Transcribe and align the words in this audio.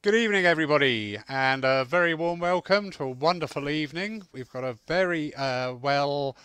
Good 0.00 0.14
evening, 0.14 0.46
everybody, 0.46 1.18
and 1.28 1.64
a 1.64 1.84
very 1.84 2.14
warm 2.14 2.38
welcome 2.38 2.92
to 2.92 3.02
a 3.02 3.10
wonderful 3.10 3.68
evening. 3.68 4.22
We've 4.30 4.48
got 4.48 4.62
a 4.62 4.78
very 4.86 5.34
uh, 5.34 5.72
well, 5.72 6.36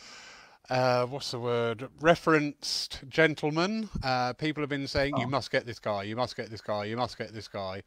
uh, 0.71 1.05
what's 1.05 1.29
the 1.29 1.39
word, 1.39 1.87
referenced 2.01 3.07
gentleman. 3.07 3.89
Uh, 4.01 4.33
people 4.33 4.63
have 4.63 4.71
been 4.71 4.87
saying, 4.87 5.13
oh. 5.15 5.21
you 5.21 5.27
must 5.27 5.51
get 5.51 5.67
this 5.67 5.77
guy, 5.77 6.01
you 6.01 6.15
must 6.15 6.35
get 6.35 6.49
this 6.49 6.61
guy, 6.61 6.85
you 6.85 6.97
must 6.97 7.15
get 7.15 7.31
this 7.31 7.47
guy. 7.47 7.83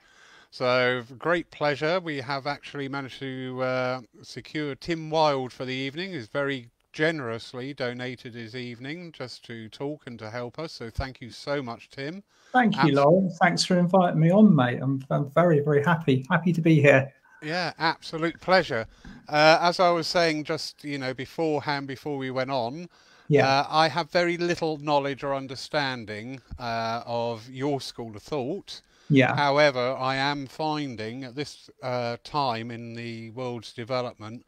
So, 0.52 1.02
great 1.18 1.50
pleasure. 1.50 1.98
We 1.98 2.18
have 2.18 2.46
actually 2.46 2.88
managed 2.88 3.18
to 3.18 3.60
uh, 3.60 4.00
secure 4.22 4.76
Tim 4.76 5.10
Whild 5.10 5.52
for 5.52 5.64
the 5.64 5.74
evening. 5.74 6.12
He's 6.12 6.28
very 6.28 6.68
generously 6.96 7.74
donated 7.74 8.34
his 8.34 8.56
evening 8.56 9.12
just 9.12 9.44
to 9.44 9.68
talk 9.68 10.06
and 10.06 10.18
to 10.18 10.30
help 10.30 10.58
us. 10.58 10.72
So 10.72 10.88
thank 10.88 11.20
you 11.20 11.28
so 11.28 11.62
much, 11.62 11.90
Tim. 11.90 12.22
Thank 12.54 12.82
you, 12.84 12.94
Lauren. 12.94 13.28
Thanks 13.38 13.66
for 13.66 13.78
inviting 13.78 14.18
me 14.18 14.30
on, 14.30 14.56
mate. 14.56 14.78
I'm, 14.80 15.04
I'm 15.10 15.28
very, 15.32 15.60
very 15.60 15.84
happy. 15.84 16.24
Happy 16.30 16.54
to 16.54 16.62
be 16.62 16.80
here. 16.80 17.12
Yeah, 17.42 17.74
absolute 17.78 18.40
pleasure. 18.40 18.86
Uh, 19.28 19.58
as 19.60 19.78
I 19.78 19.90
was 19.90 20.06
saying 20.06 20.44
just, 20.44 20.84
you 20.84 20.96
know, 20.96 21.12
beforehand, 21.12 21.86
before 21.86 22.16
we 22.16 22.30
went 22.30 22.50
on, 22.50 22.88
yeah. 23.28 23.46
Uh, 23.46 23.66
I 23.68 23.88
have 23.88 24.10
very 24.12 24.36
little 24.36 24.76
knowledge 24.78 25.24
or 25.24 25.34
understanding 25.34 26.40
uh, 26.60 27.02
of 27.04 27.50
your 27.50 27.80
school 27.80 28.14
of 28.14 28.22
thought. 28.22 28.80
Yeah. 29.10 29.34
However, 29.34 29.96
I 29.98 30.14
am 30.14 30.46
finding 30.46 31.24
at 31.24 31.34
this 31.34 31.68
uh, 31.82 32.18
time 32.22 32.70
in 32.70 32.94
the 32.94 33.30
world's 33.30 33.72
development 33.72 34.46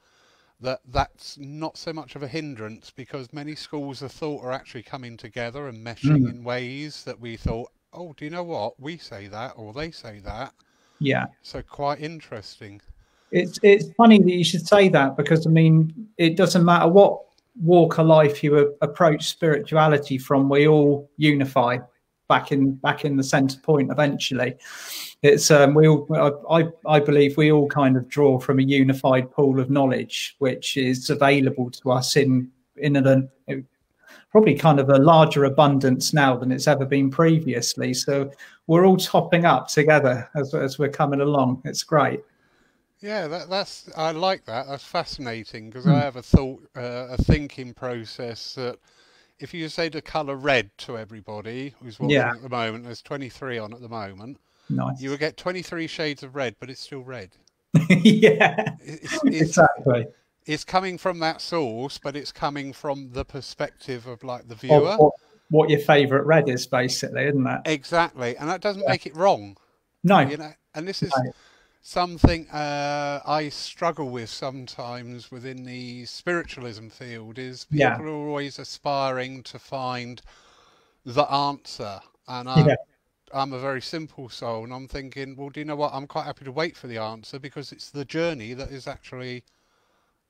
that 0.61 0.81
that's 0.89 1.39
not 1.39 1.77
so 1.77 1.93
much 1.93 2.17
of 2.17 2.23
a 2.23 2.29
hindrance 2.29 2.91
because 2.95 3.33
many 3.33 3.55
schools 3.55 4.03
of 4.03 4.11
thought 4.11 4.43
are 4.43 4.53
actually 4.53 4.83
coming 4.83 5.17
together 5.17 5.69
and 5.69 5.85
meshing 5.85 6.23
mm. 6.23 6.31
in 6.31 6.45
ways 6.45 7.05
that 7.05 7.21
we 7.21 7.37
thought, 7.37 7.71
oh, 7.93 8.13
do 8.17 8.25
you 8.25 8.31
know 8.31 8.43
what? 8.43 8.79
We 8.81 8.97
say 8.97 9.29
that 9.29 9.53
or 9.57 9.73
they 9.73 9.91
say 9.91 10.21
that. 10.25 10.53
Yeah. 10.99 11.27
So 11.43 11.63
quite 11.63 12.01
interesting. 12.01 12.81
It's 13.31 13.59
it's 13.63 13.93
funny 13.93 14.19
that 14.19 14.33
you 14.33 14.45
should 14.45 14.67
say 14.67 14.89
that 14.89 15.17
because 15.17 15.47
I 15.47 15.51
mean 15.51 16.09
it 16.17 16.37
doesn't 16.37 16.65
matter 16.65 16.89
what 16.89 17.21
walk 17.61 17.99
of 17.99 18.07
life 18.07 18.43
you 18.43 18.77
approach 18.81 19.29
spirituality 19.29 20.19
from, 20.19 20.49
we 20.49 20.69
all 20.69 21.11
unify 21.17 21.79
back 22.29 22.53
in 22.53 22.75
back 22.75 23.05
in 23.05 23.17
the 23.17 23.23
center 23.23 23.59
point 23.61 23.91
eventually. 23.91 24.55
It's 25.23 25.51
um, 25.51 25.75
we 25.75 25.89
all 25.89 26.07
I, 26.51 26.69
I 26.87 27.01
believe 27.01 27.37
we 27.37 27.51
all 27.51 27.69
kind 27.69 27.97
of 27.97 28.09
draw 28.09 28.39
from 28.39 28.59
a 28.59 28.63
unified 28.63 29.31
pool 29.31 29.61
of 29.61 29.71
knowledge 29.71 30.37
which 30.39 30.77
is 30.77 31.11
available 31.11 31.71
to 31.71 31.93
us 31.93 32.17
in 32.17 32.51
in 32.77 32.97
a 32.97 33.29
probably 34.31 34.55
kind 34.55 34.79
of 34.79 34.91
a 34.91 34.99
larger 34.99 35.45
abundance 35.45 36.13
now 36.13 36.37
than 36.37 36.53
it's 36.53 36.69
ever 36.69 36.85
been 36.85 37.11
previously. 37.11 37.95
So 37.95 38.31
we're 38.67 38.87
all 38.87 38.99
topping 38.99 39.47
up 39.47 39.69
together 39.69 40.29
as, 40.35 40.55
as 40.55 40.79
we're 40.79 40.91
coming 40.91 41.21
along. 41.21 41.63
It's 41.65 41.83
great. 41.83 42.21
Yeah 43.01 43.29
that, 43.29 43.49
that's 43.49 43.89
i 43.97 44.11
like 44.11 44.45
that. 44.47 44.67
That's 44.69 44.85
fascinating 44.85 45.71
because 45.71 45.87
mm. 45.87 45.95
i 45.95 46.01
have 46.01 46.17
a 46.17 46.23
thought 46.23 46.63
uh, 46.77 47.07
a 47.11 47.17
thinking 47.17 47.73
process 47.73 48.55
that 48.55 48.79
if 49.41 49.55
you 49.55 49.69
say 49.69 49.89
the 49.89 50.03
colour 50.03 50.37
red 50.37 50.71
to 50.79 50.99
everybody 50.99 51.75
who's 51.81 51.99
watching 51.99 52.17
yeah. 52.17 52.31
at 52.31 52.43
the 52.43 52.49
moment, 52.49 52.85
there's 52.85 53.03
23 53.03 53.59
on 53.59 53.73
at 53.73 53.81
the 53.81 53.89
moment. 53.89 54.39
Nice. 54.71 55.01
You 55.01 55.11
will 55.11 55.17
get 55.17 55.37
23 55.37 55.87
shades 55.87 56.23
of 56.23 56.35
red, 56.35 56.57
but 56.61 56.71
it's 56.71 56.81
still 56.81 57.03
red. 57.03 57.31
yeah, 57.89 58.75
it's, 58.81 59.19
it's, 59.25 59.25
exactly. 59.25 60.07
It's 60.47 60.65
coming 60.65 60.99
from 60.99 61.21
that 61.21 61.41
source, 61.41 61.99
but 61.99 62.17
it's 62.17 62.33
coming 62.33 62.73
from 62.73 63.11
the 63.13 63.25
perspective 63.25 64.07
of 64.07 64.25
like 64.25 64.49
the 64.49 64.55
viewer. 64.55 64.97
What, 64.97 65.13
what 65.51 65.71
your 65.71 65.81
favourite 65.81 66.27
red 66.27 66.49
is, 66.49 66.67
basically, 66.67 67.25
isn't 67.25 67.45
that? 67.45 67.63
Exactly, 67.67 68.37
and 68.37 68.49
that 68.49 68.61
doesn't 68.61 68.83
yeah. 68.83 68.91
make 68.91 69.07
it 69.07 69.17
wrong. 69.17 69.57
No, 70.03 70.21
you 70.21 70.37
know, 70.37 70.53
and 70.75 70.87
this 70.89 71.03
is. 71.03 71.13
No 71.17 71.33
something 71.83 72.49
uh, 72.51 73.21
I 73.25 73.49
struggle 73.49 74.11
with 74.11 74.29
sometimes 74.29 75.31
within 75.31 75.65
the 75.65 76.05
spiritualism 76.05 76.89
field 76.89 77.39
is 77.39 77.65
people 77.65 77.79
yeah. 77.79 77.99
are 77.99 78.09
always 78.09 78.59
aspiring 78.59 79.43
to 79.45 79.59
find 79.59 80.21
the 81.05 81.25
answer, 81.25 82.01
and 82.27 82.49
I, 82.49 82.67
yeah. 82.67 82.75
I'm 83.33 83.53
a 83.53 83.59
very 83.59 83.81
simple 83.81 84.29
soul, 84.29 84.65
and 84.65 84.73
I'm 84.73 84.89
thinking, 84.89 85.37
well, 85.37 85.49
do 85.49 85.61
you 85.61 85.67
know 85.67 85.77
what? 85.77 85.93
I'm 85.95 86.07
quite 86.07 86.25
happy 86.25 86.45
to 86.45 86.53
wait 86.53 86.77
for 86.77 86.87
the 86.87 86.99
answer 86.99 87.39
because 87.39 87.73
it's 87.73 87.91
the 87.91 88.05
journey 88.05 88.55
that 88.55 88.71
is 88.71 88.87
actually 88.87 89.45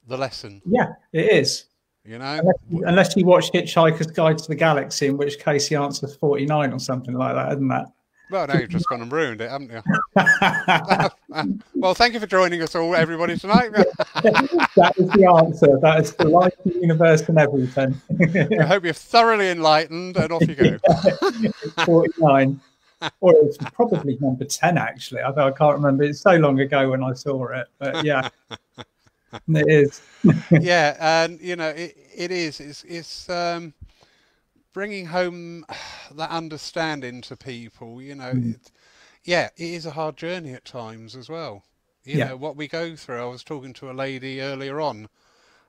the 0.06 0.16
lesson. 0.16 0.62
Yeah, 0.64 0.92
it 1.12 1.32
is. 1.32 1.66
You 2.04 2.18
know, 2.18 2.38
unless, 2.38 2.86
unless 2.88 3.16
you 3.16 3.26
watch 3.26 3.52
Hitchhiker's 3.52 4.06
Guide 4.06 4.38
to 4.38 4.48
the 4.48 4.54
Galaxy, 4.54 5.06
in 5.08 5.18
which 5.18 5.38
case 5.38 5.68
the 5.68 5.76
answer 5.76 6.06
is 6.06 6.16
49 6.16 6.72
or 6.72 6.78
something 6.78 7.14
like 7.14 7.34
that, 7.34 7.52
isn't 7.52 7.68
that? 7.68 7.92
Well, 8.30 8.46
now 8.46 8.58
you've 8.58 8.68
just 8.68 8.86
gone 8.88 9.00
and 9.00 9.10
ruined 9.10 9.40
it, 9.40 9.50
haven't 9.50 9.70
you? 9.70 9.82
well, 11.74 11.94
thank 11.94 12.12
you 12.12 12.20
for 12.20 12.26
joining 12.26 12.60
us 12.60 12.74
all, 12.74 12.94
everybody, 12.94 13.38
tonight. 13.38 13.70
that 13.72 14.92
is 14.96 15.08
the 15.10 15.24
answer. 15.24 15.78
That 15.80 16.00
is 16.00 16.14
the 16.14 16.28
life, 16.28 16.52
the 16.64 16.74
universe, 16.74 17.28
and 17.28 17.38
everything. 17.38 17.98
I 18.60 18.64
hope 18.64 18.84
you're 18.84 18.92
thoroughly 18.92 19.48
enlightened, 19.48 20.16
and 20.18 20.32
off 20.32 20.46
you 20.46 20.54
go. 20.54 20.78
49. 21.84 22.60
Or 23.20 23.34
it's 23.42 23.56
probably 23.72 24.18
number 24.20 24.44
10, 24.44 24.76
actually. 24.76 25.22
I, 25.22 25.30
I 25.30 25.50
can't 25.52 25.76
remember. 25.76 26.02
It's 26.02 26.20
so 26.20 26.36
long 26.36 26.60
ago 26.60 26.90
when 26.90 27.02
I 27.02 27.14
saw 27.14 27.46
it. 27.46 27.68
But 27.78 28.04
yeah, 28.04 28.28
it 29.48 29.68
is. 29.68 30.02
yeah, 30.50 30.96
and, 31.00 31.40
you 31.40 31.56
know, 31.56 31.68
it, 31.68 31.96
it 32.14 32.30
is. 32.30 32.60
It's, 32.60 32.84
it's 32.84 33.30
um, 33.30 33.72
bringing 34.78 35.06
home 35.06 35.66
that 36.14 36.30
understanding 36.30 37.20
to 37.20 37.36
people, 37.36 38.00
you 38.00 38.14
know, 38.14 38.32
mm. 38.32 38.54
it, 38.54 38.70
yeah, 39.24 39.48
it 39.56 39.70
is 39.70 39.84
a 39.84 39.90
hard 39.90 40.16
journey 40.16 40.52
at 40.52 40.64
times 40.64 41.16
as 41.16 41.28
well. 41.28 41.64
You 42.04 42.18
yeah. 42.18 42.28
know, 42.28 42.36
what 42.36 42.54
we 42.54 42.68
go 42.68 42.94
through. 42.94 43.20
I 43.20 43.24
was 43.24 43.42
talking 43.42 43.72
to 43.72 43.90
a 43.90 43.92
lady 43.92 44.40
earlier 44.40 44.80
on, 44.80 45.08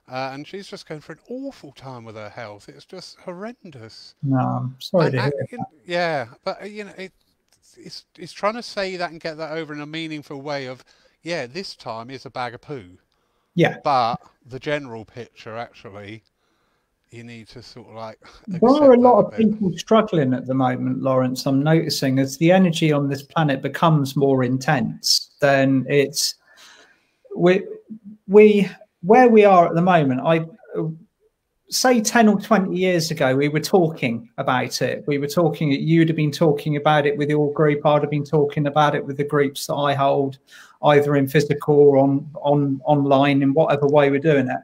uh, 0.08 0.30
and 0.32 0.46
she's 0.46 0.68
just 0.68 0.88
going 0.88 1.00
through 1.00 1.16
an 1.16 1.22
awful 1.28 1.72
time 1.72 2.04
with 2.04 2.14
her 2.14 2.28
health. 2.28 2.68
It's 2.68 2.84
just 2.84 3.18
horrendous. 3.18 4.14
No, 4.22 4.38
I'm 4.38 4.76
sorry 4.78 5.06
and, 5.06 5.14
to 5.14 5.22
hear 5.22 5.32
and, 5.50 5.66
Yeah, 5.84 6.26
but, 6.44 6.62
uh, 6.62 6.66
you 6.66 6.84
know, 6.84 6.94
it, 6.96 7.12
it's, 7.76 8.04
it's 8.16 8.32
trying 8.32 8.54
to 8.54 8.62
say 8.62 8.94
that 8.94 9.10
and 9.10 9.20
get 9.20 9.38
that 9.38 9.50
over 9.50 9.74
in 9.74 9.80
a 9.80 9.86
meaningful 9.86 10.40
way 10.40 10.66
of, 10.66 10.84
yeah, 11.24 11.46
this 11.46 11.74
time 11.74 12.10
is 12.10 12.26
a 12.26 12.30
bag 12.30 12.54
of 12.54 12.60
poo. 12.60 12.98
Yeah. 13.56 13.78
But 13.82 14.18
the 14.46 14.60
general 14.60 15.04
picture 15.04 15.56
actually 15.56 16.22
you 17.10 17.24
need 17.24 17.48
to 17.48 17.62
sort 17.62 17.88
of 17.88 17.94
like. 17.94 18.18
There 18.46 18.70
are 18.70 18.92
a 18.92 19.00
lot 19.00 19.24
of 19.24 19.36
people 19.36 19.72
struggling 19.76 20.32
at 20.32 20.46
the 20.46 20.54
moment, 20.54 21.02
Lawrence. 21.02 21.46
I'm 21.46 21.62
noticing 21.62 22.18
as 22.18 22.38
the 22.38 22.52
energy 22.52 22.92
on 22.92 23.08
this 23.08 23.22
planet 23.22 23.62
becomes 23.62 24.16
more 24.16 24.44
intense, 24.44 25.30
then 25.40 25.84
it's 25.88 26.36
we 27.36 27.64
we 28.28 28.68
where 29.02 29.28
we 29.28 29.44
are 29.44 29.66
at 29.66 29.74
the 29.74 29.82
moment. 29.82 30.20
I 30.24 30.44
say 31.70 32.00
10 32.00 32.28
or 32.28 32.40
20 32.40 32.76
years 32.76 33.12
ago 33.12 33.36
we 33.36 33.48
were 33.48 33.60
talking 33.60 34.28
about 34.38 34.82
it 34.82 35.04
we 35.06 35.18
were 35.18 35.28
talking 35.28 35.70
you'd 35.70 36.08
have 36.08 36.16
been 36.16 36.32
talking 36.32 36.76
about 36.76 37.06
it 37.06 37.16
with 37.16 37.30
your 37.30 37.52
group 37.52 37.86
i'd 37.86 38.02
have 38.02 38.10
been 38.10 38.24
talking 38.24 38.66
about 38.66 38.96
it 38.96 39.06
with 39.06 39.16
the 39.16 39.22
groups 39.22 39.68
that 39.68 39.74
i 39.74 39.94
hold 39.94 40.38
either 40.82 41.14
in 41.14 41.28
physical 41.28 41.76
or 41.76 41.96
on 41.96 42.28
on 42.42 42.80
online 42.84 43.40
in 43.40 43.54
whatever 43.54 43.86
way 43.86 44.10
we're 44.10 44.18
doing 44.18 44.48
it 44.48 44.58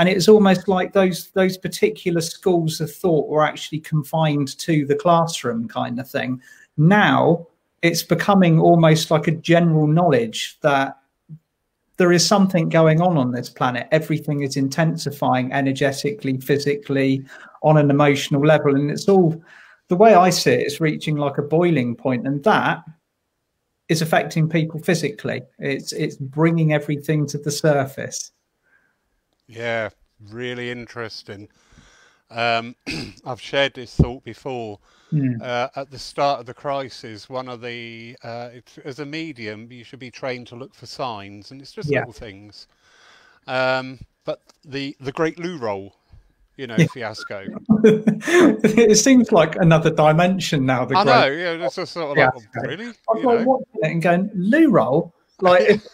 and 0.00 0.08
it's 0.08 0.28
almost 0.28 0.66
like 0.66 0.94
those 0.94 1.28
those 1.32 1.58
particular 1.58 2.22
schools 2.22 2.80
of 2.80 2.90
thought 2.90 3.28
were 3.28 3.44
actually 3.44 3.80
confined 3.80 4.56
to 4.58 4.86
the 4.86 4.96
classroom 4.96 5.68
kind 5.68 6.00
of 6.00 6.08
thing. 6.08 6.40
Now 6.78 7.46
it's 7.82 8.02
becoming 8.02 8.58
almost 8.58 9.10
like 9.10 9.28
a 9.28 9.32
general 9.32 9.86
knowledge 9.86 10.58
that 10.62 10.96
there 11.98 12.12
is 12.12 12.26
something 12.26 12.70
going 12.70 13.02
on 13.02 13.18
on 13.18 13.32
this 13.32 13.50
planet. 13.50 13.88
Everything 13.92 14.40
is 14.40 14.56
intensifying 14.56 15.52
energetically 15.52 16.38
physically 16.38 17.22
on 17.62 17.76
an 17.76 17.90
emotional 17.90 18.40
level. 18.40 18.74
And 18.74 18.90
it's 18.90 19.06
all 19.06 19.38
the 19.88 19.96
way 19.96 20.14
i 20.14 20.30
see 20.30 20.52
it 20.52 20.60
it's 20.60 20.80
reaching 20.80 21.16
like 21.16 21.36
a 21.36 21.42
boiling 21.42 21.94
point. 21.94 22.26
And 22.26 22.42
that 22.44 22.82
is 23.90 24.00
affecting 24.00 24.48
people 24.48 24.80
physically. 24.80 25.42
It's 25.58 25.92
it's 25.92 26.16
bringing 26.16 26.72
everything 26.72 27.26
to 27.26 27.36
the 27.36 27.50
surface 27.50 28.32
yeah, 29.50 29.90
really 30.30 30.70
interesting. 30.70 31.48
Um, 32.30 32.76
I've 33.26 33.40
shared 33.40 33.74
this 33.74 33.94
thought 33.94 34.24
before. 34.24 34.78
Mm. 35.12 35.42
Uh, 35.42 35.68
at 35.74 35.90
the 35.90 35.98
start 35.98 36.38
of 36.38 36.46
the 36.46 36.54
crisis, 36.54 37.28
one 37.28 37.48
of 37.48 37.60
the 37.60 38.16
uh, 38.22 38.50
as 38.84 39.00
a 39.00 39.06
medium, 39.06 39.70
you 39.72 39.82
should 39.82 39.98
be 39.98 40.10
trained 40.10 40.46
to 40.48 40.54
look 40.54 40.72
for 40.72 40.86
signs, 40.86 41.50
and 41.50 41.60
it's 41.60 41.72
just 41.72 41.90
yeah. 41.90 41.98
little 41.98 42.12
things. 42.12 42.68
Um, 43.48 43.98
but 44.24 44.40
the 44.64 44.96
the 45.00 45.10
Great 45.10 45.36
loo 45.40 45.58
roll, 45.58 45.96
you 46.56 46.68
know, 46.68 46.76
yeah. 46.78 46.86
fiasco. 46.86 47.44
it 47.82 48.98
seems 48.98 49.32
like 49.32 49.56
another 49.56 49.90
dimension 49.90 50.64
now. 50.64 50.84
The 50.84 50.96
I 50.96 51.02
great... 51.02 51.12
know, 51.12 51.26
yeah, 51.26 51.66
it's 51.66 51.74
just 51.74 51.92
sort 51.92 52.12
of 52.12 52.16
like, 52.16 52.32
oh, 52.36 52.68
really. 52.68 52.92
I'm 53.12 53.22
like 53.24 53.44
watching 53.44 53.66
it 53.82 53.90
and 53.90 54.02
going, 54.02 54.30
loo 54.32 54.70
roll, 54.70 55.12
like. 55.40 55.62
if, 55.68 55.88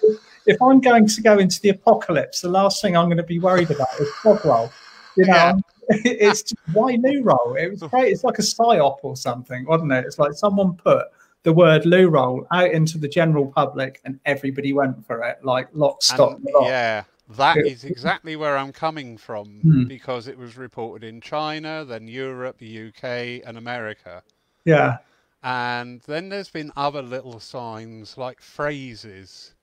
if 0.47 0.61
I'm 0.63 0.81
going 0.81 1.07
to 1.07 1.21
go 1.23 1.39
into 1.39 1.61
the 1.61 1.71
apocalypse, 1.71 2.41
the 2.41 2.49
last 2.49 2.81
thing 2.81 2.97
I'm 2.97 3.07
going 3.07 3.17
to 3.17 3.23
be 3.23 3.39
worried 3.39 3.71
about 3.71 3.89
is 3.99 4.09
fog 4.23 4.45
roll. 4.45 4.73
You 5.17 5.27
know, 5.27 5.35
yeah. 5.35 5.55
it's 5.89 6.43
just, 6.43 6.55
why 6.73 6.97
new 6.97 7.23
roll? 7.23 7.57
It 7.57 7.71
was 7.71 7.83
great. 7.83 8.13
It's 8.13 8.25
like 8.25 8.39
a 8.39 8.43
psyop 8.43 8.99
or 9.03 9.17
something, 9.17 9.65
wasn't 9.67 9.93
it? 9.93 10.05
It's 10.05 10.19
like 10.19 10.33
someone 10.35 10.75
put 10.75 11.07
the 11.43 11.53
word 11.53 11.87
loo 11.87 12.09
roll 12.09 12.47
out 12.53 12.71
into 12.71 12.99
the 12.99 13.09
general 13.09 13.47
public, 13.47 14.01
and 14.05 14.19
everybody 14.25 14.73
went 14.73 15.07
for 15.07 15.23
it, 15.23 15.39
like 15.45 15.69
lock, 15.73 16.03
stock, 16.03 16.39
and, 16.39 16.49
Yeah, 16.63 17.05
that 17.37 17.57
is 17.59 17.85
exactly 17.85 18.37
where 18.37 18.57
I'm 18.57 18.73
coming 18.73 19.17
from 19.17 19.61
hmm. 19.61 19.85
because 19.85 20.29
it 20.29 20.39
was 20.39 20.57
reported 20.57 21.07
in 21.07 21.21
China, 21.21 21.85
then 21.85 22.09
Europe, 22.09 22.59
the 22.59 22.89
UK, 22.89 23.43
and 23.47 23.57
America. 23.57 24.23
Yeah. 24.65 24.99
And 25.43 26.01
then 26.03 26.29
there's 26.29 26.51
been 26.51 26.73
other 26.77 27.03
little 27.03 27.39
signs 27.39 28.19
like 28.19 28.41
phrases. 28.41 29.55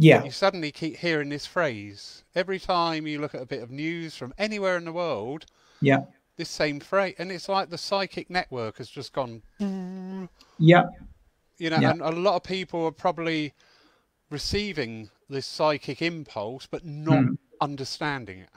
Yeah. 0.00 0.24
You 0.24 0.30
suddenly 0.30 0.72
keep 0.72 0.96
hearing 0.96 1.28
this 1.28 1.44
phrase 1.44 2.24
every 2.34 2.58
time 2.58 3.06
you 3.06 3.20
look 3.20 3.34
at 3.34 3.42
a 3.42 3.46
bit 3.46 3.62
of 3.62 3.70
news 3.70 4.16
from 4.16 4.32
anywhere 4.38 4.78
in 4.78 4.86
the 4.86 4.92
world. 4.92 5.44
Yeah. 5.82 6.04
This 6.36 6.48
same 6.48 6.80
phrase, 6.80 7.14
and 7.18 7.30
it's 7.30 7.50
like 7.50 7.68
the 7.68 7.76
psychic 7.76 8.30
network 8.30 8.78
has 8.78 8.88
just 8.88 9.12
gone. 9.12 9.42
Yeah. 10.58 10.84
You 11.58 11.68
know, 11.68 11.78
yeah. 11.78 11.90
and 11.90 12.00
a 12.00 12.10
lot 12.10 12.36
of 12.36 12.42
people 12.42 12.86
are 12.86 12.92
probably 12.92 13.52
receiving 14.30 15.10
this 15.28 15.46
psychic 15.46 16.00
impulse, 16.00 16.66
but 16.66 16.86
not 16.86 17.18
mm. 17.18 17.36
understanding 17.60 18.38
it. 18.38 18.48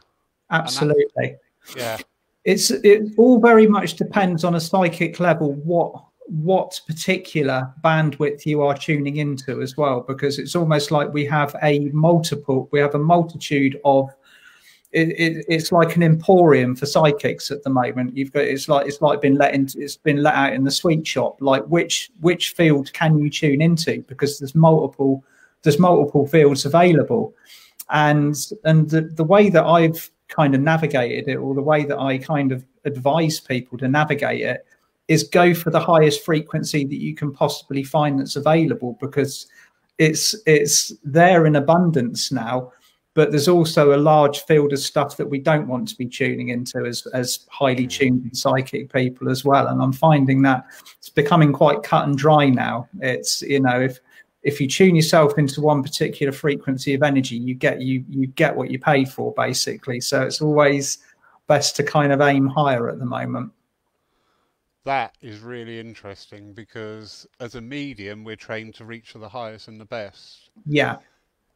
Absolutely. 0.49 1.35
yeah. 1.75 1.97
It's 2.45 2.71
it 2.71 3.13
all 3.17 3.41
very 3.41 3.67
much 3.67 3.95
depends 3.95 4.45
on 4.45 4.55
a 4.55 4.61
psychic 4.61 5.19
level 5.19 5.51
what 5.51 6.05
what 6.27 6.79
particular 6.87 7.71
bandwidth 7.83 8.45
you 8.45 8.61
are 8.61 8.77
tuning 8.77 9.17
into 9.17 9.61
as 9.61 9.75
well 9.77 10.01
because 10.01 10.39
it's 10.39 10.55
almost 10.55 10.91
like 10.91 11.13
we 11.13 11.25
have 11.25 11.55
a 11.61 11.89
multiple 11.89 12.69
we 12.71 12.79
have 12.79 12.95
a 12.95 12.99
multitude 12.99 13.79
of 13.83 14.09
it, 14.93 15.09
it, 15.19 15.45
it's 15.49 15.71
like 15.71 15.95
an 15.95 16.03
emporium 16.03 16.75
for 16.75 16.85
psychics 16.85 17.49
at 17.49 17.63
the 17.63 17.69
moment. 17.69 18.15
You've 18.15 18.31
got 18.31 18.43
it's 18.43 18.69
like 18.69 18.87
it's 18.87 19.01
like 19.01 19.21
been 19.21 19.35
let 19.35 19.55
into 19.55 19.81
it's 19.81 19.97
been 19.97 20.21
let 20.21 20.35
out 20.35 20.53
in 20.53 20.63
the 20.63 20.71
sweet 20.71 21.05
shop. 21.05 21.37
Like 21.41 21.63
which 21.65 22.11
which 22.21 22.51
field 22.51 22.93
can 22.93 23.17
you 23.17 23.29
tune 23.29 23.61
into? 23.61 24.03
Because 24.07 24.37
there's 24.37 24.53
multiple 24.53 25.23
there's 25.63 25.79
multiple 25.79 26.27
fields 26.27 26.65
available. 26.65 27.33
And 27.89 28.35
and 28.63 28.89
the, 28.89 29.01
the 29.01 29.23
way 29.23 29.49
that 29.49 29.65
i've 29.65 30.09
kind 30.29 30.55
of 30.55 30.61
navigated 30.61 31.27
it 31.27 31.35
or 31.35 31.53
the 31.53 31.61
way 31.61 31.83
that 31.83 31.99
i 31.99 32.17
kind 32.17 32.51
of 32.51 32.63
advise 32.85 33.39
people 33.39 33.77
to 33.77 33.87
navigate 33.87 34.41
it 34.41 34.65
is 35.07 35.23
go 35.23 35.53
for 35.53 35.69
the 35.69 35.79
highest 35.79 36.23
frequency 36.23 36.85
that 36.85 37.01
you 37.01 37.13
can 37.13 37.31
possibly 37.31 37.83
find 37.83 38.19
that's 38.19 38.35
available 38.35 38.97
because 38.99 39.47
it's 39.97 40.35
it's 40.45 40.91
there 41.03 41.45
in 41.45 41.55
abundance 41.55 42.31
now 42.31 42.71
but 43.15 43.29
there's 43.29 43.47
also 43.47 43.95
a 43.95 43.97
large 43.97 44.43
field 44.45 44.73
of 44.73 44.79
stuff 44.79 45.17
that 45.17 45.29
we 45.29 45.37
don't 45.37 45.67
want 45.67 45.87
to 45.87 45.95
be 45.95 46.07
tuning 46.07 46.49
into 46.49 46.83
as 46.85 47.05
as 47.13 47.45
highly 47.51 47.85
mm. 47.85 47.91
tuned 47.91 48.35
psychic 48.35 48.91
people 48.91 49.29
as 49.29 49.45
well 49.45 49.67
and 49.67 49.81
i'm 49.81 49.93
finding 49.93 50.41
that 50.41 50.65
it's 50.97 51.09
becoming 51.09 51.53
quite 51.53 51.83
cut 51.83 52.07
and 52.07 52.17
dry 52.17 52.49
now 52.49 52.87
it's 53.01 53.41
you 53.43 53.59
know 53.59 53.79
if 53.79 53.99
if 54.43 54.59
you 54.59 54.67
tune 54.67 54.95
yourself 54.95 55.37
into 55.37 55.61
one 55.61 55.81
particular 55.81 56.31
frequency 56.31 56.93
of 56.93 57.01
energy, 57.01 57.35
you 57.35 57.55
get 57.55 57.81
you 57.81 58.03
you 58.09 58.27
get 58.27 58.55
what 58.55 58.69
you 58.69 58.77
pay 58.77 59.05
for 59.05 59.33
basically. 59.33 60.01
So 60.01 60.21
it's 60.21 60.41
always 60.41 60.99
best 61.47 61.75
to 61.77 61.83
kind 61.83 62.11
of 62.11 62.21
aim 62.21 62.47
higher 62.47 62.89
at 62.89 62.99
the 62.99 63.05
moment. 63.05 63.51
That 64.85 65.15
is 65.21 65.39
really 65.39 65.79
interesting 65.79 66.53
because 66.53 67.25
as 67.39 67.55
a 67.55 67.61
medium, 67.61 68.23
we're 68.23 68.35
trained 68.35 68.75
to 68.75 68.85
reach 68.85 69.11
for 69.11 69.19
the 69.19 69.29
highest 69.29 69.67
and 69.67 69.79
the 69.79 69.85
best. 69.85 70.49
Yeah. 70.65 70.97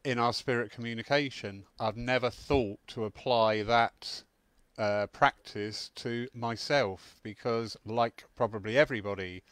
In 0.04 0.18
our 0.18 0.32
spirit 0.32 0.70
communication, 0.70 1.64
I've 1.78 1.96
never 1.96 2.30
thought 2.30 2.78
to 2.88 3.04
apply 3.04 3.64
that 3.64 4.22
uh, 4.78 5.08
practice 5.08 5.90
to 5.96 6.28
myself 6.32 7.16
because, 7.22 7.76
like 7.84 8.24
probably 8.36 8.78
everybody, 8.78 9.42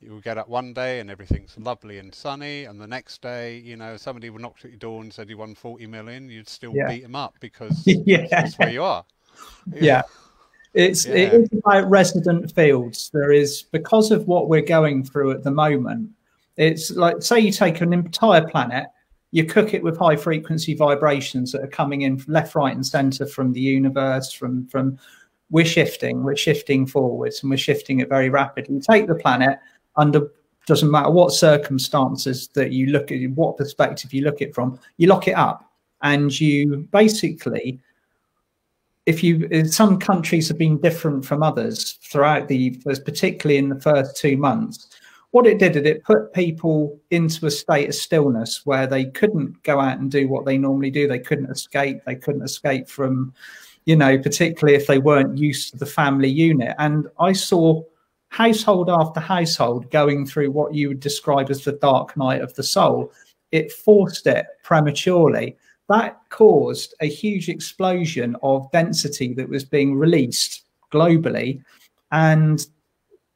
you 0.00 0.12
will 0.12 0.20
get 0.20 0.38
up 0.38 0.48
one 0.48 0.72
day 0.72 1.00
and 1.00 1.10
everything's 1.10 1.58
lovely 1.58 1.98
and 1.98 2.14
sunny, 2.14 2.64
and 2.64 2.80
the 2.80 2.86
next 2.86 3.20
day, 3.20 3.58
you 3.58 3.76
know, 3.76 3.96
somebody 3.96 4.30
would 4.30 4.40
knock 4.40 4.56
at 4.64 4.70
your 4.70 4.78
door 4.78 5.02
and 5.02 5.12
said 5.12 5.28
you 5.28 5.36
won 5.36 5.54
40 5.54 5.86
million, 5.86 6.30
you'd 6.30 6.48
still 6.48 6.72
yeah. 6.74 6.88
beat 6.88 7.02
them 7.02 7.14
up 7.14 7.34
because 7.40 7.82
yeah. 7.86 8.26
that's 8.30 8.58
where 8.58 8.70
you 8.70 8.82
are. 8.82 9.04
Yeah. 9.74 10.02
It's 10.74 11.06
yeah. 11.06 11.14
it 11.14 11.34
is 11.34 11.48
about 11.52 11.88
resident 11.90 12.52
fields. 12.54 13.10
There 13.12 13.32
is 13.32 13.62
because 13.62 14.10
of 14.10 14.26
what 14.26 14.48
we're 14.48 14.62
going 14.62 15.04
through 15.04 15.32
at 15.32 15.42
the 15.42 15.50
moment. 15.50 16.10
It's 16.56 16.90
like 16.90 17.22
say 17.22 17.40
you 17.40 17.52
take 17.52 17.80
an 17.80 17.92
entire 17.92 18.46
planet, 18.46 18.86
you 19.30 19.44
cook 19.44 19.74
it 19.74 19.82
with 19.82 19.98
high 19.98 20.16
frequency 20.16 20.74
vibrations 20.74 21.52
that 21.52 21.62
are 21.62 21.68
coming 21.68 22.02
in 22.02 22.22
left, 22.26 22.54
right, 22.54 22.74
and 22.74 22.86
center 22.86 23.26
from 23.26 23.52
the 23.52 23.60
universe. 23.60 24.32
From 24.32 24.66
from 24.68 24.98
we're 25.50 25.66
shifting, 25.66 26.22
we're 26.22 26.36
shifting 26.36 26.86
forwards, 26.86 27.42
and 27.42 27.50
we're 27.50 27.56
shifting 27.56 28.00
it 28.00 28.08
very 28.08 28.30
rapidly. 28.30 28.76
You 28.76 28.80
take 28.80 29.06
the 29.06 29.14
planet, 29.14 29.58
under 29.96 30.30
doesn't 30.66 30.90
matter 30.90 31.10
what 31.10 31.32
circumstances 31.32 32.48
that 32.54 32.72
you 32.72 32.86
look 32.86 33.10
at 33.10 33.18
what 33.32 33.56
perspective 33.56 34.14
you 34.14 34.22
look 34.22 34.40
at 34.40 34.54
from 34.54 34.78
you 34.96 35.08
lock 35.08 35.26
it 35.26 35.32
up 35.32 35.68
and 36.02 36.38
you 36.38 36.88
basically 36.92 37.80
if 39.06 39.22
you 39.22 39.64
some 39.64 39.98
countries 39.98 40.48
have 40.48 40.58
been 40.58 40.80
different 40.80 41.24
from 41.24 41.42
others 41.42 41.92
throughout 42.02 42.48
the 42.48 42.70
particularly 43.04 43.58
in 43.58 43.68
the 43.68 43.80
first 43.80 44.16
two 44.16 44.36
months 44.36 44.88
what 45.32 45.46
it 45.46 45.58
did 45.58 45.76
is 45.76 45.84
it 45.84 46.04
put 46.04 46.32
people 46.34 47.00
into 47.10 47.46
a 47.46 47.50
state 47.50 47.88
of 47.88 47.94
stillness 47.94 48.64
where 48.64 48.86
they 48.86 49.06
couldn't 49.06 49.60
go 49.62 49.80
out 49.80 49.98
and 49.98 50.10
do 50.10 50.28
what 50.28 50.44
they 50.44 50.56
normally 50.58 50.90
do 50.90 51.08
they 51.08 51.18
couldn't 51.18 51.50
escape 51.50 51.98
they 52.06 52.14
couldn't 52.14 52.42
escape 52.42 52.88
from 52.88 53.32
you 53.86 53.96
know 53.96 54.18
particularly 54.18 54.76
if 54.76 54.86
they 54.86 54.98
weren't 54.98 55.36
used 55.36 55.70
to 55.70 55.76
the 55.78 55.86
family 55.86 56.28
unit 56.28 56.74
and 56.78 57.08
i 57.18 57.32
saw 57.32 57.82
household 58.32 58.88
after 58.88 59.20
household 59.20 59.90
going 59.90 60.24
through 60.24 60.50
what 60.50 60.74
you 60.74 60.88
would 60.88 61.00
describe 61.00 61.50
as 61.50 61.64
the 61.64 61.72
dark 61.72 62.16
night 62.16 62.40
of 62.40 62.54
the 62.54 62.62
soul. 62.62 63.12
It 63.52 63.70
forced 63.70 64.26
it 64.26 64.46
prematurely. 64.64 65.54
That 65.88 66.20
caused 66.30 66.94
a 67.00 67.06
huge 67.06 67.48
explosion 67.48 68.36
of 68.42 68.70
density 68.72 69.34
that 69.34 69.48
was 69.48 69.64
being 69.64 69.96
released 69.96 70.64
globally. 70.92 71.62
And 72.12 72.64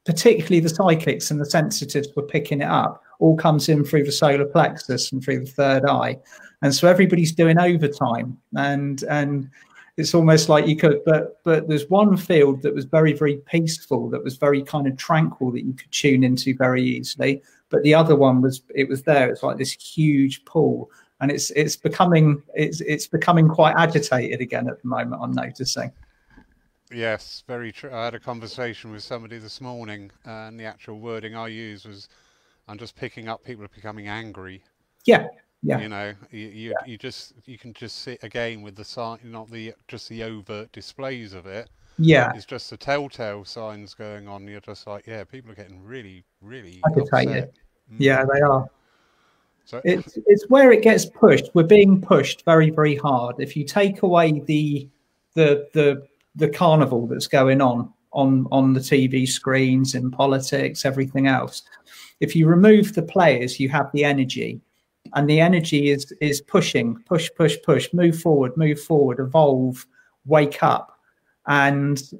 particularly 0.05 0.61
the 0.61 0.69
psychics 0.69 1.31
and 1.31 1.41
the 1.41 1.47
sensitives 1.47 2.09
were 2.15 2.23
picking 2.23 2.61
it 2.61 2.69
up. 2.69 3.03
All 3.19 3.37
comes 3.37 3.69
in 3.69 3.85
through 3.85 4.05
the 4.05 4.13
solar 4.13 4.45
plexus 4.45 5.11
and 5.13 5.23
through 5.23 5.41
the 5.41 5.51
third 5.51 5.85
eye. 5.87 6.19
And 6.63 6.75
so 6.75 6.89
everybody's 6.89 7.33
doing 7.33 7.59
overtime. 7.59 8.39
And 8.57 9.03
and 9.05 9.51
it's 9.97 10.15
almost 10.15 10.49
like 10.49 10.67
you 10.67 10.77
could 10.77 11.03
but 11.05 11.43
but 11.43 11.69
there's 11.69 11.89
one 11.89 12.17
field 12.17 12.63
that 12.63 12.75
was 12.75 12.85
very 12.85 13.13
very 13.13 13.37
peaceful 13.47 14.11
that 14.11 14.23
was 14.23 14.37
very 14.37 14.63
kind 14.63 14.87
of 14.87 14.97
tranquil 14.97 15.51
that 15.51 15.65
you 15.65 15.73
could 15.73 15.91
tune 15.91 16.23
into 16.23 16.55
very 16.55 16.83
easily 16.83 17.43
but 17.71 17.83
the 17.83 17.95
other 17.95 18.15
one 18.15 18.43
was 18.43 18.63
it 18.75 18.89
was 18.89 19.03
there 19.03 19.31
it's 19.31 19.43
like 19.43 19.57
this 19.57 19.73
huge 19.73 20.45
pool 20.45 20.91
and 21.21 21.31
it's 21.31 21.51
it's 21.51 21.77
becoming 21.77 22.43
it's 22.55 22.81
it's 22.83 23.07
becoming 23.07 23.49
quite 23.49 23.75
agitated 23.77 24.41
again 24.41 24.69
at 24.69 24.81
the 24.83 24.89
moment 24.89 25.21
i'm 25.23 25.33
noticing 25.33 25.91
yes 26.93 27.43
very 27.47 27.73
true 27.73 27.91
i 27.93 28.05
had 28.05 28.15
a 28.15 28.21
conversation 28.21 28.91
with 28.91 29.03
somebody 29.03 29.39
this 29.39 29.61
morning 29.61 30.11
and 30.25 30.59
the 30.59 30.65
actual 30.65 31.01
wording 31.01 31.35
i 31.35 31.49
use 31.49 31.85
was 31.85 32.09
i'm 32.69 32.79
just 32.79 32.95
picking 32.97 33.29
up 33.29 33.43
people 33.45 33.65
are 33.65 33.69
becoming 33.69 34.09
angry 34.09 34.63
yeah 35.05 35.27
yeah. 35.63 35.81
You 35.81 35.89
know, 35.89 36.15
you 36.31 36.47
you, 36.49 36.71
yeah. 36.71 36.87
you 36.87 36.97
just 36.97 37.33
you 37.45 37.59
can 37.59 37.73
just 37.73 38.03
see 38.03 38.19
again 38.23 38.63
with 38.63 38.77
the 38.77 38.85
sign, 38.85 39.19
not 39.25 39.51
the 39.51 39.75
just 39.89 40.09
the 40.09 40.23
overt 40.23 40.71
displays 40.71 41.33
of 41.33 41.47
it. 41.47 41.69
Yeah. 41.99 42.33
It's 42.35 42.45
just 42.45 42.71
the 42.71 42.77
telltale 42.77 43.45
signs 43.45 43.95
going 43.95 44.29
on. 44.29 44.47
You're 44.47 44.61
just 44.61 44.87
like, 44.87 45.07
yeah, 45.07 45.25
people 45.25 45.51
are 45.51 45.55
getting 45.55 45.83
really, 45.83 46.25
really 46.41 46.81
agitated. 46.87 47.51
Mm. 47.93 47.97
Yeah, 47.99 48.25
they 48.33 48.41
are. 48.41 48.69
It's 49.85 50.19
it's 50.27 50.49
where 50.49 50.73
it 50.73 50.83
gets 50.83 51.07
pushed. 51.07 51.51
We're 51.55 51.65
being 51.65 52.01
pushed 52.01 52.45
very, 52.45 52.71
very 52.71 52.97
hard. 52.97 53.37
If 53.39 53.57
you 53.57 53.65
take 53.65 54.03
away 54.03 54.41
the 54.41 54.89
the 55.35 55.69
the 55.73 56.07
the 56.35 56.49
carnival 56.49 57.07
that's 57.07 57.27
going 57.27 57.61
on 57.61 57.93
on 58.13 58.47
on 58.53 58.75
the 58.75 58.81
TV 58.81 59.29
screens 59.29 59.95
in 59.95 60.11
politics, 60.11 60.85
everything 60.85 61.27
else. 61.27 61.63
If 62.21 62.35
you 62.35 62.47
remove 62.47 62.95
the 62.95 63.03
players, 63.03 63.59
you 63.61 63.69
have 63.71 63.91
the 63.93 64.05
energy 64.05 64.61
and 65.15 65.29
the 65.29 65.41
energy 65.41 65.91
is 65.91 66.13
is 66.21 66.41
pushing 66.41 66.97
push 67.05 67.31
push 67.37 67.57
push 67.65 67.93
move 67.93 68.19
forward 68.19 68.57
move 68.57 68.81
forward 68.81 69.21
evolve 69.21 69.87
wake 70.25 70.63
up 70.63 70.99
and 71.47 72.11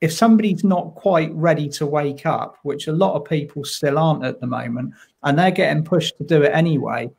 if 0.00 0.12
somebody's 0.12 0.64
not 0.64 0.94
quite 0.94 1.32
ready 1.34 1.68
to 1.68 1.86
wake 1.86 2.26
up 2.26 2.56
which 2.62 2.86
a 2.86 2.92
lot 2.92 3.14
of 3.14 3.24
people 3.24 3.64
still 3.64 3.98
aren't 3.98 4.24
at 4.24 4.40
the 4.40 4.46
moment 4.46 4.92
and 5.22 5.38
they're 5.38 5.50
getting 5.50 5.84
pushed 5.84 6.16
to 6.18 6.24
do 6.24 6.42
it 6.42 6.52
anyway 6.54 7.10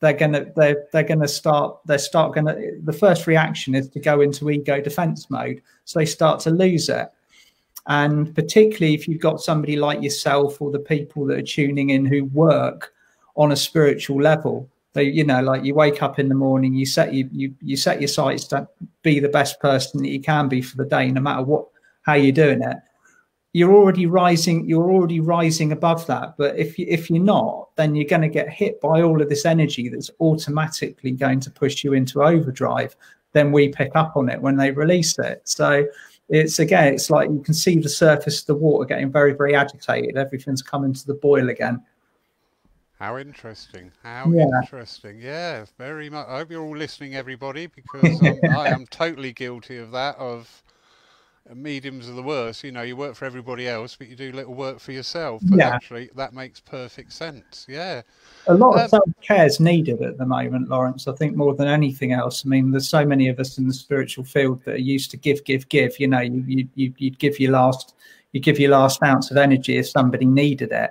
they're 0.00 0.12
gonna 0.12 0.46
they're 0.56 0.86
they're 0.92 1.02
gonna 1.02 1.28
start 1.28 1.78
they 1.86 1.98
start 1.98 2.34
gonna 2.34 2.56
the 2.84 2.92
first 2.92 3.26
reaction 3.26 3.74
is 3.74 3.88
to 3.88 4.00
go 4.00 4.20
into 4.20 4.50
ego 4.50 4.80
defense 4.80 5.30
mode 5.30 5.60
so 5.84 5.98
they 5.98 6.06
start 6.06 6.40
to 6.40 6.50
lose 6.50 6.88
it 6.88 7.08
and 7.86 8.34
particularly 8.34 8.94
if 8.94 9.06
you've 9.06 9.20
got 9.20 9.40
somebody 9.40 9.76
like 9.76 10.02
yourself 10.02 10.60
or 10.60 10.70
the 10.70 10.78
people 10.78 11.24
that 11.26 11.38
are 11.38 11.42
tuning 11.42 11.90
in 11.90 12.04
who 12.04 12.24
work 12.26 12.92
on 13.36 13.52
a 13.52 13.56
spiritual 13.56 14.20
level. 14.20 14.68
They, 14.94 15.04
you 15.04 15.24
know, 15.24 15.42
like 15.42 15.62
you 15.62 15.74
wake 15.74 16.02
up 16.02 16.18
in 16.18 16.28
the 16.28 16.34
morning, 16.34 16.74
you 16.74 16.86
set 16.86 17.12
you 17.12 17.28
you 17.30 17.54
you 17.60 17.76
set 17.76 18.00
your 18.00 18.08
sights 18.08 18.44
to 18.48 18.66
be 19.02 19.20
the 19.20 19.28
best 19.28 19.60
person 19.60 20.02
that 20.02 20.08
you 20.08 20.20
can 20.20 20.48
be 20.48 20.62
for 20.62 20.76
the 20.78 20.86
day, 20.86 21.10
no 21.10 21.20
matter 21.20 21.42
what 21.42 21.66
how 22.06 22.14
you're 22.14 22.32
doing 22.32 22.62
it. 22.62 22.76
you're 23.52 23.74
already 23.74 24.06
rising 24.06 24.66
you're 24.66 24.90
already 24.90 25.20
rising 25.20 25.72
above 25.72 26.06
that 26.06 26.34
but 26.38 26.56
if 26.56 26.78
you 26.78 26.86
if 26.88 27.10
you're 27.10 27.22
not 27.22 27.66
then 27.76 27.94
you're 27.94 28.06
going 28.06 28.22
to 28.22 28.28
get 28.28 28.48
hit 28.48 28.80
by 28.80 29.02
all 29.02 29.22
of 29.22 29.28
this 29.28 29.44
energy 29.44 29.88
that's 29.88 30.10
automatically 30.20 31.12
going 31.12 31.40
to 31.40 31.50
push 31.50 31.84
you 31.84 31.92
into 31.92 32.22
overdrive. 32.22 32.96
Then 33.32 33.52
we 33.52 33.68
pick 33.68 33.92
up 33.94 34.16
on 34.16 34.28
it 34.30 34.40
when 34.40 34.56
they 34.56 34.70
release 34.70 35.18
it. 35.18 35.42
So 35.44 35.86
it's 36.28 36.58
again 36.58 36.92
it's 36.92 37.08
like 37.08 37.30
you 37.30 37.40
can 37.40 37.54
see 37.54 37.78
the 37.78 37.88
surface 37.88 38.40
of 38.40 38.46
the 38.46 38.54
water 38.54 38.86
getting 38.86 39.12
very 39.12 39.32
very 39.32 39.54
agitated. 39.54 40.16
Everything's 40.16 40.62
coming 40.62 40.92
to 40.94 41.06
the 41.06 41.14
boil 41.14 41.50
again. 41.50 41.84
How 42.98 43.18
interesting. 43.18 43.92
How 44.02 44.30
yeah. 44.30 44.46
interesting. 44.62 45.20
Yeah 45.20 45.66
very 45.78 46.08
much 46.08 46.26
i 46.28 46.38
hope 46.38 46.50
you're 46.50 46.64
all 46.64 46.76
listening 46.76 47.14
everybody 47.14 47.66
because 47.66 48.22
um, 48.22 48.38
i 48.56 48.68
am 48.68 48.86
totally 48.86 49.32
guilty 49.32 49.76
of 49.76 49.90
that 49.90 50.16
of 50.16 50.62
mediums 51.54 52.08
are 52.08 52.12
the 52.12 52.22
worst. 52.22 52.64
You 52.64 52.72
know, 52.72 52.82
you 52.82 52.96
work 52.96 53.14
for 53.14 53.24
everybody 53.24 53.68
else, 53.68 53.96
but 53.96 54.08
you 54.08 54.16
do 54.16 54.32
little 54.32 54.54
work 54.54 54.80
for 54.80 54.92
yourself. 54.92 55.42
But 55.44 55.58
yeah. 55.58 55.68
actually, 55.68 56.10
that 56.16 56.34
makes 56.34 56.60
perfect 56.60 57.12
sense. 57.12 57.66
Yeah. 57.68 58.02
A 58.48 58.54
lot 58.54 58.74
um, 58.76 58.80
of 58.80 58.90
self 58.90 59.08
care 59.22 59.46
is 59.46 59.60
needed 59.60 60.02
at 60.02 60.18
the 60.18 60.26
moment, 60.26 60.68
Lawrence. 60.68 61.06
I 61.06 61.12
think 61.12 61.36
more 61.36 61.54
than 61.54 61.68
anything 61.68 62.12
else. 62.12 62.44
I 62.44 62.48
mean, 62.48 62.70
there's 62.70 62.88
so 62.88 63.04
many 63.04 63.28
of 63.28 63.38
us 63.38 63.58
in 63.58 63.66
the 63.66 63.74
spiritual 63.74 64.24
field 64.24 64.62
that 64.64 64.74
are 64.74 64.78
used 64.78 65.10
to 65.12 65.16
give, 65.16 65.44
give, 65.44 65.68
give. 65.68 66.00
You 66.00 66.08
know, 66.08 66.20
you 66.20 66.42
you 66.46 66.68
you 66.74 66.94
you'd 66.98 67.18
give 67.18 67.38
your 67.38 67.52
last 67.52 67.94
you 68.32 68.40
give 68.40 68.58
your 68.58 68.70
last 68.70 69.02
ounce 69.02 69.30
of 69.30 69.36
energy 69.36 69.78
if 69.78 69.88
somebody 69.88 70.26
needed 70.26 70.72
it. 70.72 70.90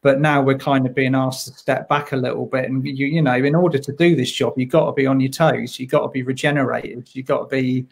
But 0.00 0.20
now 0.20 0.42
we're 0.42 0.58
kind 0.58 0.84
of 0.84 0.96
being 0.96 1.14
asked 1.14 1.46
to 1.46 1.54
step 1.54 1.88
back 1.88 2.10
a 2.10 2.16
little 2.16 2.46
bit, 2.46 2.68
and 2.68 2.84
you 2.84 3.06
you 3.06 3.22
know, 3.22 3.34
in 3.34 3.54
order 3.54 3.78
to 3.78 3.92
do 3.92 4.16
this 4.16 4.32
job, 4.32 4.54
you've 4.56 4.70
got 4.70 4.86
to 4.86 4.92
be 4.92 5.06
on 5.06 5.20
your 5.20 5.30
toes. 5.30 5.78
You've 5.78 5.90
got 5.90 6.02
to 6.02 6.08
be 6.08 6.22
regenerated. 6.22 7.08
You've 7.12 7.26
got 7.26 7.48
to 7.48 7.56
be 7.56 7.86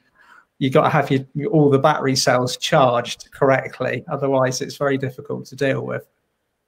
you've 0.60 0.74
got 0.74 0.84
to 0.84 0.90
have 0.90 1.10
your, 1.10 1.50
all 1.50 1.68
the 1.68 1.78
battery 1.78 2.14
cells 2.14 2.56
charged 2.56 3.32
correctly. 3.32 4.04
Otherwise, 4.08 4.60
it's 4.60 4.76
very 4.76 4.96
difficult 4.96 5.46
to 5.46 5.56
deal 5.56 5.84
with. 5.84 6.06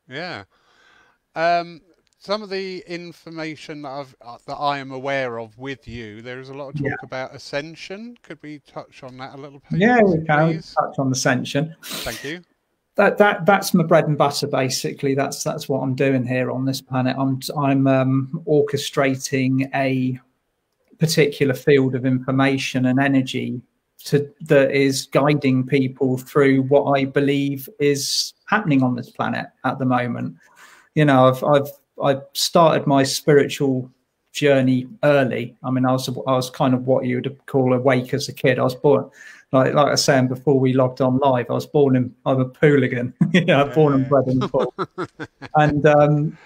Yeah. 0.09 0.45
Um, 1.37 1.83
some 2.19 2.43
of 2.43 2.49
the 2.51 2.83
information 2.87 3.83
that, 3.83 3.91
I've, 3.91 4.17
uh, 4.23 4.39
that 4.47 4.55
I 4.55 4.79
am 4.79 4.93
aware 4.93 5.39
of 5.39 5.57
with 5.59 5.87
you, 5.87 6.23
there 6.23 6.41
is 6.41 6.49
a 6.49 6.55
lot 6.55 6.71
of 6.71 6.75
talk 6.77 6.87
yeah. 6.87 6.95
about 7.03 7.35
ascension. 7.35 8.17
Could 8.23 8.39
we 8.43 8.61
touch 8.61 9.03
on 9.03 9.19
that 9.19 9.35
a 9.35 9.37
little 9.37 9.63
bit? 9.71 9.81
Yeah, 9.81 10.01
we 10.03 10.25
can 10.25 10.63
touch 10.63 10.99
on 10.99 11.13
ascension. 11.13 11.77
Thank 11.83 12.25
you. 12.25 12.41
That 12.95 13.17
that 13.17 13.47
that's 13.47 13.73
my 13.73 13.85
bread 13.85 14.07
and 14.07 14.19
butter. 14.19 14.47
Basically, 14.47 15.15
that's 15.15 15.43
that's 15.43 15.67
what 15.67 15.81
I'm 15.81 15.95
doing 15.95 16.27
here 16.27 16.51
on 16.51 16.67
this 16.67 16.83
planet. 16.83 17.17
I'm 17.19 17.41
I'm 17.57 17.87
um, 17.87 18.45
orchestrating 18.47 19.71
a 19.75 20.21
particular 20.99 21.55
field 21.55 21.95
of 21.95 22.05
information 22.05 22.85
and 22.85 23.01
energy 23.01 23.63
to 24.05 24.33
that 24.43 24.73
is 24.73 25.07
guiding 25.07 25.67
people 25.67 26.19
through 26.19 26.63
what 26.63 26.99
I 26.99 27.05
believe 27.05 27.69
is 27.79 28.35
happening 28.47 28.83
on 28.83 28.95
this 28.95 29.11
planet 29.11 29.47
at 29.65 29.79
the 29.79 29.85
moment. 29.85 30.37
You 30.95 31.05
know, 31.05 31.29
I've 31.29 31.45
I've 31.45 31.71
I've 32.03 32.23
started 32.33 32.87
my 32.87 33.03
spiritual 33.03 33.91
journey 34.33 34.89
early. 35.05 35.57
I 35.63 35.71
mean, 35.71 35.85
I 35.87 35.93
was 35.93 36.09
I 36.09 36.33
was 36.33 36.51
kind 36.51 36.75
of 36.75 36.87
what 36.87 37.05
you 37.05 37.17
would 37.17 37.39
call 37.47 37.73
awake 37.73 38.13
as 38.15 38.29
a 38.29 38.33
kid. 38.33 38.59
I 38.59 38.65
was 38.65 38.75
born 38.75 39.11
like 39.53 39.75
like 39.75 39.89
I 39.89 39.91
was 39.91 40.05
saying 40.05 40.29
before 40.29 40.59
we 40.59 40.73
logged 40.73 41.01
on 41.01 41.19
live. 41.19 41.51
I 41.51 41.55
was 41.55 41.67
born 41.67 41.97
in 41.97 42.15
I'm 42.27 42.41
a 42.41 42.47
Pooligan, 42.47 43.13
you 43.33 43.45
know, 43.45 43.67
born 43.67 43.95
and 43.95 44.09
bred 44.09 44.27
in 44.29 44.41
Poole, 44.41 44.75
and 45.57 45.87
um, 45.87 46.39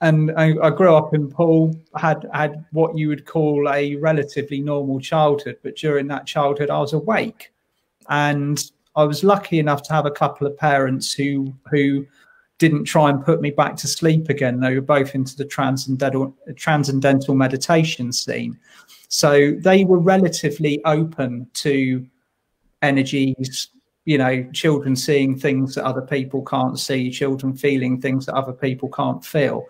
and 0.00 0.32
I, 0.36 0.54
I, 0.62 0.70
grew 0.70 0.94
up 0.94 1.14
in 1.14 1.30
Poole. 1.30 1.74
had 1.96 2.26
had 2.32 2.64
what 2.72 2.96
you 2.96 3.08
would 3.08 3.26
call 3.26 3.68
a 3.68 3.96
relatively 3.96 4.60
normal 4.60 4.98
childhood, 5.00 5.58
but 5.62 5.76
during 5.76 6.06
that 6.08 6.26
childhood, 6.26 6.70
I 6.70 6.78
was 6.78 6.92
awake, 6.94 7.52
and 8.08 8.62
I 8.96 9.04
was 9.04 9.22
lucky 9.22 9.58
enough 9.58 9.82
to 9.84 9.92
have 9.92 10.06
a 10.06 10.10
couple 10.10 10.46
of 10.46 10.56
parents 10.56 11.12
who 11.12 11.52
who 11.70 12.06
didn't 12.58 12.84
try 12.84 13.10
and 13.10 13.24
put 13.24 13.40
me 13.40 13.50
back 13.50 13.76
to 13.76 13.88
sleep 13.88 14.28
again. 14.28 14.60
They 14.60 14.74
were 14.74 14.80
both 14.80 15.14
into 15.14 15.36
the 15.36 15.44
transcendental 15.44 16.34
transcendental 16.56 17.34
meditation 17.34 18.12
scene, 18.12 18.58
so 19.08 19.52
they 19.52 19.84
were 19.84 19.98
relatively 19.98 20.82
open 20.84 21.46
to 21.54 22.06
energies 22.82 23.68
you 24.10 24.18
know, 24.18 24.42
children 24.52 24.96
seeing 24.96 25.38
things 25.38 25.76
that 25.76 25.84
other 25.84 26.02
people 26.02 26.42
can't 26.42 26.80
see, 26.80 27.12
children 27.12 27.56
feeling 27.56 28.00
things 28.00 28.26
that 28.26 28.34
other 28.34 28.52
people 28.52 28.88
can't 28.88 29.24
feel. 29.24 29.64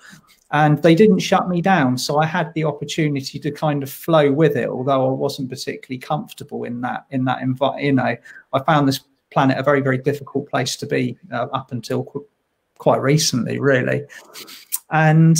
And 0.50 0.82
they 0.82 0.94
didn't 0.94 1.18
shut 1.18 1.50
me 1.50 1.60
down. 1.60 1.98
So 1.98 2.16
I 2.16 2.24
had 2.24 2.50
the 2.54 2.64
opportunity 2.64 3.38
to 3.38 3.50
kind 3.50 3.82
of 3.82 3.90
flow 3.90 4.32
with 4.32 4.56
it, 4.56 4.70
although 4.70 5.08
I 5.08 5.12
wasn't 5.12 5.50
particularly 5.50 5.98
comfortable 5.98 6.64
in 6.64 6.80
that, 6.80 7.04
in 7.10 7.26
that 7.26 7.42
environment. 7.42 7.84
You 7.84 7.92
know, 7.92 8.16
I 8.54 8.62
found 8.64 8.88
this 8.88 9.00
planet 9.30 9.58
a 9.58 9.62
very, 9.62 9.82
very 9.82 9.98
difficult 9.98 10.48
place 10.48 10.74
to 10.76 10.86
be 10.86 11.18
uh, 11.30 11.48
up 11.52 11.70
until 11.70 12.04
qu- 12.04 12.26
quite 12.78 13.02
recently, 13.02 13.60
really. 13.60 14.04
And 14.90 15.36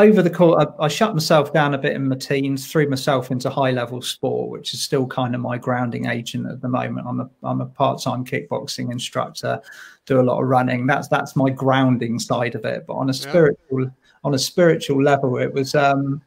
over 0.00 0.22
the 0.22 0.30
course, 0.30 0.64
I, 0.64 0.84
I, 0.84 0.88
shut 0.88 1.14
myself 1.14 1.52
down 1.52 1.74
a 1.74 1.78
bit 1.78 1.92
in 1.92 2.08
my 2.08 2.16
teens, 2.16 2.70
threw 2.70 2.88
myself 2.88 3.30
into 3.30 3.50
high 3.50 3.70
level 3.70 4.00
sport, 4.00 4.50
which 4.50 4.72
is 4.72 4.82
still 4.82 5.06
kind 5.06 5.34
of 5.34 5.40
my 5.40 5.58
grounding 5.58 6.06
agent 6.06 6.46
at 6.46 6.60
the 6.60 6.68
moment. 6.68 7.06
I'm 7.06 7.20
a 7.20 7.30
I'm 7.42 7.60
a 7.60 7.66
part 7.66 8.00
time 8.02 8.24
kickboxing 8.24 8.90
instructor, 8.90 9.60
do 10.06 10.20
a 10.20 10.22
lot 10.22 10.40
of 10.40 10.48
running. 10.48 10.86
That's 10.86 11.08
that's 11.08 11.36
my 11.36 11.50
grounding 11.50 12.18
side 12.18 12.54
of 12.54 12.64
it. 12.64 12.86
But 12.86 12.94
on 12.94 13.10
a 13.10 13.14
spiritual 13.14 13.82
yeah. 13.82 13.90
on 14.24 14.34
a 14.34 14.38
spiritual 14.38 15.02
level, 15.02 15.36
it 15.36 15.52
was 15.52 15.74
um, 15.74 16.22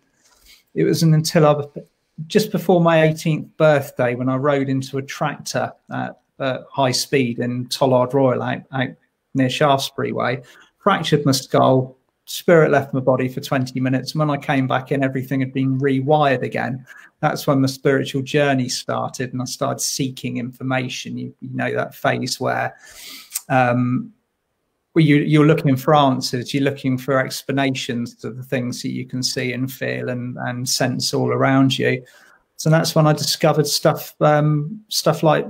it 0.76 0.84
was 0.84 1.02
until 1.02 1.46
I 1.46 1.82
just 2.28 2.52
before 2.52 2.80
my 2.82 2.98
18th 2.98 3.50
birthday 3.58 4.14
when 4.14 4.30
I 4.30 4.36
rode 4.36 4.70
into 4.70 5.00
a 5.00 5.02
tractor 5.02 5.74
at, 5.92 6.20
at 6.40 6.62
high 6.72 6.92
speed 6.92 7.40
in 7.40 7.68
Tollard 7.68 8.14
Royal 8.14 8.44
out, 8.44 8.62
out 8.72 8.90
near 9.34 9.50
Shaftesbury 9.50 10.12
Way, 10.12 10.44
fractured 10.78 11.26
my 11.26 11.32
skull 11.32 11.98
spirit 12.26 12.72
left 12.72 12.94
my 12.94 13.00
body 13.00 13.28
for 13.28 13.42
20 13.42 13.80
minutes. 13.80 14.14
And 14.14 14.20
when 14.20 14.30
I 14.30 14.38
came 14.38 14.68
back 14.68 14.92
in, 14.92 15.04
everything 15.04 15.40
had 15.40 15.54
been 15.54 15.80
rewired 15.80 16.42
again. 16.42 16.86
That's 17.20 17.48
when 17.48 17.62
the 17.62 17.68
spiritual 17.68 18.22
journey 18.22 18.70
started 18.70 19.34
and 19.34 19.42
I 19.42 19.46
started 19.46 19.82
seeking 19.82 20.38
information. 20.38 21.18
You, 21.18 21.34
you 21.42 21.56
know, 21.56 21.74
that 21.74 21.96
phase 21.96 22.40
where 22.40 22.76
um, 23.50 24.14
well, 24.94 25.04
you, 25.04 25.18
you're 25.18 25.46
looking 25.48 25.76
for 25.76 25.96
answers, 25.96 26.54
you're 26.54 26.64
looking 26.64 26.98
for 26.98 27.18
explanations 27.18 28.16
to 28.16 28.30
the 28.30 28.44
things 28.44 28.82
that 28.84 28.92
you 28.92 29.06
can 29.06 29.24
see 29.24 29.54
and 29.54 29.72
feel 29.72 30.10
and, 30.10 30.38
and 30.42 30.68
sense 30.70 31.14
all 31.14 31.32
around 31.32 31.78
you. 31.78 32.04
So 32.58 32.70
that's 32.70 32.94
when 32.94 33.08
I 33.08 33.14
discovered 33.14 33.68
stuff, 33.68 34.14
um, 34.22 34.84
stuff 34.90 35.24
like 35.24 35.48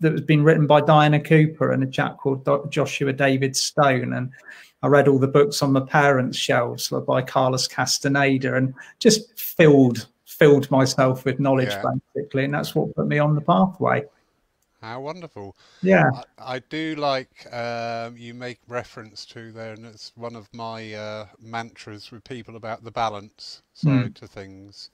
that 0.00 0.12
was 0.12 0.22
been 0.22 0.42
written 0.42 0.66
by 0.66 0.80
Diana 0.80 1.20
Cooper 1.20 1.72
and 1.72 1.82
a 1.82 1.86
chap 1.86 2.18
called 2.18 2.48
Joshua 2.70 3.12
David 3.12 3.54
Stone. 3.54 4.12
And 4.14 4.30
I 4.84 4.86
read 4.86 5.08
all 5.08 5.18
the 5.18 5.26
books 5.26 5.62
on 5.62 5.72
my 5.72 5.80
parents' 5.80 6.36
shelves 6.36 6.92
by 7.06 7.22
Carlos 7.22 7.66
Castaneda 7.66 8.54
and 8.54 8.74
just 8.98 9.38
filled 9.38 10.08
filled 10.26 10.70
myself 10.70 11.24
with 11.24 11.40
knowledge 11.40 11.70
yeah. 11.70 11.82
basically, 12.14 12.44
and 12.44 12.52
that's 12.52 12.74
what 12.74 12.94
put 12.94 13.06
me 13.06 13.18
on 13.18 13.34
the 13.34 13.40
pathway. 13.40 14.04
How 14.82 15.00
wonderful! 15.00 15.56
Yeah, 15.80 16.10
I, 16.36 16.56
I 16.56 16.58
do 16.58 16.96
like 16.96 17.50
um, 17.50 18.18
you 18.18 18.34
make 18.34 18.58
reference 18.68 19.24
to 19.26 19.52
there, 19.52 19.72
and 19.72 19.86
it's 19.86 20.12
one 20.16 20.36
of 20.36 20.52
my 20.52 20.92
uh, 20.92 21.26
mantras 21.40 22.10
with 22.10 22.22
people 22.22 22.56
about 22.56 22.84
the 22.84 22.90
balance 22.90 23.62
side 23.72 23.90
mm. 23.90 24.14
to 24.16 24.26
things. 24.26 24.90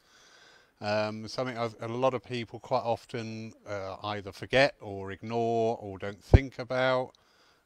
Um, 0.80 1.26
something 1.26 1.59
I've, 1.59 1.75
a 1.80 1.88
lot 1.88 2.14
of 2.14 2.23
people 2.23 2.61
quite 2.61 2.85
often 2.85 3.54
uh, 3.68 3.97
either 4.04 4.30
forget 4.30 4.76
or 4.80 5.11
ignore 5.11 5.76
or 5.80 5.99
don't 5.99 6.23
think 6.23 6.61
about. 6.61 7.11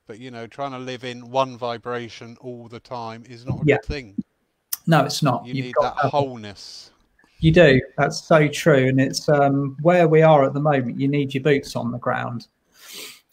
But 0.06 0.18
you 0.18 0.30
know, 0.30 0.46
trying 0.46 0.72
to 0.72 0.78
live 0.78 1.04
in 1.04 1.30
one 1.30 1.56
vibration 1.56 2.36
all 2.40 2.68
the 2.68 2.80
time 2.80 3.24
is 3.28 3.46
not 3.46 3.62
a 3.62 3.64
yeah. 3.64 3.76
good 3.76 3.86
thing. 3.86 4.24
No, 4.86 5.04
it's 5.04 5.22
not. 5.22 5.46
You 5.46 5.54
You've 5.54 5.66
need 5.66 5.74
that 5.80 5.94
wholeness. 5.96 6.90
You 7.40 7.52
do. 7.52 7.80
That's 7.96 8.22
so 8.22 8.48
true, 8.48 8.88
and 8.88 9.00
it's 9.00 9.28
um, 9.28 9.76
where 9.80 10.06
we 10.06 10.22
are 10.22 10.44
at 10.44 10.52
the 10.52 10.60
moment. 10.60 11.00
You 11.00 11.08
need 11.08 11.32
your 11.32 11.42
boots 11.42 11.74
on 11.74 11.90
the 11.90 11.98
ground. 11.98 12.48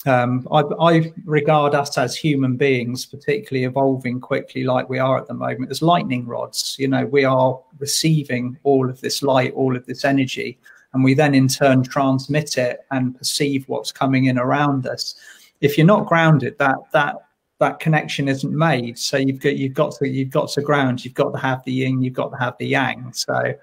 Um, 0.05 0.47
I, 0.51 0.61
I, 0.79 1.13
regard 1.25 1.75
us 1.75 1.95
as 1.97 2.15
human 2.15 2.57
beings, 2.57 3.05
particularly 3.05 3.65
evolving 3.65 4.19
quickly 4.19 4.63
like 4.63 4.89
we 4.89 4.97
are 4.97 5.19
at 5.19 5.27
the 5.27 5.33
moment, 5.33 5.69
as 5.69 5.81
lightning 5.81 6.25
rods. 6.25 6.75
You 6.79 6.87
know, 6.87 7.05
we 7.05 7.23
are 7.25 7.59
receiving 7.77 8.57
all 8.63 8.89
of 8.89 8.99
this 9.01 9.21
light, 9.21 9.53
all 9.53 9.75
of 9.75 9.85
this 9.85 10.03
energy, 10.03 10.57
and 10.93 11.03
we 11.03 11.13
then 11.13 11.35
in 11.35 11.47
turn 11.47 11.83
transmit 11.83 12.57
it 12.57 12.79
and 12.91 13.15
perceive 13.15 13.67
what's 13.67 13.91
coming 13.91 14.25
in 14.25 14.39
around 14.39 14.87
us 14.87 15.15
if 15.61 15.77
you're 15.77 15.87
not 15.87 16.07
grounded, 16.07 16.57
that 16.59 16.77
that 16.91 17.15
that 17.59 17.79
connection 17.79 18.27
isn't 18.27 18.51
made. 18.51 18.97
So 18.97 19.17
you've 19.17 19.39
got 19.39 19.55
you've 19.55 19.75
got 19.75 19.95
to 19.97 20.09
you've 20.09 20.31
got 20.31 20.49
to 20.49 20.61
ground. 20.61 21.05
You've 21.05 21.13
got 21.13 21.31
to 21.31 21.39
have 21.39 21.63
the 21.63 21.71
yin. 21.71 22.01
You've 22.01 22.15
got 22.15 22.29
to 22.29 22.37
have 22.37 22.57
the 22.57 22.67
yang. 22.67 23.13
So 23.13 23.53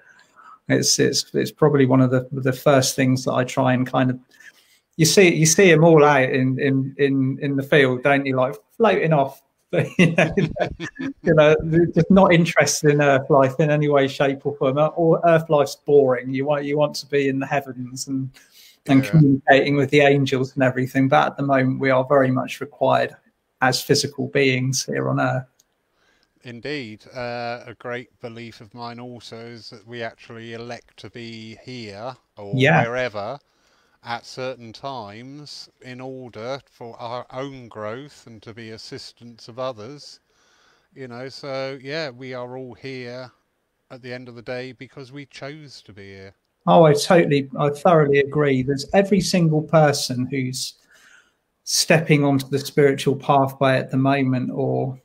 it's 0.69 0.97
it's 0.99 1.25
it's 1.33 1.51
probably 1.51 1.85
one 1.85 2.01
of 2.01 2.09
the 2.09 2.27
the 2.31 2.53
first 2.53 2.95
things 2.95 3.25
that 3.25 3.33
I 3.33 3.43
try 3.43 3.73
and 3.73 3.85
kind 3.85 4.09
of 4.09 4.19
you 4.95 5.05
see 5.05 5.33
you 5.33 5.45
see 5.45 5.69
them 5.69 5.83
all 5.83 6.03
out 6.03 6.29
in 6.29 6.59
in 6.59 6.95
in 6.97 7.39
in 7.41 7.55
the 7.55 7.63
field, 7.63 8.03
don't 8.03 8.25
you? 8.25 8.35
Like 8.35 8.55
floating 8.77 9.13
off. 9.13 9.41
you 9.99 10.15
know, 10.15 10.33
you 11.21 11.33
know, 11.35 11.55
just 11.93 12.09
not 12.09 12.33
interested 12.33 12.89
in 12.89 13.01
Earth 13.03 13.29
life 13.29 13.53
in 13.59 13.69
any 13.69 13.87
way, 13.87 14.07
shape, 14.07 14.43
or 14.43 14.55
form. 14.55 14.79
Or 14.95 15.21
Earth 15.27 15.47
life's 15.47 15.75
boring. 15.75 16.33
You 16.33 16.45
want 16.45 16.65
you 16.65 16.75
want 16.75 16.95
to 16.95 17.05
be 17.05 17.27
in 17.27 17.37
the 17.37 17.45
heavens 17.45 18.07
and 18.07 18.31
and 18.89 19.03
yeah. 19.03 19.09
communicating 19.09 19.75
with 19.75 19.89
the 19.89 20.01
angels 20.01 20.53
and 20.53 20.63
everything. 20.63 21.07
But 21.07 21.27
at 21.27 21.37
the 21.37 21.43
moment, 21.43 21.79
we 21.79 21.89
are 21.89 22.05
very 22.07 22.31
much 22.31 22.61
required 22.61 23.15
as 23.61 23.81
physical 23.81 24.27
beings 24.27 24.85
here 24.85 25.09
on 25.09 25.19
earth. 25.19 25.45
Indeed. 26.43 27.05
Uh, 27.13 27.63
a 27.65 27.75
great 27.77 28.17
belief 28.21 28.61
of 28.61 28.73
mine 28.73 28.99
also 28.99 29.37
is 29.37 29.69
that 29.71 29.85
we 29.85 30.01
actually 30.01 30.53
elect 30.53 30.97
to 30.97 31.09
be 31.09 31.57
here 31.63 32.15
or 32.37 32.53
yeah. 32.55 32.83
wherever 32.83 33.39
at 34.03 34.25
certain 34.25 34.71
times 34.71 35.69
in 35.81 35.99
order 35.99 36.61
for 36.65 36.95
our 36.97 37.25
own 37.31 37.67
growth 37.67 38.25
and 38.27 38.41
to 38.41 38.53
be 38.53 38.69
assistants 38.69 39.49
of 39.49 39.59
others. 39.59 40.21
You 40.95 41.09
know, 41.09 41.27
so 41.29 41.77
yeah, 41.81 42.09
we 42.09 42.33
are 42.33 42.57
all 42.57 42.73
here 42.73 43.31
at 43.91 44.01
the 44.01 44.13
end 44.13 44.29
of 44.29 44.35
the 44.35 44.41
day 44.41 44.71
because 44.71 45.11
we 45.11 45.25
chose 45.25 45.81
to 45.81 45.93
be 45.93 46.07
here. 46.07 46.33
Oh, 46.69 46.83
I 46.83 46.93
totally, 46.93 47.49
I 47.57 47.69
thoroughly 47.69 48.19
agree. 48.19 48.61
There's 48.61 48.85
every 48.93 49.21
single 49.21 49.63
person 49.63 50.27
who's 50.29 50.75
stepping 51.63 52.23
onto 52.23 52.47
the 52.47 52.59
spiritual 52.59 53.15
pathway 53.15 53.77
at 53.77 53.89
the 53.89 53.97
moment 53.97 54.51
or 54.53 54.99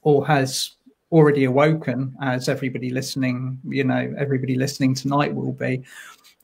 or 0.00 0.26
has 0.26 0.72
already 1.10 1.44
awoken 1.44 2.14
as 2.20 2.48
everybody 2.48 2.90
listening 2.90 3.58
you 3.66 3.82
know 3.82 4.14
everybody 4.18 4.54
listening 4.54 4.94
tonight 4.94 5.34
will 5.34 5.52
be 5.52 5.82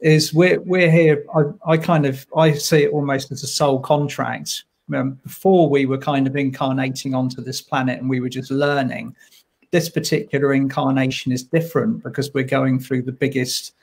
is 0.01 0.33
we're 0.33 0.61
we're 0.63 0.91
here 0.91 1.27
i, 1.35 1.73
I 1.73 1.77
kind 1.77 2.07
of 2.07 2.27
i 2.35 2.53
see 2.53 2.85
it 2.85 2.91
almost 2.91 3.31
as 3.33 3.43
a 3.43 3.47
soul 3.47 3.81
contract 3.81 4.65
um, 4.95 5.19
before 5.23 5.69
we 5.69 5.85
were 5.85 5.99
kind 5.99 6.27
of 6.27 6.35
incarnating 6.35 7.15
onto 7.15 7.43
this 7.43 7.61
planet 7.61 8.01
and 8.01 8.09
we 8.09 8.21
were 8.21 8.31
just 8.31 8.51
learning 8.51 9.15
this 9.73 9.91
particular 9.91 10.55
incarnation 10.55 11.33
is 11.33 11.43
different 11.43 12.03
because 12.03 12.33
we're 12.33 12.45
going 12.45 12.79
through 12.79 13.03
the 13.03 13.13
biggest 13.13 13.75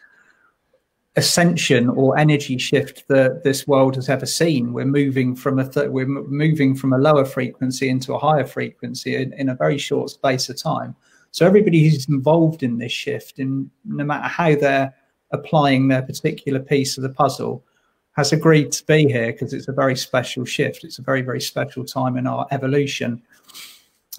ascension 1.17 1.89
or 1.89 2.17
energy 2.17 2.57
shift 2.57 3.07
that 3.07 3.43
this 3.43 3.65
world 3.67 3.95
has 3.95 4.09
ever 4.09 4.25
seen. 4.25 4.73
We're 4.73 4.85
moving 4.85 5.35
from 5.35 5.59
a 5.59 5.67
th- 5.67 5.89
we're 5.89 6.07
moving 6.07 6.75
from 6.75 6.93
a 6.93 6.97
lower 6.97 7.23
frequency 7.23 7.89
into 7.89 8.13
a 8.13 8.19
higher 8.19 8.45
frequency 8.45 9.15
in, 9.15 9.31
in, 9.33 9.49
a 9.49 9.55
very 9.55 9.77
short 9.77 10.09
space 10.09 10.49
of 10.49 10.61
time. 10.61 10.95
So 11.31 11.45
everybody 11.45 11.87
who's 11.87 12.09
involved 12.09 12.63
in 12.63 12.77
this 12.77 12.91
shift, 12.91 13.39
and 13.39 13.69
no 13.85 14.03
matter 14.03 14.27
how 14.27 14.55
they're 14.55 14.93
applying 15.31 15.87
their 15.87 16.01
particular 16.01 16.59
piece 16.59 16.97
of 16.97 17.03
the 17.03 17.09
puzzle, 17.09 17.63
has 18.17 18.33
agreed 18.33 18.71
to 18.73 18.85
be 18.85 19.07
here 19.07 19.31
because 19.31 19.53
it's 19.53 19.67
a 19.67 19.73
very 19.73 19.95
special 19.95 20.43
shift. 20.43 20.83
It's 20.83 20.99
a 20.99 21.03
very 21.03 21.21
very 21.21 21.41
special 21.41 21.85
time 21.85 22.17
in 22.17 22.27
our 22.27 22.45
evolution. 22.51 23.21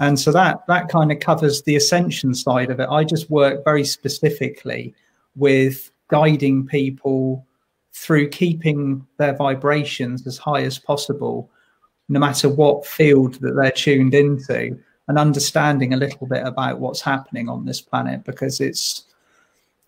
And 0.00 0.19
so 0.19 0.33
that 0.33 0.67
that 0.67 0.88
kind 0.88 1.12
of 1.12 1.21
covers 1.21 1.62
the 1.62 1.76
ascension 1.76 2.35
side 2.35 2.71
of 2.71 2.81
it. 2.81 2.88
I 2.91 3.05
just 3.05 3.29
work 3.29 3.65
very 3.65 3.85
specifically 3.85 4.95
with 5.35 5.91
guiding 6.09 6.67
people 6.67 7.47
through 7.93 8.29
keeping 8.29 9.07
their 9.17 9.35
vibrations 9.35 10.27
as 10.27 10.39
high 10.39 10.63
as 10.63 10.79
possible, 10.79 11.51
no 12.09 12.21
matter 12.21 12.49
what 12.49 12.87
field 12.87 13.35
that 13.41 13.55
they're 13.55 13.71
tuned 13.71 14.15
into, 14.15 14.79
and 15.09 15.19
understanding 15.19 15.95
a 15.95 15.97
little 15.97 16.27
bit 16.27 16.47
about 16.47 16.81
what's 16.81 17.01
happening 17.01 17.49
on 17.49 17.65
this 17.65 17.81
planet 17.81 18.25
because 18.25 18.61
it's 18.61 19.05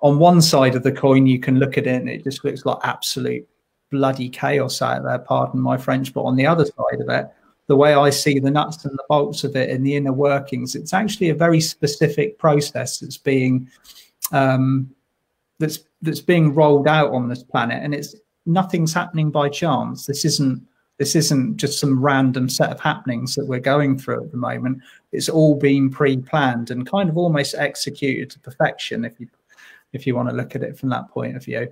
on 0.00 0.18
one 0.18 0.40
side 0.40 0.74
of 0.76 0.84
the 0.84 0.92
coin, 0.92 1.26
you 1.26 1.40
can 1.40 1.58
look 1.58 1.76
at 1.76 1.86
it 1.86 2.00
and 2.00 2.08
it 2.08 2.22
just 2.22 2.44
looks 2.44 2.64
like 2.64 2.78
absolute 2.84 3.46
bloody 3.90 4.28
chaos 4.28 4.80
out 4.80 5.02
there, 5.02 5.18
pardon 5.18 5.60
my 5.60 5.76
French, 5.76 6.12
but 6.12 6.22
on 6.22 6.36
the 6.36 6.46
other 6.46 6.64
side 6.64 7.00
of 7.00 7.08
it, 7.08 7.28
the 7.66 7.76
way 7.76 7.94
I 7.94 8.10
see 8.10 8.38
the 8.38 8.50
nuts 8.50 8.84
and 8.84 8.94
the 8.94 9.04
bolts 9.08 9.44
of 9.44 9.56
it 9.56 9.70
and 9.70 9.84
the 9.84 9.96
inner 9.96 10.12
workings, 10.12 10.74
it's 10.74 10.94
actually 10.94 11.30
a 11.30 11.34
very 11.34 11.60
specific 11.60 12.38
process 12.38 12.98
that's 12.98 13.18
being 13.18 13.68
um, 14.32 14.90
that's 15.58 15.80
that's 16.02 16.20
being 16.20 16.54
rolled 16.54 16.86
out 16.86 17.12
on 17.12 17.28
this 17.28 17.42
planet, 17.42 17.82
and 17.82 17.94
it's 17.94 18.14
nothing's 18.46 18.92
happening 18.92 19.30
by 19.30 19.48
chance. 19.48 20.06
This 20.06 20.24
isn't 20.24 20.66
this 20.98 21.14
isn't 21.14 21.56
just 21.56 21.78
some 21.78 22.02
random 22.02 22.48
set 22.48 22.70
of 22.70 22.80
happenings 22.80 23.36
that 23.36 23.46
we're 23.46 23.60
going 23.60 23.96
through 23.96 24.24
at 24.24 24.32
the 24.32 24.36
moment. 24.36 24.82
It's 25.12 25.28
all 25.28 25.54
been 25.54 25.90
pre-planned 25.90 26.72
and 26.72 26.90
kind 26.90 27.08
of 27.08 27.16
almost 27.16 27.54
executed 27.54 28.30
to 28.30 28.40
perfection, 28.40 29.04
if 29.04 29.18
you 29.20 29.28
if 29.92 30.06
you 30.06 30.14
want 30.14 30.28
to 30.28 30.34
look 30.34 30.54
at 30.54 30.62
it 30.62 30.78
from 30.78 30.90
that 30.90 31.08
point 31.08 31.36
of 31.36 31.44
view. 31.44 31.68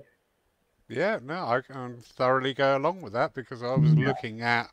Yeah, 0.89 1.19
no, 1.21 1.45
I 1.45 1.61
can 1.61 1.97
thoroughly 2.01 2.53
go 2.53 2.77
along 2.77 3.01
with 3.01 3.13
that 3.13 3.33
because 3.33 3.61
I 3.61 3.75
was 3.75 3.93
yeah. 3.93 4.07
looking 4.07 4.41
at, 4.41 4.71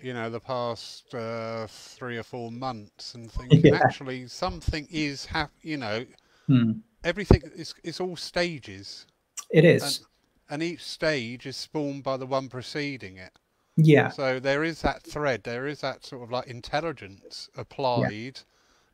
you 0.00 0.14
know, 0.14 0.30
the 0.30 0.38
past 0.38 1.12
uh, 1.12 1.66
three 1.68 2.16
or 2.16 2.22
four 2.22 2.52
months 2.52 3.14
and 3.14 3.30
thinking 3.32 3.60
yeah. 3.64 3.80
actually 3.84 4.28
something 4.28 4.86
is 4.90 5.26
hap- 5.26 5.50
you 5.62 5.76
know, 5.76 6.06
hmm 6.46 6.72
everything 7.04 7.42
is 7.54 7.74
it's 7.84 8.00
all 8.00 8.16
stages. 8.16 9.06
It 9.50 9.64
is. 9.64 9.82
And, 9.82 10.06
and 10.50 10.62
each 10.62 10.82
stage 10.82 11.46
is 11.46 11.56
spawned 11.56 12.02
by 12.02 12.16
the 12.16 12.26
one 12.26 12.48
preceding 12.48 13.18
it. 13.18 13.38
Yeah. 13.76 14.08
So 14.08 14.40
there 14.40 14.64
is 14.64 14.82
that 14.82 15.02
thread, 15.02 15.42
there 15.44 15.66
is 15.66 15.80
that 15.80 16.04
sort 16.04 16.22
of 16.22 16.30
like 16.30 16.46
intelligence 16.46 17.48
applied 17.56 18.12
yeah. 18.12 18.30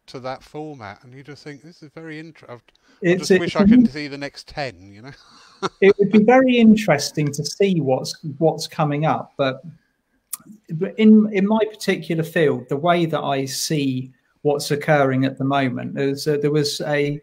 to 0.07 0.21
that 0.21 0.43
format, 0.43 1.03
and 1.03 1.15
you 1.15 1.23
just 1.23 1.45
think 1.45 1.63
this 1.63 1.83
is 1.83 1.91
very 1.95 2.19
interesting. 2.19 2.61
I 3.05 3.17
just 3.17 3.31
wish 3.31 3.57
I 3.57 3.67
could 3.67 3.91
see 3.91 4.09
the 4.09 4.19
next 4.19 4.49
ten. 4.49 4.91
You 4.93 5.03
know. 5.03 5.13
it 5.81 5.95
would 5.99 6.11
be 6.11 6.25
very 6.25 6.57
interesting 6.57 7.31
to 7.33 7.45
see 7.45 7.81
what's 7.81 8.19
what's 8.39 8.67
coming 8.67 9.05
up, 9.05 9.35
but 9.37 9.63
but 10.75 10.99
in 10.99 11.31
in 11.33 11.47
my 11.47 11.61
particular 11.71 12.25
field, 12.25 12.69
the 12.69 12.77
way 12.77 13.07
that 13.07 13.21
I 13.21 13.45
see 13.45 14.13
what's 14.43 14.71
occurring 14.71 15.27
at 15.27 15.37
the 15.37 15.45
moment, 15.45 15.99
is 15.99 16.27
uh, 16.27 16.39
there 16.41 16.51
was 16.51 16.81
a 16.83 17.21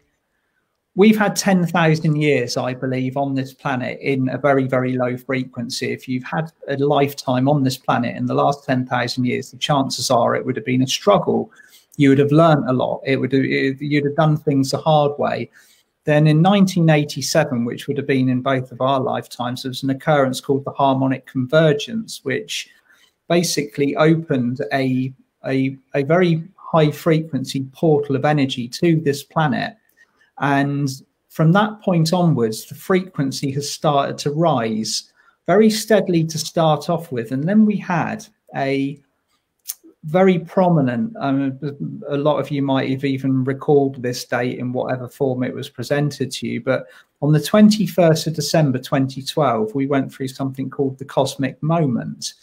we've 0.98 1.18
had 1.18 1.36
10,000 1.36 2.16
years, 2.16 2.58
I 2.58 2.74
believe, 2.74 3.18
on 3.18 3.36
this 3.36 3.54
planet 3.54 4.00
in 4.02 4.30
a 4.30 4.38
very, 4.38 4.68
very 4.68 4.98
low 4.98 5.16
frequency. 5.16 5.92
If 5.92 6.08
you've 6.08 6.24
had 6.24 6.52
a 6.68 6.76
lifetime 6.78 7.48
on 7.48 7.64
this 7.64 7.78
planet 7.78 8.18
in 8.18 8.26
the 8.26 8.34
last 8.34 8.66
10,000 8.66 9.24
years, 9.24 9.52
the 9.52 9.58
chances 9.58 10.10
are 10.10 10.36
it 10.36 10.44
would 10.44 10.56
have 10.56 10.66
been 10.66 10.82
a 10.82 10.88
struggle. 10.88 11.52
You 11.98 12.10
would 12.10 12.18
have 12.18 12.32
learned 12.32 12.68
a 12.68 12.74
lot. 12.74 13.02
It 13.06 13.18
would 13.18 13.32
it, 13.32 13.80
you'd 13.80 14.06
have 14.06 14.16
done 14.16 14.38
things 14.38 14.72
the 14.72 14.80
hard 14.80 15.18
way. 15.20 15.52
Then 16.06 16.26
in 16.26 16.42
1987, 16.42 17.64
which 17.64 17.88
would 17.88 17.98
have 17.98 18.08
been 18.08 18.28
in 18.28 18.42
both 18.42 18.72
of 18.72 18.82
our 18.82 19.00
lifetimes, 19.00 19.64
there 19.64 19.70
was 19.70 19.84
an 19.84 19.92
occurrence 19.92 20.42
called 20.42 20.66
the 20.66 20.72
harmonic 20.72 21.28
convergence, 21.28 22.22
which 22.24 22.70
basically 23.30 23.96
opened 23.98 24.62
a, 24.74 25.14
a, 25.46 25.78
a 25.94 26.02
very 26.04 26.44
high 26.56 26.90
frequency 26.90 27.66
portal 27.72 28.16
of 28.16 28.26
energy 28.26 28.68
to 28.70 29.00
this 29.02 29.22
planet 29.22 29.76
and 30.40 30.90
from 31.30 31.52
that 31.52 31.82
point 31.82 32.14
onwards, 32.14 32.66
the 32.66 32.76
frequency 32.76 33.52
has 33.52 33.70
started 33.70 34.18
to 34.20 34.32
rise 34.32 35.12
very 35.46 35.70
steadily 35.70 36.24
to 36.26 36.38
start 36.38 36.90
off 36.90 37.12
with. 37.12 37.32
And 37.32 37.48
then 37.48 37.66
we 37.66 37.78
had 37.78 38.26
a 38.56 39.00
very 40.04 40.40
prominent, 40.40 41.14
um, 41.20 41.60
a 42.08 42.18
lot 42.18 42.40
of 42.40 42.50
you 42.50 42.62
might 42.62 42.90
have 42.90 43.06
even 43.06 43.44
recalled 43.44 44.02
this 44.02 44.26
date 44.26 44.58
in 44.58 44.74
whatever 44.74 45.08
form 45.08 45.44
it 45.44 45.54
was 45.54 45.70
presented 45.70 46.32
to 46.32 46.48
you. 46.48 46.62
But 46.62 46.88
on 47.22 47.34
the 47.34 47.40
21st 47.40 48.28
of 48.28 48.34
December 48.34 48.80
2012, 48.80 49.76
we 49.76 49.86
went 49.86 50.14
through 50.14 50.30
something 50.30 50.70
called 50.70 50.98
the 50.98 51.06
cosmic 51.06 51.62
moment. 51.62 52.34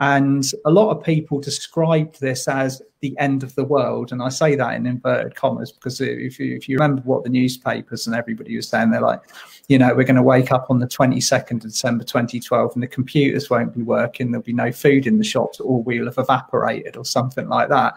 And 0.00 0.50
a 0.64 0.70
lot 0.70 0.96
of 0.96 1.04
people 1.04 1.40
described 1.40 2.20
this 2.22 2.48
as 2.48 2.80
the 3.00 3.16
end 3.18 3.42
of 3.42 3.54
the 3.54 3.64
world. 3.64 4.12
And 4.12 4.22
I 4.22 4.30
say 4.30 4.54
that 4.54 4.74
in 4.74 4.86
inverted 4.86 5.34
commas 5.34 5.72
because 5.72 6.00
if 6.00 6.40
you, 6.40 6.56
if 6.56 6.70
you 6.70 6.76
remember 6.76 7.02
what 7.02 7.22
the 7.22 7.28
newspapers 7.28 8.06
and 8.06 8.16
everybody 8.16 8.56
was 8.56 8.66
saying, 8.66 8.90
they're 8.90 9.02
like, 9.02 9.20
you 9.68 9.78
know, 9.78 9.94
we're 9.94 10.04
going 10.04 10.16
to 10.16 10.22
wake 10.22 10.52
up 10.52 10.66
on 10.70 10.78
the 10.78 10.86
22nd 10.86 11.52
of 11.52 11.70
December 11.70 12.04
2012 12.04 12.72
and 12.72 12.82
the 12.82 12.86
computers 12.86 13.50
won't 13.50 13.74
be 13.74 13.82
working. 13.82 14.30
There'll 14.30 14.42
be 14.42 14.54
no 14.54 14.72
food 14.72 15.06
in 15.06 15.18
the 15.18 15.24
shops 15.24 15.60
All 15.60 15.82
we'll 15.82 16.06
have 16.06 16.18
evaporated 16.18 16.96
or 16.96 17.04
something 17.04 17.48
like 17.48 17.68
that. 17.68 17.94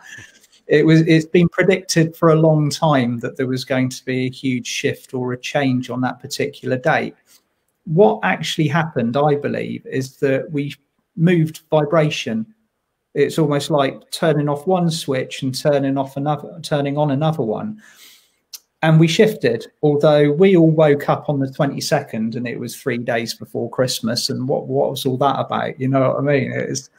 It 0.68 0.86
was, 0.86 1.02
it's 1.02 1.26
been 1.26 1.48
predicted 1.48 2.18
for 2.18 2.30
a 2.30 2.36
long 2.36 2.70
time 2.70 3.20
that 3.20 3.38
there 3.38 3.48
was 3.48 3.64
going 3.64 3.90
to 3.90 4.04
be 4.04 4.28
a 4.28 4.32
huge 4.32 4.68
shift 4.68 5.14
or 5.14 5.32
a 5.32 5.40
change 5.40 5.90
on 5.90 6.02
that 6.02 6.20
particular 6.20 6.78
date. 6.78 7.16
What 7.86 8.20
actually 8.24 8.68
happened, 8.68 9.16
I 9.16 9.36
believe, 9.36 9.86
is 9.86 10.18
that 10.18 10.50
we 10.52 10.74
moved 11.16 11.62
vibration. 11.70 12.46
It's 13.14 13.38
almost 13.38 13.70
like 13.70 14.10
turning 14.12 14.50
off 14.50 14.66
one 14.66 14.90
switch 14.90 15.44
and 15.44 15.58
turning 15.58 15.98
off 15.98 16.18
another, 16.18 16.60
turning 16.62 16.98
on 16.98 17.12
another 17.12 17.44
one. 17.44 17.82
And 18.82 19.00
we 19.00 19.08
shifted, 19.08 19.68
although 19.82 20.32
we 20.32 20.58
all 20.58 20.70
woke 20.70 21.08
up 21.08 21.30
on 21.30 21.40
the 21.40 21.48
22nd 21.48 22.36
and 22.36 22.48
it 22.48 22.60
was 22.60 22.76
three 22.76 22.98
days 22.98 23.34
before 23.34 23.70
Christmas. 23.70 24.30
And 24.30 24.48
what, 24.48 24.68
what 24.68 24.90
was 24.90 25.06
all 25.06 25.18
that 25.18 25.40
about? 25.40 25.80
You 25.80 25.88
know 25.88 26.10
what 26.10 26.18
I 26.18 26.22
mean? 26.22 26.52
It 26.52 26.70
is, 26.70 26.90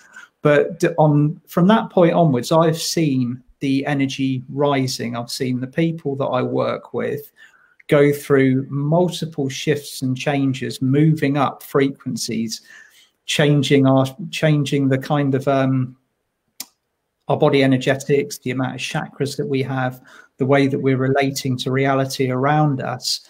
but 0.41 0.83
on 0.99 1.41
from 1.47 1.67
that 1.69 1.91
point 1.91 2.15
onwards, 2.15 2.53
I've 2.53 2.81
seen 2.81 3.43
the 3.61 3.85
energy 3.87 4.43
rising. 4.49 5.17
I've 5.17 5.31
seen 5.31 5.61
the 5.61 5.67
people 5.67 6.17
that 6.17 6.27
I 6.27 6.43
work 6.43 6.95
with 6.95 7.33
go 7.89 8.13
through 8.13 8.67
multiple 8.71 9.49
shifts 9.49 10.03
and 10.03 10.17
changes, 10.17 10.81
moving 10.81 11.37
up 11.37 11.63
frequencies 11.63 12.63
changing 13.27 13.87
our 13.87 14.07
changing 14.31 14.89
the 14.89 14.99
kind 14.99 15.35
of 15.35 15.49
um, 15.49 15.97
our 17.29 17.37
body 17.37 17.63
energetics, 17.63 18.39
the 18.39 18.51
amount 18.51 18.75
of 18.75 18.81
chakras 18.81 19.37
that 19.37 19.47
we 19.47 19.63
have, 19.63 20.03
the 20.37 20.47
way 20.47 20.67
that 20.67 20.79
we're 20.79 20.97
relating 20.97 21.57
to 21.59 21.71
reality 21.71 22.31
around 22.31 22.81
us. 22.81 23.27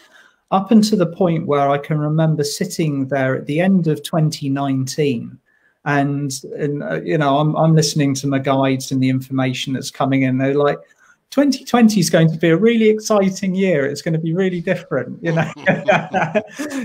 up 0.50 0.70
until 0.70 0.98
the 0.98 1.06
point 1.06 1.46
where 1.46 1.68
I 1.70 1.78
can 1.78 1.98
remember 1.98 2.44
sitting 2.44 3.08
there 3.08 3.34
at 3.34 3.46
the 3.46 3.60
end 3.60 3.86
of 3.86 4.02
2019 4.02 5.38
and, 5.84 6.32
and 6.56 6.82
uh, 6.82 7.00
you 7.02 7.18
know 7.18 7.38
I'm, 7.38 7.54
I'm 7.56 7.74
listening 7.74 8.14
to 8.16 8.26
my 8.26 8.38
guides 8.38 8.92
and 8.92 9.02
the 9.02 9.08
information 9.08 9.72
that's 9.72 9.90
coming 9.90 10.22
in 10.22 10.38
they're 10.38 10.54
like 10.54 10.78
2020 11.34 11.98
is 11.98 12.10
going 12.10 12.30
to 12.30 12.38
be 12.38 12.50
a 12.50 12.56
really 12.56 12.88
exciting 12.88 13.56
year. 13.56 13.86
It's 13.86 14.02
going 14.02 14.12
to 14.12 14.20
be 14.20 14.32
really 14.32 14.60
different 14.60 15.20
you 15.20 15.32
know? 15.32 15.50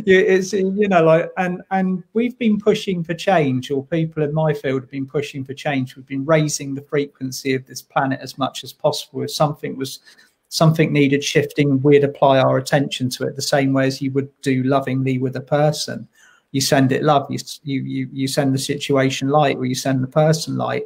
It's 0.07 0.53
you 0.53 0.87
know 0.87 1.03
like 1.03 1.29
and 1.37 1.61
and 1.69 2.03
we've 2.13 2.37
been 2.39 2.57
pushing 2.57 3.03
for 3.03 3.13
change 3.13 3.69
or 3.69 3.85
people 3.85 4.23
in 4.23 4.33
my 4.33 4.53
field 4.53 4.81
have 4.81 4.89
been 4.89 5.05
pushing 5.05 5.45
for 5.45 5.53
change. 5.53 5.95
We've 5.95 6.07
been 6.07 6.25
raising 6.25 6.73
the 6.73 6.81
frequency 6.81 7.53
of 7.53 7.67
this 7.67 7.83
planet 7.83 8.21
as 8.23 8.39
much 8.39 8.63
as 8.63 8.73
possible. 8.73 9.21
If 9.21 9.29
something 9.29 9.77
was 9.77 9.99
something 10.47 10.91
needed 10.91 11.23
shifting 11.23 11.79
we'd 11.83 12.03
apply 12.03 12.39
our 12.39 12.57
attention 12.57 13.07
to 13.11 13.25
it 13.27 13.35
the 13.35 13.41
same 13.43 13.71
way 13.71 13.85
as 13.85 14.01
you 14.01 14.09
would 14.13 14.31
do 14.41 14.63
lovingly 14.63 15.19
with 15.19 15.35
a 15.35 15.41
person. 15.59 16.07
You 16.53 16.61
send 16.61 16.91
it 16.91 17.03
love 17.03 17.27
you 17.29 17.39
you 17.63 18.09
you 18.11 18.27
send 18.27 18.55
the 18.55 18.65
situation 18.71 19.29
light 19.29 19.57
or 19.57 19.65
you 19.65 19.75
send 19.75 20.01
the 20.01 20.15
person 20.23 20.57
light 20.57 20.85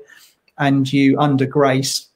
and 0.58 0.92
you 0.92 1.18
under 1.18 1.46
grace 1.46 2.10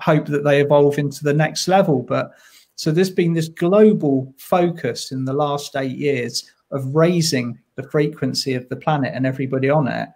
hope 0.00 0.26
that 0.26 0.44
they 0.44 0.60
evolve 0.60 0.98
into 0.98 1.24
the 1.24 1.32
next 1.32 1.68
level. 1.68 2.02
But 2.02 2.32
so 2.76 2.90
there's 2.90 3.10
been 3.10 3.32
this 3.32 3.48
global 3.48 4.32
focus 4.36 5.12
in 5.12 5.24
the 5.24 5.32
last 5.32 5.76
eight 5.76 5.96
years 5.96 6.50
of 6.70 6.94
raising 6.94 7.58
the 7.76 7.82
frequency 7.84 8.54
of 8.54 8.68
the 8.68 8.76
planet 8.76 9.12
and 9.14 9.26
everybody 9.26 9.70
on 9.70 9.88
it. 9.88 10.08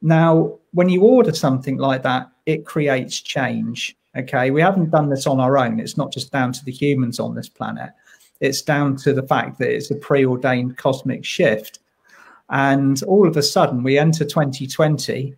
Now, 0.00 0.58
when 0.72 0.88
you 0.88 1.02
order 1.02 1.32
something 1.32 1.76
like 1.76 2.02
that, 2.02 2.30
it 2.46 2.66
creates 2.66 3.20
change. 3.20 3.96
Okay, 4.16 4.50
we 4.50 4.60
haven't 4.60 4.90
done 4.90 5.08
this 5.08 5.26
on 5.26 5.40
our 5.40 5.56
own. 5.56 5.78
It's 5.78 5.96
not 5.96 6.12
just 6.12 6.32
down 6.32 6.52
to 6.52 6.64
the 6.64 6.72
humans 6.72 7.20
on 7.20 7.34
this 7.34 7.48
planet. 7.48 7.90
It's 8.40 8.62
down 8.62 8.96
to 8.96 9.12
the 9.12 9.22
fact 9.22 9.58
that 9.58 9.72
it's 9.72 9.90
a 9.90 9.94
preordained 9.94 10.76
cosmic 10.76 11.24
shift. 11.24 11.78
And 12.50 13.00
all 13.04 13.28
of 13.28 13.36
a 13.36 13.42
sudden, 13.42 13.82
we 13.82 13.96
enter 13.96 14.24
2020, 14.24 15.34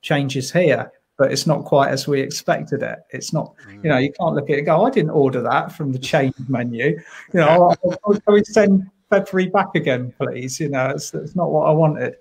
changes 0.00 0.50
here 0.50 0.90
but 1.18 1.30
it's 1.30 1.46
not 1.46 1.64
quite 1.64 1.90
as 1.90 2.08
we 2.08 2.20
expected 2.20 2.82
it. 2.82 3.00
It's 3.10 3.32
not, 3.32 3.54
you 3.70 3.88
know, 3.88 3.96
mm. 3.96 4.04
you 4.04 4.12
can't 4.12 4.34
look 4.34 4.50
at 4.50 4.54
it 4.54 4.58
and 4.58 4.66
go, 4.66 4.80
oh, 4.80 4.86
I 4.86 4.90
didn't 4.90 5.10
order 5.10 5.42
that 5.42 5.72
from 5.72 5.92
the 5.92 5.98
change 6.10 6.34
menu. 6.48 6.98
You 7.32 7.40
know, 7.40 7.74
oh, 7.84 8.14
can 8.14 8.34
we 8.34 8.44
send 8.44 8.90
February 9.10 9.50
back 9.50 9.74
again, 9.74 10.12
please? 10.18 10.58
You 10.58 10.70
know, 10.70 10.90
it's, 10.90 11.12
it's 11.14 11.36
not 11.36 11.50
what 11.50 11.68
I 11.68 11.70
wanted. 11.72 12.16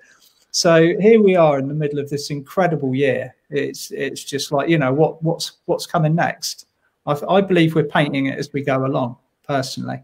So 0.51 0.93
here 0.99 1.21
we 1.21 1.35
are 1.35 1.57
in 1.57 1.69
the 1.69 1.73
middle 1.73 1.99
of 1.99 2.09
this 2.09 2.29
incredible 2.29 2.93
year. 2.93 3.33
It's 3.49 3.89
it's 3.91 4.23
just 4.23 4.51
like 4.51 4.67
you 4.67 4.77
know 4.77 4.93
what 4.93 5.23
what's 5.23 5.53
what's 5.65 5.85
coming 5.85 6.13
next. 6.13 6.67
I, 7.05 7.17
I 7.29 7.41
believe 7.41 7.73
we're 7.73 7.85
painting 7.85 8.25
it 8.25 8.37
as 8.37 8.51
we 8.51 8.61
go 8.61 8.85
along. 8.85 9.15
Personally, 9.47 10.03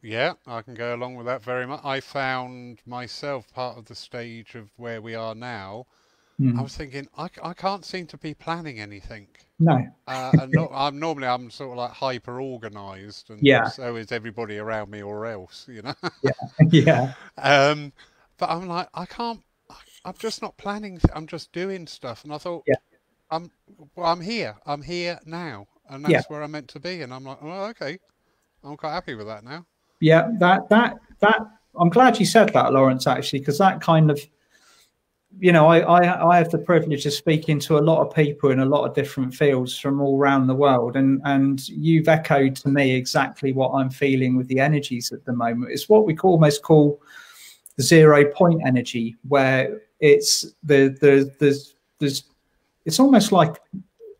yeah, 0.00 0.34
I 0.46 0.62
can 0.62 0.74
go 0.74 0.94
along 0.94 1.16
with 1.16 1.26
that 1.26 1.42
very 1.42 1.66
much. 1.66 1.80
I 1.84 2.00
found 2.00 2.80
myself 2.86 3.52
part 3.52 3.76
of 3.76 3.84
the 3.86 3.94
stage 3.96 4.54
of 4.54 4.70
where 4.76 5.02
we 5.02 5.16
are 5.16 5.34
now 5.34 5.86
Mm. 6.40 6.58
I 6.58 6.62
was 6.62 6.74
thinking, 6.74 7.06
I, 7.18 7.28
I 7.42 7.52
can't 7.52 7.84
seem 7.84 8.06
to 8.06 8.16
be 8.16 8.32
planning 8.32 8.80
anything. 8.80 9.28
No. 9.58 9.86
uh, 10.06 10.32
and 10.40 10.52
no, 10.52 10.70
I'm 10.72 10.98
normally 10.98 11.28
I'm 11.28 11.50
sort 11.50 11.72
of 11.72 11.76
like 11.76 11.90
hyper 11.90 12.40
organized, 12.40 13.30
and 13.30 13.40
yeah. 13.42 13.68
so 13.68 13.96
is 13.96 14.10
everybody 14.10 14.56
around 14.56 14.90
me, 14.90 15.02
or 15.02 15.26
else, 15.26 15.66
you 15.70 15.82
know. 15.82 15.94
yeah, 16.22 16.32
yeah. 16.70 17.12
Um, 17.36 17.92
but 18.38 18.48
I'm 18.48 18.66
like, 18.66 18.88
I 18.94 19.04
can't. 19.04 19.40
I'm 20.04 20.14
just 20.18 20.40
not 20.40 20.56
planning. 20.56 20.98
I'm 21.14 21.26
just 21.26 21.52
doing 21.52 21.86
stuff, 21.86 22.24
and 22.24 22.32
I 22.32 22.38
thought, 22.38 22.64
yeah. 22.66 22.76
I'm 23.30 23.50
well. 23.94 24.06
I'm 24.06 24.22
here. 24.22 24.56
I'm 24.64 24.82
here 24.82 25.20
now, 25.26 25.68
and 25.90 26.02
that's 26.02 26.12
yeah. 26.12 26.22
where 26.28 26.42
I'm 26.42 26.52
meant 26.52 26.68
to 26.68 26.80
be. 26.80 27.02
And 27.02 27.12
I'm 27.12 27.24
like, 27.24 27.38
oh, 27.42 27.64
okay. 27.66 27.98
I'm 28.64 28.76
quite 28.76 28.92
happy 28.92 29.14
with 29.14 29.26
that 29.26 29.44
now. 29.44 29.66
Yeah, 30.00 30.30
that 30.38 30.70
that 30.70 30.96
that. 31.20 31.40
I'm 31.78 31.90
glad 31.90 32.18
you 32.18 32.26
said 32.26 32.52
that, 32.54 32.72
Lawrence. 32.72 33.06
Actually, 33.06 33.40
because 33.40 33.58
that 33.58 33.82
kind 33.82 34.10
of 34.10 34.20
you 35.38 35.52
know, 35.52 35.68
I, 35.68 35.80
I, 35.80 36.30
I 36.32 36.36
have 36.38 36.50
the 36.50 36.58
privilege 36.58 37.06
of 37.06 37.12
speaking 37.12 37.60
to 37.60 37.78
a 37.78 37.80
lot 37.80 38.04
of 38.04 38.14
people 38.14 38.50
in 38.50 38.60
a 38.60 38.64
lot 38.64 38.84
of 38.84 38.94
different 38.94 39.34
fields 39.34 39.78
from 39.78 40.00
all 40.00 40.18
around 40.18 40.46
the 40.46 40.54
world, 40.54 40.96
and 40.96 41.20
and 41.24 41.66
you've 41.68 42.08
echoed 42.08 42.56
to 42.56 42.68
me 42.68 42.92
exactly 42.92 43.52
what 43.52 43.70
I'm 43.70 43.90
feeling 43.90 44.36
with 44.36 44.48
the 44.48 44.60
energies 44.60 45.12
at 45.12 45.24
the 45.24 45.32
moment. 45.32 45.70
It's 45.70 45.88
what 45.88 46.04
we 46.04 46.14
call, 46.14 46.32
almost 46.32 46.62
call 46.62 47.00
zero 47.80 48.24
point 48.32 48.62
energy, 48.66 49.16
where 49.28 49.80
it's 50.00 50.46
the 50.64 50.96
the 51.00 51.32
there's 51.38 51.76
there's 51.98 52.24
it's 52.84 52.98
almost 52.98 53.30
like 53.30 53.60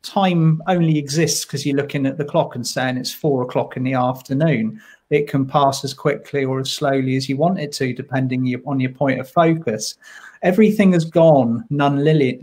time 0.02 0.62
only 0.68 0.96
exists 0.96 1.44
because 1.44 1.66
you're 1.66 1.76
looking 1.76 2.06
at 2.06 2.16
the 2.16 2.24
clock 2.24 2.54
and 2.54 2.66
saying 2.66 2.96
it's 2.96 3.12
four 3.12 3.42
o'clock 3.42 3.76
in 3.76 3.82
the 3.82 3.94
afternoon. 3.94 4.80
It 5.10 5.28
can 5.28 5.44
pass 5.44 5.84
as 5.84 5.92
quickly 5.92 6.44
or 6.44 6.60
as 6.60 6.70
slowly 6.70 7.16
as 7.16 7.28
you 7.28 7.36
want 7.36 7.58
it 7.58 7.72
to, 7.72 7.92
depending 7.92 8.62
on 8.64 8.78
your 8.78 8.92
point 8.92 9.20
of 9.20 9.28
focus 9.28 9.96
everything 10.42 10.92
has 10.92 11.04
gone 11.04 11.64
non-linear, 11.70 12.36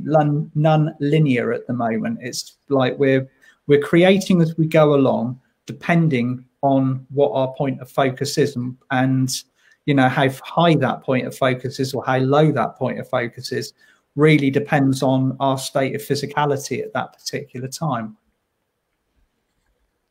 at 1.54 1.68
the 1.68 1.74
moment. 1.74 2.20
It's 2.22 2.58
like 2.70 2.98
we're 2.98 3.28
we're 3.68 3.82
creating 3.82 4.42
as 4.42 4.58
we 4.58 4.66
go 4.68 4.96
along, 4.96 5.40
depending 5.66 6.46
on 6.62 7.06
what 7.10 7.32
our 7.32 7.54
point 7.54 7.82
of 7.82 7.90
focus 7.90 8.38
is, 8.38 8.56
and, 8.56 8.78
and 8.92 9.44
you 9.86 9.94
know 9.94 10.10
how 10.10 10.30
high 10.44 10.76
that 10.76 11.02
point 11.04 11.28
of 11.28 11.38
focus 11.38 11.80
is 11.80 11.94
or 11.94 12.04
how 12.06 12.18
low 12.18 12.52
that 12.52 12.76
point 12.76 13.00
of 13.00 13.10
focus 13.10 13.52
is 13.52 13.74
really 14.16 14.50
depends 14.50 15.04
on 15.04 15.38
our 15.40 15.58
state 15.58 15.96
of 15.96 16.02
physicality 16.02 16.82
at 16.82 16.92
that 16.94 17.14
particular 17.14 17.68
time. 17.68 18.18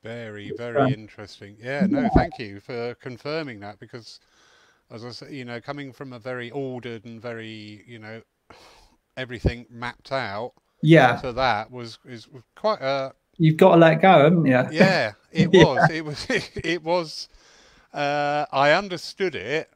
Very, 0.03 0.53
very 0.57 0.79
um, 0.79 0.93
interesting. 0.93 1.57
Yeah, 1.61 1.87
no, 1.87 2.09
thank 2.15 2.39
you 2.39 2.61
for 2.61 2.95
confirming 2.95 3.59
that 3.61 3.81
because 3.81 4.21
as 4.91 5.05
I 5.05 5.11
say, 5.11 5.35
you 5.35 5.45
know, 5.45 5.61
coming 5.61 5.93
from 5.93 6.13
a 6.13 6.19
very 6.19 6.51
ordered 6.51 7.05
and 7.05 7.21
very, 7.21 7.85
you 7.87 7.99
know, 7.99 8.23
everything 9.17 9.67
mapped 9.71 10.13
out. 10.13 10.53
Yeah. 10.83 11.21
So 11.21 11.33
that 11.33 11.71
was 11.71 11.99
is 12.07 12.29
quite 12.55 12.81
a. 12.81 13.13
You've 13.39 13.57
got 13.57 13.75
to 13.75 13.77
let 13.77 14.01
go, 14.01 14.25
haven't 14.25 14.47
you? 14.47 14.53
Yeah, 14.73 15.13
it 15.33 15.49
was. 15.53 15.89
yeah. 15.91 15.97
It 15.97 16.05
was. 16.05 16.27
It, 16.31 16.51
it 16.65 16.83
was. 16.83 17.29
Uh, 17.93 18.47
I 18.53 18.73
understood 18.73 19.35
it. 19.35 19.71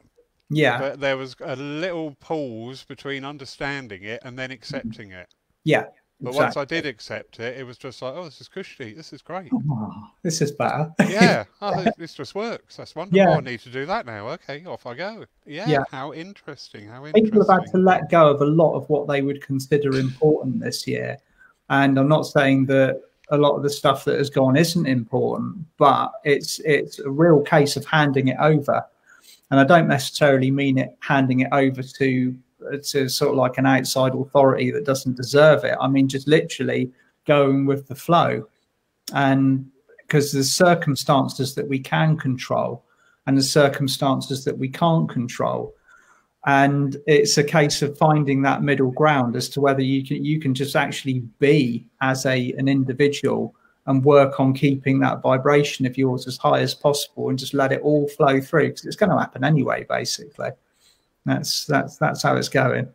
Yeah. 0.51 0.79
But 0.79 1.01
there 1.01 1.17
was 1.17 1.37
a 1.41 1.57
little 1.57 2.17
pause 2.21 2.85
between 2.85 3.25
understanding 3.25 4.03
it 4.03 4.21
and 4.25 4.39
then 4.39 4.51
accepting 4.51 5.13
it. 5.13 5.29
Yeah. 5.65 5.85
But 6.23 6.31
exactly. 6.31 6.45
once 6.45 6.57
I 6.59 6.65
did 6.67 6.87
accept 6.87 7.41
it, 7.41 7.59
it 7.59 7.65
was 7.65 7.79
just 7.79 8.03
like, 8.03 8.15
oh, 8.15 8.25
this 8.25 8.43
is 8.43 8.49
cushy. 8.49 8.93
This 8.93 9.13
is 9.13 9.23
great. 9.23 9.51
Oh, 9.55 10.11
this 10.23 10.43
is 10.43 10.53
better. 10.53 10.93
yeah. 11.09 11.45
Oh, 11.63 11.85
this 11.97 12.15
just 12.15 12.35
works. 12.35 12.77
That's 12.77 12.95
wonderful. 12.95 13.17
Yeah. 13.19 13.37
I 13.37 13.41
need 13.41 13.61
to 13.61 13.71
do 13.71 13.87
that 13.87 14.05
now. 14.05 14.29
Okay, 14.31 14.65
off 14.67 14.87
I 14.87 14.95
go. 14.95 15.25
Yeah. 15.47 15.67
yeah. 15.69 15.83
How 15.91 16.13
interesting. 16.13 16.89
How 16.89 17.07
interesting. 17.07 17.25
People 17.25 17.47
have 17.47 17.61
had 17.63 17.71
to 17.73 17.79
let 17.79 18.11
go 18.11 18.29
of 18.29 18.43
a 18.43 18.47
lot 18.47 18.75
of 18.75 18.89
what 18.91 19.09
they 19.09 19.23
would 19.23 19.43
consider 19.43 19.97
important 19.99 20.61
this 20.61 20.87
year. 20.87 21.17
And 21.71 21.99
I'm 21.99 22.09
not 22.09 22.23
saying 22.23 22.67
that 22.67 23.01
a 23.31 23.39
lot 23.39 23.57
of 23.57 23.63
the 23.63 23.71
stuff 23.71 24.05
that 24.05 24.19
has 24.19 24.29
gone 24.29 24.57
isn't 24.57 24.87
important, 24.87 25.65
but 25.79 26.13
it's 26.25 26.59
it's 26.61 26.99
a 26.99 27.11
real 27.11 27.41
case 27.43 27.77
of 27.77 27.85
handing 27.87 28.29
it 28.29 28.37
over. 28.41 28.85
And 29.51 29.59
I 29.61 29.65
don't 29.65 29.89
necessarily 29.89 30.51
mean 30.51 30.79
it 30.79 30.97
handing 31.01 31.41
it 31.41 31.49
over 31.53 31.83
to 31.83 32.37
to 32.83 33.09
sort 33.09 33.31
of 33.31 33.37
like 33.37 33.59
an 33.59 33.67
outside 33.67 34.15
authority 34.15 34.71
that 34.71 34.85
doesn't 34.85 35.17
deserve 35.17 35.65
it. 35.65 35.77
I 35.81 35.89
mean, 35.89 36.09
just 36.09 36.29
literally 36.29 36.91
going 37.27 37.67
with 37.67 37.89
the 37.89 37.95
flow. 37.95 38.47
And 39.15 39.71
because 40.01 40.33
there's 40.33 40.51
circumstances 40.51 41.55
that 41.55 41.69
we 41.69 41.79
can 41.79 42.17
control 42.17 42.85
and 43.27 43.37
the 43.37 43.43
circumstances 43.43 44.45
that 44.45 44.59
we 44.59 44.69
can't 44.69 45.09
control. 45.09 45.75
And 46.47 46.97
it's 47.07 47.39
a 47.39 47.45
case 47.45 47.83
of 47.83 47.97
finding 47.99 48.43
that 48.43 48.63
middle 48.63 48.91
ground 48.91 49.37
as 49.37 49.49
to 49.51 49.61
whether 49.61 49.83
you 49.83 50.05
can 50.05 50.25
you 50.25 50.41
can 50.41 50.55
just 50.55 50.75
actually 50.75 51.21
be 51.39 51.87
as 52.01 52.25
a 52.25 52.53
an 52.53 52.67
individual 52.67 53.55
and 53.87 54.05
work 54.05 54.41
on 54.41 54.55
keeping 54.55 55.01
that 55.01 55.23
vibration 55.23 55.87
of 55.87 55.99
yours 55.99 56.27
as 56.27 56.37
high 56.39 56.61
as 56.61 56.75
possible 56.75 57.29
and 57.29 57.39
just 57.39 57.55
let 57.55 57.73
it 57.73 57.83
all 57.83 58.09
flow 58.09 58.41
through 58.41 58.69
because 58.69 58.85
it's 58.85 58.97
going 58.97 59.11
to 59.11 59.19
happen 59.19 59.45
anyway, 59.45 59.85
basically. 59.89 60.51
That's 61.31 61.65
that's 61.65 61.97
that's 61.97 62.23
how 62.23 62.35
it's 62.37 62.49
going. 62.49 62.89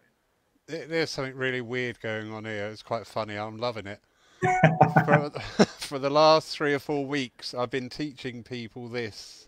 There's 0.68 1.10
something 1.10 1.36
really 1.36 1.62
weird 1.62 2.02
going 2.02 2.34
on 2.34 2.44
here. 2.44 2.68
It's 2.68 2.82
quite 2.82 3.08
funny. 3.08 3.38
I'm 3.38 3.58
loving 3.58 3.88
it. 3.88 4.02
for, 5.06 5.30
for 5.66 6.00
the 6.00 6.10
last 6.10 6.50
three 6.50 6.74
or 6.74 6.80
four 6.80 7.06
weeks, 7.06 7.54
I've 7.54 7.70
been 7.70 7.88
teaching 7.88 8.44
people 8.44 8.90
this 8.90 9.48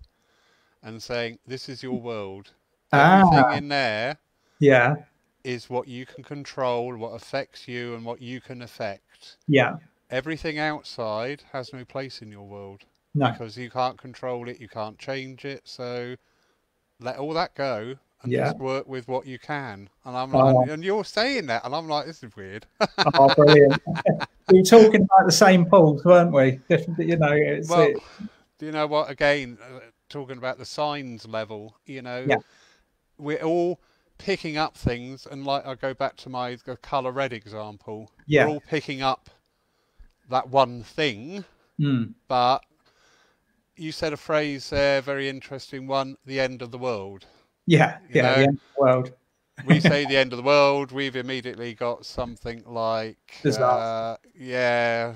and 0.84 1.04
saying, 1.04 1.39
"This 1.45 1.67
is 1.67 1.84
your 1.84 2.00
world. 2.00 2.52
Everything 2.93 3.43
ah, 3.43 3.56
in 3.56 3.67
there, 3.67 4.19
yeah, 4.60 4.95
is 5.43 5.69
what 5.69 5.89
you 5.89 6.06
can 6.06 6.23
control, 6.23 6.95
what 6.95 7.10
affects 7.10 7.67
you, 7.67 7.93
and 7.93 8.06
what 8.06 8.21
you 8.21 8.39
can 8.39 8.62
affect. 8.62 9.36
Yeah, 9.50 9.76
everything 10.10 10.60
outside 10.60 11.43
has 11.52 11.73
no 11.73 11.84
place 11.84 12.21
in 12.21 12.32
your 12.32 12.47
world. 12.47 12.86
No, 13.13 13.32
because 13.32 13.58
you 13.58 13.69
can't 13.69 13.97
control 13.97 14.47
it, 14.47 14.62
you 14.62 14.69
can't 14.69 14.97
change 14.97 15.43
it. 15.43 15.63
So 15.65 16.15
let 17.02 17.17
all 17.17 17.34
that 17.34 17.54
go 17.54 17.97
and 18.23 18.32
yeah. 18.32 18.45
just 18.45 18.58
work 18.58 18.88
with 18.88 19.08
what 19.08 19.25
you 19.25 19.38
can. 19.38 19.89
And 20.06 20.17
I'm 20.17 20.32
like, 20.32 20.56
oh. 20.56 20.71
and 20.73 20.84
you're 20.84 21.06
saying 21.06 21.47
that, 21.47 21.65
and 21.65 21.75
I'm 21.75 21.88
like, 21.88 22.06
this 22.06 22.23
is 22.23 22.36
weird. 22.36 22.65
oh, 23.13 23.34
brilliant! 23.36 23.82
we 24.49 24.58
were 24.60 24.63
talking 24.63 25.03
about 25.03 25.25
the 25.25 25.32
same 25.32 25.65
pools, 25.65 26.03
weren't 26.03 26.32
we? 26.32 26.60
Different, 26.69 26.99
you 26.99 27.17
know. 27.17 27.32
It's, 27.32 27.69
well, 27.69 27.82
it... 27.82 27.97
do 28.58 28.65
you 28.65 28.71
know 28.71 28.88
what? 28.88 29.10
Again, 29.10 29.58
uh, 29.62 29.80
talking 30.10 30.38
about 30.38 30.58
the 30.58 30.65
signs 30.65 31.27
level, 31.27 31.75
you 31.86 32.01
know, 32.01 32.25
yeah. 32.27 32.38
we're 33.17 33.41
all 33.43 33.80
picking 34.17 34.58
up 34.58 34.75
things, 34.75 35.27
and 35.30 35.45
like 35.45 35.65
I 35.65 35.75
go 35.75 35.93
back 35.93 36.15
to 36.17 36.30
my 36.30 36.58
color 36.82 37.12
red 37.12 37.34
example. 37.34 38.12
Yeah. 38.25 38.45
We're 38.45 38.53
all 38.53 38.63
picking 38.67 39.01
up 39.01 39.30
that 40.30 40.49
one 40.49 40.84
thing, 40.84 41.45
mm. 41.80 42.13
but 42.27 42.63
you 43.75 43.91
said 43.91 44.12
a 44.12 44.17
phrase 44.17 44.71
there, 44.71 45.01
very 45.01 45.30
interesting 45.30 45.86
one: 45.86 46.17
the 46.25 46.39
end 46.39 46.63
of 46.63 46.71
the 46.71 46.80
world. 46.80 47.27
Yeah, 47.67 47.97
you 48.10 48.15
yeah, 48.15 48.21
know? 48.21 48.34
the 48.34 48.41
end 48.41 48.53
of 48.53 48.75
the 48.75 48.82
world. 48.82 49.13
we 49.67 49.80
say 49.91 50.06
the 50.06 50.17
end 50.17 50.34
of 50.34 50.38
the 50.38 50.43
world, 50.43 50.91
we've 50.91 51.15
immediately 51.15 51.73
got 51.73 52.06
something 52.06 52.63
like, 52.65 53.41
uh, 53.45 54.15
yeah, 54.36 55.13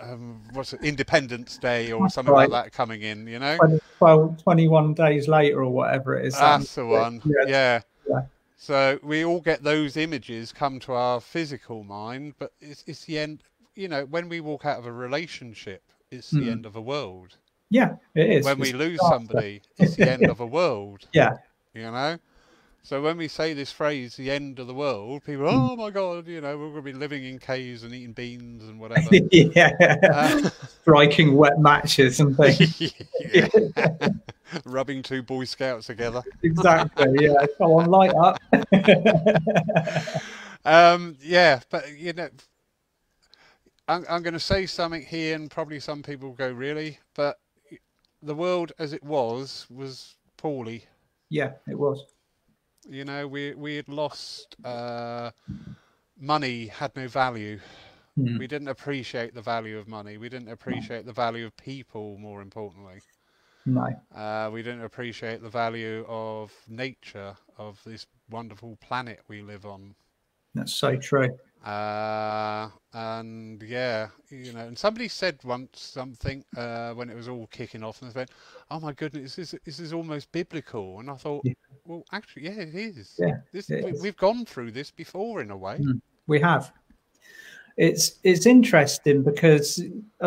um, 0.00 0.42
what's 0.52 0.72
it, 0.72 0.82
Independence 0.82 1.56
Day 1.58 1.92
or 1.92 2.10
something 2.10 2.34
right. 2.34 2.50
like 2.50 2.64
that 2.64 2.72
coming 2.72 3.02
in, 3.02 3.26
you 3.26 3.38
know? 3.38 3.56
20, 3.56 3.80
12, 3.98 4.42
21 4.42 4.94
days 4.94 5.28
later 5.28 5.62
or 5.62 5.70
whatever 5.70 6.18
it 6.18 6.26
is. 6.26 6.34
That's 6.34 6.74
the 6.74 6.84
one, 6.84 7.22
yeah. 7.24 7.44
yeah. 7.46 7.80
yeah. 8.10 8.20
So 8.56 8.98
we 9.02 9.24
all 9.24 9.40
get 9.40 9.62
those 9.62 9.96
images 9.96 10.52
come 10.52 10.80
to 10.80 10.92
our 10.92 11.20
physical 11.20 11.84
mind, 11.84 12.34
but 12.38 12.52
it's, 12.60 12.84
it's 12.86 13.04
the 13.04 13.18
end, 13.18 13.42
you 13.74 13.88
know, 13.88 14.04
when 14.06 14.28
we 14.28 14.40
walk 14.40 14.66
out 14.66 14.78
of 14.78 14.86
a 14.86 14.92
relationship, 14.92 15.82
it's 16.10 16.30
the 16.30 16.40
mm. 16.40 16.50
end 16.50 16.66
of 16.66 16.76
a 16.76 16.80
world. 16.80 17.36
Yeah, 17.70 17.94
it 18.14 18.30
is. 18.30 18.44
When 18.44 18.58
we 18.58 18.72
lose 18.72 19.00
somebody, 19.00 19.62
it's 19.78 19.96
the 19.96 20.10
end 20.10 20.26
of 20.30 20.40
a 20.40 20.46
world. 20.46 21.08
Yeah. 21.12 21.38
You 21.74 21.90
know? 21.90 22.18
So 22.84 23.00
when 23.00 23.16
we 23.16 23.28
say 23.28 23.54
this 23.54 23.70
phrase, 23.70 24.16
the 24.16 24.28
end 24.28 24.58
of 24.58 24.66
the 24.66 24.74
world, 24.74 25.24
people, 25.24 25.46
oh 25.48 25.76
my 25.76 25.90
God, 25.90 26.26
you 26.26 26.40
know, 26.40 26.58
we're 26.58 26.70
going 26.70 26.76
to 26.76 26.82
be 26.82 26.92
living 26.92 27.24
in 27.24 27.38
caves 27.38 27.84
and 27.84 27.94
eating 27.94 28.12
beans 28.12 28.64
and 28.64 28.80
whatever. 28.80 29.08
yeah. 29.30 29.70
Uh, 30.12 30.50
Striking 30.82 31.36
wet 31.36 31.60
matches 31.60 32.18
and 32.18 32.36
things. 32.36 32.92
Rubbing 34.64 35.02
two 35.02 35.22
Boy 35.22 35.44
Scouts 35.44 35.86
together. 35.86 36.22
exactly. 36.42 37.06
Yeah. 37.20 37.46
Come 37.56 37.70
on, 37.70 37.86
light 37.86 38.14
up. 38.16 38.40
um, 40.64 41.16
yeah. 41.22 41.60
But, 41.70 41.96
you 41.96 42.14
know, 42.14 42.30
I'm, 43.86 44.04
I'm 44.10 44.22
going 44.22 44.34
to 44.34 44.40
say 44.40 44.66
something 44.66 45.02
here 45.02 45.36
and 45.36 45.48
probably 45.48 45.78
some 45.78 46.02
people 46.02 46.32
go, 46.32 46.50
really? 46.50 46.98
But 47.14 47.38
the 48.20 48.34
world 48.34 48.72
as 48.80 48.92
it 48.92 49.04
was, 49.04 49.68
was 49.70 50.16
poorly. 50.36 50.86
Yeah, 51.32 51.52
it 51.66 51.78
was 51.78 52.04
you 52.88 53.04
know, 53.04 53.26
we 53.26 53.54
we 53.54 53.76
had 53.76 53.88
lost 53.88 54.56
uh, 54.64 55.30
money 56.18 56.66
had 56.66 56.94
no 56.96 57.08
value. 57.08 57.58
Mm. 58.18 58.38
We 58.38 58.46
didn't 58.46 58.68
appreciate 58.68 59.34
the 59.34 59.42
value 59.42 59.78
of 59.78 59.88
money. 59.88 60.18
We 60.18 60.28
didn't 60.28 60.48
appreciate 60.48 61.06
the 61.06 61.12
value 61.12 61.46
of 61.46 61.56
people. 61.56 62.18
More 62.18 62.42
importantly, 62.42 63.00
no. 63.66 63.88
Uh, 64.14 64.50
we 64.52 64.62
didn't 64.62 64.82
appreciate 64.82 65.42
the 65.42 65.48
value 65.48 66.04
of 66.06 66.52
nature 66.68 67.34
of 67.56 67.80
this 67.84 68.06
wonderful 68.30 68.76
planet 68.76 69.20
we 69.28 69.40
live 69.40 69.64
on. 69.64 69.94
That's 70.54 70.74
so 70.74 70.96
true. 70.96 71.38
Uh, 71.64 72.68
and 72.92 73.62
yeah, 73.62 74.08
you 74.30 74.52
know, 74.52 74.60
and 74.60 74.76
somebody 74.76 75.06
said 75.06 75.38
once 75.44 75.80
something 75.80 76.44
uh, 76.56 76.92
when 76.92 77.08
it 77.08 77.14
was 77.14 77.28
all 77.28 77.46
kicking 77.48 77.84
off, 77.84 78.02
and 78.02 78.10
they 78.10 78.18
went, 78.18 78.30
"Oh 78.70 78.80
my 78.80 78.92
goodness, 78.92 79.36
this 79.36 79.54
is, 79.54 79.60
this 79.64 79.78
is 79.78 79.92
almost 79.92 80.32
biblical." 80.32 80.98
And 80.98 81.08
I 81.08 81.14
thought, 81.14 81.42
yeah. 81.44 81.52
well, 81.86 82.04
actually, 82.10 82.44
yeah, 82.44 82.62
it 82.62 82.74
is. 82.74 83.14
Yeah, 83.16 83.36
this, 83.52 83.68
we, 83.68 83.92
we've 84.02 84.16
gone 84.16 84.44
through 84.44 84.72
this 84.72 84.90
before 84.90 85.40
in 85.40 85.52
a 85.52 85.56
way. 85.56 85.78
Mm, 85.78 86.00
we 86.26 86.40
have. 86.40 86.72
It's 87.76 88.18
it's 88.24 88.44
interesting 88.44 89.22
because 89.22 89.82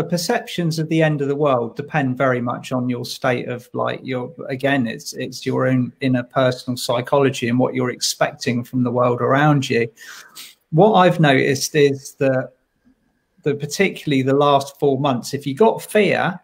perceptions 0.09 0.79
of 0.79 0.87
the 0.89 1.03
end 1.03 1.21
of 1.21 1.27
the 1.27 1.35
world 1.35 1.75
depend 1.75 2.17
very 2.17 2.41
much 2.41 2.71
on 2.71 2.89
your 2.89 3.05
state 3.05 3.47
of 3.49 3.69
like 3.73 3.99
your 4.03 4.33
again 4.49 4.87
it's 4.87 5.13
it's 5.13 5.45
your 5.45 5.67
own 5.67 5.93
inner 6.01 6.23
personal 6.23 6.75
psychology 6.75 7.47
and 7.47 7.59
what 7.59 7.75
you're 7.75 7.91
expecting 7.91 8.63
from 8.63 8.83
the 8.83 8.89
world 8.89 9.21
around 9.21 9.69
you 9.69 9.87
what 10.75 10.93
I've 10.95 11.21
noticed 11.21 11.73
is 11.73 12.15
that 12.15 12.51
the 13.43 13.55
particularly 13.55 14.23
the 14.23 14.33
last 14.33 14.77
four 14.77 14.99
months, 14.99 15.33
if 15.33 15.47
you 15.47 15.55
got 15.55 15.81
fear, 15.81 16.37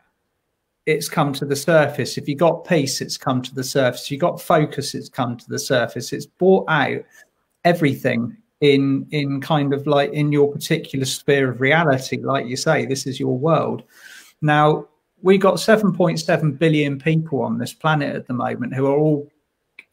it's 0.86 1.10
come 1.10 1.34
to 1.34 1.46
the 1.46 1.56
surface. 1.56 2.18
If 2.18 2.30
you 2.30 2.36
got 2.36 2.66
peace, 2.66 3.02
it's 3.02 3.18
come 3.18 3.42
to 3.42 3.54
the 3.54 3.64
surface. 3.64 4.06
If 4.06 4.12
you 4.12 4.18
got 4.18 4.42
focus, 4.42 4.96
it's 4.96 5.10
come 5.10 5.36
to 5.36 5.50
the 5.50 5.60
surface. 5.60 6.14
It's 6.14 6.26
brought 6.26 6.66
out 6.70 7.02
everything 7.66 8.38
in 8.62 9.06
in 9.12 9.42
kind 9.42 9.74
of 9.74 9.86
like 9.86 10.14
in 10.14 10.32
your 10.32 10.50
particular 10.50 11.06
sphere 11.06 11.52
of 11.52 11.60
reality. 11.60 12.18
Like 12.18 12.48
you 12.48 12.56
say, 12.56 12.86
this 12.86 13.06
is 13.06 13.20
your 13.20 13.38
world. 13.38 13.84
Now 14.42 14.88
we 15.22 15.38
got 15.38 15.56
7.7 15.56 16.58
billion 16.58 16.98
people 16.98 17.42
on 17.42 17.58
this 17.58 17.74
planet 17.74 18.16
at 18.16 18.28
the 18.28 18.34
moment 18.34 18.74
who 18.74 18.88
are 18.88 18.98
all 18.98 19.30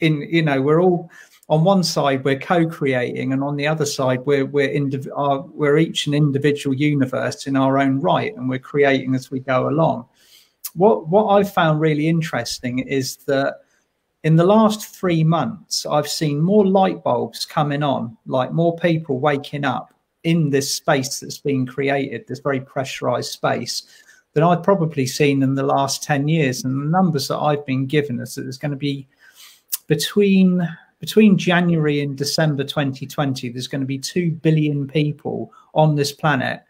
in, 0.01 0.22
you 0.22 0.42
know, 0.42 0.62
we're 0.62 0.81
all 0.81 1.11
on 1.48 1.64
one 1.64 1.82
side 1.82 2.24
we're 2.24 2.38
co-creating 2.38 3.32
and 3.32 3.42
on 3.42 3.56
the 3.56 3.66
other 3.66 3.87
side 3.87 4.20
we're 4.26 4.44
we're 4.44 4.68
indiv- 4.68 5.48
we're 5.54 5.78
each 5.78 6.06
an 6.06 6.14
individual 6.14 6.76
universe 6.76 7.46
in 7.46 7.56
our 7.56 7.78
own 7.78 8.00
right 8.00 8.37
and 8.37 8.48
we're 8.48 8.58
creating 8.58 9.14
as 9.14 9.30
we 9.30 9.40
go 9.40 9.68
along. 9.68 10.04
What 10.74 11.08
what 11.08 11.28
i've 11.28 11.52
found 11.52 11.80
really 11.80 12.08
interesting 12.08 12.80
is 12.80 13.16
that 13.26 13.61
in 14.24 14.37
the 14.37 14.44
last 14.44 14.94
three 14.94 15.24
months 15.24 15.87
i've 15.87 16.08
seen 16.08 16.40
more 16.40 16.66
light 16.66 17.02
bulbs 17.02 17.46
coming 17.46 17.82
on 17.82 18.16
like 18.26 18.52
more 18.52 18.76
people 18.76 19.18
waking 19.18 19.64
up 19.64 19.94
in 20.24 20.50
this 20.50 20.74
space 20.74 21.20
that's 21.20 21.38
been 21.38 21.64
created 21.64 22.26
this 22.26 22.40
very 22.40 22.61
pressurized 22.61 23.32
space 23.32 23.84
than 24.34 24.42
i've 24.42 24.62
probably 24.62 25.06
seen 25.06 25.42
in 25.42 25.54
the 25.54 25.62
last 25.62 26.02
10 26.02 26.28
years. 26.28 26.64
And 26.64 26.82
the 26.82 26.90
numbers 26.90 27.28
that 27.28 27.38
i've 27.38 27.64
been 27.64 27.87
given 27.87 28.20
is 28.20 28.34
that 28.34 28.42
there's 28.42 28.58
going 28.58 28.72
to 28.72 28.76
be 28.76 29.08
between 29.87 30.68
between 31.00 31.38
January 31.38 32.00
and 32.00 32.16
December 32.16 32.64
2020, 32.64 33.50
there's 33.50 33.68
going 33.68 33.80
to 33.80 33.87
be 33.87 33.98
2 33.98 34.32
billion 34.32 34.87
people 34.87 35.52
on 35.74 35.94
this 35.94 36.12
planet 36.12 36.62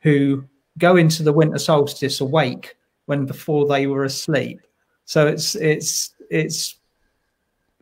who 0.00 0.44
go 0.78 0.96
into 0.96 1.22
the 1.22 1.32
winter 1.32 1.58
solstice 1.58 2.20
awake 2.20 2.76
when 3.06 3.26
before 3.26 3.66
they 3.66 3.86
were 3.86 4.04
asleep. 4.04 4.60
So 5.04 5.26
it's 5.26 5.54
it's 5.54 6.14
it's 6.30 6.76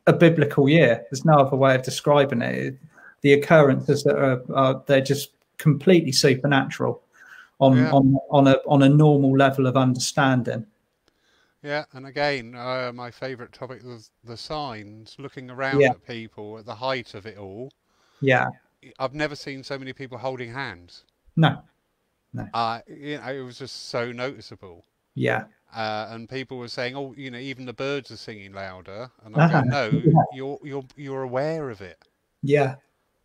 a 0.07 0.13
biblical 0.13 0.69
year. 0.69 1.05
There's 1.11 1.25
no 1.25 1.39
other 1.39 1.57
way 1.57 1.75
of 1.75 1.83
describing 1.83 2.43
it. 2.43 2.77
The 3.23 3.33
occurrences 3.33 4.05
that 4.05 4.17
are, 4.17 4.43
are 4.55 4.83
they're 4.87 5.01
just 5.01 5.31
completely 5.57 6.13
supernatural 6.13 7.03
on 7.61 7.79
yeah. 7.79 7.91
on 7.91 8.19
on 8.31 8.47
a 8.49 8.57
on 8.67 8.83
a 8.83 8.89
normal 8.89 9.37
level 9.37 9.67
of 9.67 9.77
understanding. 9.77 10.67
Yeah, 11.65 11.85
and 11.95 12.07
again, 12.07 12.55
uh, 12.55 12.93
my 12.95 13.11
favourite 13.11 13.55
topic 13.55 13.83
was 13.83 14.11
the 14.23 14.37
signs, 14.37 15.17
looking 15.19 15.51
around 15.51 15.81
yeah. 15.81 15.91
at 15.93 16.07
people 16.07 16.59
at 16.59 16.67
the 16.67 16.75
height 16.75 17.15
of 17.15 17.25
it 17.25 17.39
all. 17.39 17.73
Yeah. 18.21 18.49
I've 18.99 19.15
never 19.15 19.35
seen 19.35 19.65
so 19.65 19.79
many 19.79 19.95
people 19.95 20.19
holding 20.19 20.53
hands. 20.53 21.05
No. 21.37 21.63
No. 22.35 22.47
Uh, 22.53 22.81
you 22.87 23.17
know, 23.17 23.33
it 23.33 23.41
was 23.41 23.59
just 23.59 23.89
so 23.89 24.13
noticeable. 24.13 24.85
Yeah. 25.15 25.45
Uh, 25.75 26.09
and 26.11 26.29
people 26.29 26.59
were 26.59 26.69
saying, 26.69 26.97
"Oh, 26.97 27.15
you 27.17 27.31
know, 27.31 27.39
even 27.39 27.65
the 27.65 27.73
birds 27.73 28.11
are 28.11 28.17
singing 28.17 28.53
louder." 28.53 29.11
And 29.25 29.35
I 29.35 29.51
go, 29.51 29.61
"No, 29.63 29.89
yeah. 30.05 30.13
you're 30.35 30.59
you're 30.63 30.85
you're 30.97 31.23
aware 31.23 31.71
of 31.71 31.81
it." 31.81 31.99
Yeah, 32.43 32.77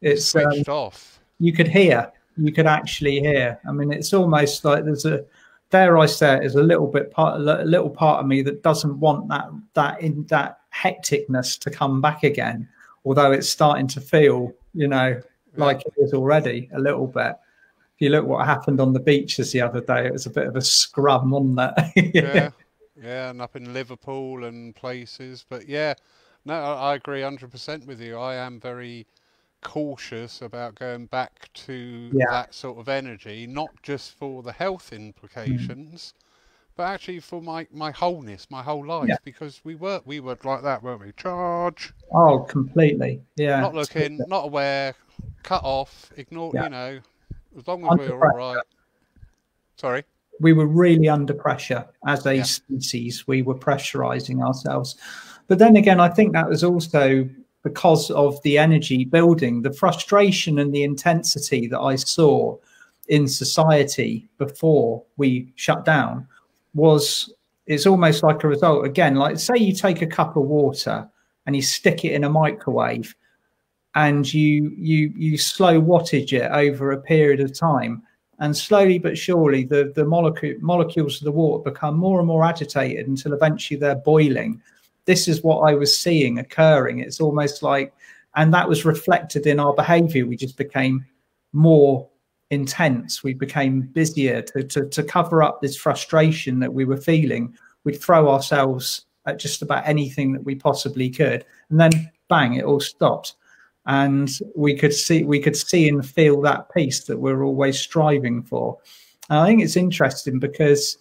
it's 0.01 0.25
switched 0.25 0.69
um, 0.69 0.75
off. 0.75 1.19
You 1.39 1.51
could 1.53 1.67
hear. 1.67 2.11
You 2.37 2.51
could 2.51 2.65
actually 2.65 3.19
hear. 3.19 3.59
I 3.67 3.71
mean, 3.71 3.91
it's 3.91 4.13
almost 4.13 4.65
like 4.65 4.85
there's 4.85 5.05
a 5.05 5.25
dare 5.69 5.97
I 5.97 6.05
say 6.05 6.37
it, 6.37 6.43
is 6.43 6.55
a 6.55 6.63
little 6.63 6.87
bit 6.87 7.11
part, 7.11 7.39
a 7.39 7.63
little 7.63 7.89
part 7.89 8.19
of 8.19 8.27
me 8.27 8.41
that 8.43 8.63
doesn't 8.63 8.99
want 8.99 9.29
that 9.29 9.49
that 9.73 10.01
in 10.01 10.25
that 10.27 10.59
hecticness 10.73 11.59
to 11.59 11.69
come 11.69 12.01
back 12.01 12.23
again. 12.23 12.67
Although 13.05 13.31
it's 13.31 13.49
starting 13.49 13.87
to 13.87 14.01
feel, 14.01 14.53
you 14.73 14.87
know, 14.87 15.21
like 15.55 15.81
it 15.85 15.93
is 15.97 16.13
already 16.13 16.69
a 16.73 16.79
little 16.79 17.07
bit. 17.07 17.35
If 17.95 18.01
you 18.01 18.09
look 18.09 18.25
what 18.25 18.45
happened 18.45 18.79
on 18.79 18.93
the 18.93 18.99
beaches 18.99 19.51
the 19.51 19.61
other 19.61 19.81
day, 19.81 20.05
it 20.05 20.13
was 20.13 20.25
a 20.25 20.29
bit 20.29 20.47
of 20.47 20.55
a 20.55 20.61
scrum 20.61 21.33
on 21.33 21.55
that. 21.55 21.91
yeah, 22.13 22.49
yeah, 23.01 23.29
and 23.29 23.41
up 23.41 23.55
in 23.55 23.73
Liverpool 23.73 24.45
and 24.45 24.75
places. 24.75 25.45
But 25.47 25.67
yeah, 25.67 25.93
no, 26.45 26.55
I 26.55 26.95
agree 26.95 27.21
hundred 27.21 27.51
percent 27.51 27.85
with 27.85 28.01
you. 28.01 28.17
I 28.17 28.35
am 28.35 28.59
very 28.59 29.05
cautious 29.61 30.41
about 30.41 30.75
going 30.75 31.05
back 31.07 31.49
to 31.53 32.09
yeah. 32.13 32.25
that 32.29 32.53
sort 32.53 32.79
of 32.79 32.89
energy, 32.89 33.47
not 33.47 33.69
just 33.83 34.13
for 34.17 34.43
the 34.43 34.51
health 34.51 34.93
implications, 34.93 36.13
mm. 36.15 36.23
but 36.75 36.83
actually 36.83 37.19
for 37.19 37.41
my, 37.41 37.67
my 37.71 37.91
wholeness, 37.91 38.47
my 38.49 38.63
whole 38.63 38.85
life, 38.85 39.09
yeah. 39.09 39.17
because 39.23 39.61
we 39.63 39.75
were 39.75 40.01
we 40.05 40.19
were 40.19 40.37
like 40.43 40.63
that, 40.63 40.81
weren't 40.83 41.01
we? 41.01 41.11
Charge. 41.13 41.93
Oh, 42.13 42.39
completely. 42.39 43.21
Yeah. 43.35 43.59
Not 43.59 43.75
looking, 43.75 44.19
not 44.27 44.45
aware, 44.45 44.95
cut 45.43 45.63
off, 45.63 46.11
ignore. 46.17 46.51
Yeah. 46.53 46.63
You 46.63 46.69
know, 46.69 46.99
as 47.57 47.67
long 47.67 47.83
as 47.83 47.91
under 47.91 48.03
we 48.03 48.09
were 48.11 48.31
all 48.31 48.55
right. 48.55 48.63
Sorry. 49.75 50.03
We 50.41 50.53
were 50.53 50.67
really 50.67 51.09
under 51.09 51.33
pressure 51.33 51.85
as 52.07 52.25
a 52.25 52.43
species. 52.43 53.27
We 53.27 53.41
were 53.41 53.55
pressurizing 53.55 54.41
ourselves. 54.41 54.95
But 55.47 55.57
then 55.57 55.75
again, 55.75 55.99
I 55.99 56.09
think 56.09 56.31
that 56.33 56.47
was 56.47 56.63
also 56.63 57.27
because 57.63 58.09
of 58.11 58.41
the 58.43 58.57
energy 58.57 59.05
building, 59.05 59.61
the 59.61 59.73
frustration 59.73 60.59
and 60.59 60.73
the 60.73 60.83
intensity 60.83 61.67
that 61.67 61.79
I 61.79 61.95
saw 61.95 62.57
in 63.09 63.27
society 63.27 64.29
before 64.37 65.03
we 65.17 65.51
shut 65.55 65.83
down 65.83 66.27
was 66.73 67.33
it's 67.65 67.85
almost 67.85 68.23
like 68.23 68.43
a 68.43 68.47
result 68.47 68.85
again. 68.85 69.15
Like 69.15 69.37
say 69.37 69.57
you 69.57 69.73
take 69.73 70.01
a 70.01 70.07
cup 70.07 70.35
of 70.37 70.43
water 70.43 71.07
and 71.45 71.55
you 71.55 71.61
stick 71.61 72.05
it 72.05 72.13
in 72.13 72.23
a 72.23 72.29
microwave, 72.29 73.15
and 73.95 74.31
you 74.31 74.71
you 74.77 75.11
you 75.15 75.37
slow 75.37 75.81
wattage 75.81 76.33
it 76.33 76.49
over 76.51 76.91
a 76.91 77.01
period 77.01 77.39
of 77.39 77.57
time, 77.57 78.03
and 78.39 78.55
slowly 78.55 78.99
but 78.99 79.17
surely 79.17 79.63
the 79.63 79.91
the 79.95 80.05
molecule, 80.05 80.55
molecules 80.61 81.17
of 81.17 81.25
the 81.25 81.31
water 81.31 81.69
become 81.69 81.97
more 81.97 82.19
and 82.19 82.27
more 82.27 82.43
agitated 82.43 83.07
until 83.07 83.33
eventually 83.33 83.79
they're 83.79 83.95
boiling. 83.95 84.61
This 85.09 85.27
is 85.27 85.41
what 85.41 85.67
I 85.67 85.73
was 85.73 85.97
seeing 85.97 86.37
occurring. 86.37 86.99
It's 86.99 87.19
almost 87.19 87.63
like, 87.63 87.91
and 88.35 88.53
that 88.53 88.69
was 88.69 88.85
reflected 88.85 89.47
in 89.47 89.59
our 89.59 89.73
behavior. 89.73 90.27
We 90.27 90.35
just 90.35 90.55
became 90.55 91.03
more 91.51 92.07
intense. 92.51 93.23
We 93.23 93.33
became 93.33 93.89
busier 93.91 94.43
to, 94.43 94.63
to, 94.65 94.85
to 94.85 95.01
cover 95.01 95.41
up 95.41 95.63
this 95.63 95.75
frustration 95.75 96.59
that 96.59 96.71
we 96.71 96.85
were 96.85 96.95
feeling. 96.95 97.57
We'd 97.85 97.99
throw 97.99 98.29
ourselves 98.29 99.07
at 99.25 99.39
just 99.39 99.63
about 99.63 99.87
anything 99.87 100.31
that 100.33 100.43
we 100.43 100.53
possibly 100.53 101.09
could. 101.09 101.43
And 101.71 101.79
then 101.79 102.11
bang, 102.27 102.53
it 102.53 102.65
all 102.65 102.79
stopped. 102.79 103.33
And 103.87 104.29
we 104.55 104.75
could 104.75 104.93
see 104.93 105.23
we 105.23 105.39
could 105.39 105.57
see 105.57 105.89
and 105.89 106.07
feel 106.07 106.39
that 106.41 106.71
peace 106.71 107.05
that 107.05 107.17
we're 107.17 107.43
always 107.43 107.79
striving 107.79 108.43
for. 108.43 108.77
And 109.31 109.39
I 109.39 109.47
think 109.47 109.63
it's 109.63 109.75
interesting 109.75 110.37
because 110.37 110.99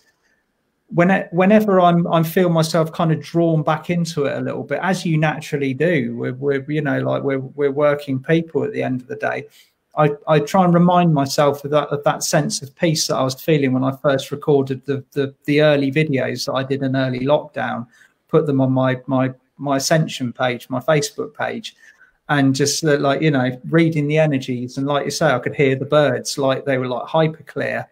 when 0.88 1.28
whenever 1.32 1.80
I'm 1.80 2.06
I 2.06 2.22
feel 2.22 2.48
myself 2.48 2.92
kind 2.92 3.12
of 3.12 3.20
drawn 3.20 3.62
back 3.62 3.90
into 3.90 4.24
it 4.24 4.36
a 4.36 4.40
little 4.40 4.64
bit, 4.64 4.80
as 4.82 5.04
you 5.04 5.18
naturally 5.18 5.74
do. 5.74 6.16
We're, 6.16 6.34
we're 6.34 6.70
you 6.70 6.80
know 6.80 7.00
like 7.00 7.22
we're 7.22 7.40
we're 7.40 7.70
working 7.70 8.22
people 8.22 8.64
at 8.64 8.72
the 8.72 8.82
end 8.82 9.02
of 9.02 9.06
the 9.06 9.16
day. 9.16 9.46
I, 9.96 10.10
I 10.28 10.38
try 10.38 10.64
and 10.64 10.72
remind 10.72 11.12
myself 11.12 11.64
of 11.64 11.72
that 11.72 11.88
of 11.88 12.04
that 12.04 12.22
sense 12.22 12.62
of 12.62 12.74
peace 12.76 13.08
that 13.08 13.16
I 13.16 13.22
was 13.22 13.34
feeling 13.34 13.72
when 13.72 13.84
I 13.84 13.94
first 13.96 14.30
recorded 14.30 14.84
the 14.86 15.04
the, 15.12 15.34
the 15.44 15.60
early 15.60 15.92
videos 15.92 16.46
that 16.46 16.54
I 16.54 16.62
did 16.62 16.82
in 16.82 16.96
early 16.96 17.20
lockdown, 17.20 17.86
put 18.28 18.46
them 18.46 18.60
on 18.60 18.72
my 18.72 19.00
my 19.06 19.34
my 19.58 19.76
ascension 19.76 20.32
page, 20.32 20.70
my 20.70 20.80
Facebook 20.80 21.34
page, 21.34 21.76
and 22.30 22.54
just 22.54 22.82
uh, 22.84 22.98
like 22.98 23.20
you 23.20 23.30
know 23.30 23.60
reading 23.68 24.08
the 24.08 24.18
energies 24.18 24.78
and 24.78 24.86
like 24.86 25.04
you 25.04 25.10
say, 25.10 25.26
I 25.26 25.38
could 25.38 25.54
hear 25.54 25.76
the 25.76 25.84
birds 25.84 26.38
like 26.38 26.64
they 26.64 26.78
were 26.78 26.88
like 26.88 27.06
hyper 27.06 27.42
clear, 27.42 27.86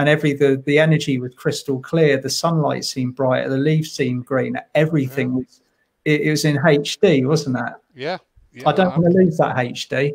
and 0.00 0.08
every 0.08 0.32
the 0.32 0.62
the 0.64 0.78
energy 0.78 1.18
was 1.18 1.34
crystal 1.34 1.78
clear. 1.78 2.18
The 2.18 2.30
sunlight 2.30 2.84
seemed 2.84 3.14
brighter, 3.14 3.50
the 3.50 3.58
leaves 3.58 3.92
seemed 3.92 4.24
greener, 4.24 4.62
everything 4.74 5.28
yeah. 5.28 5.36
was 5.36 5.62
it, 6.06 6.22
it, 6.22 6.30
was 6.30 6.44
in 6.46 6.56
HD, 6.56 7.26
wasn't 7.26 7.56
that? 7.56 7.82
Yeah. 7.94 8.16
yeah 8.52 8.66
I 8.66 8.72
don't 8.72 8.92
I'm... 8.92 9.02
want 9.02 9.12
to 9.12 9.18
lose 9.18 9.36
that 9.36 9.56
HD. 9.56 10.14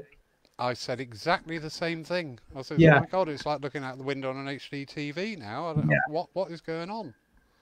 I 0.57 0.73
said 0.73 0.99
exactly 0.99 1.59
the 1.59 1.69
same 1.69 2.03
thing. 2.03 2.39
I 2.55 2.63
said, 2.63 2.77
oh 2.79 2.81
yeah. 2.81 2.97
"Oh 2.97 2.99
my 3.01 3.05
god, 3.07 3.29
it's 3.29 3.45
like 3.45 3.61
looking 3.61 3.83
out 3.83 3.97
the 3.97 4.03
window 4.03 4.31
on 4.31 4.37
an 4.37 4.47
HD 4.47 4.87
TV 4.87 5.37
now. 5.37 5.69
I 5.69 5.73
don't 5.73 5.89
yeah. 5.89 5.97
what 6.07 6.29
what 6.33 6.49
is 6.49 6.61
going 6.61 6.89
on." 6.89 7.13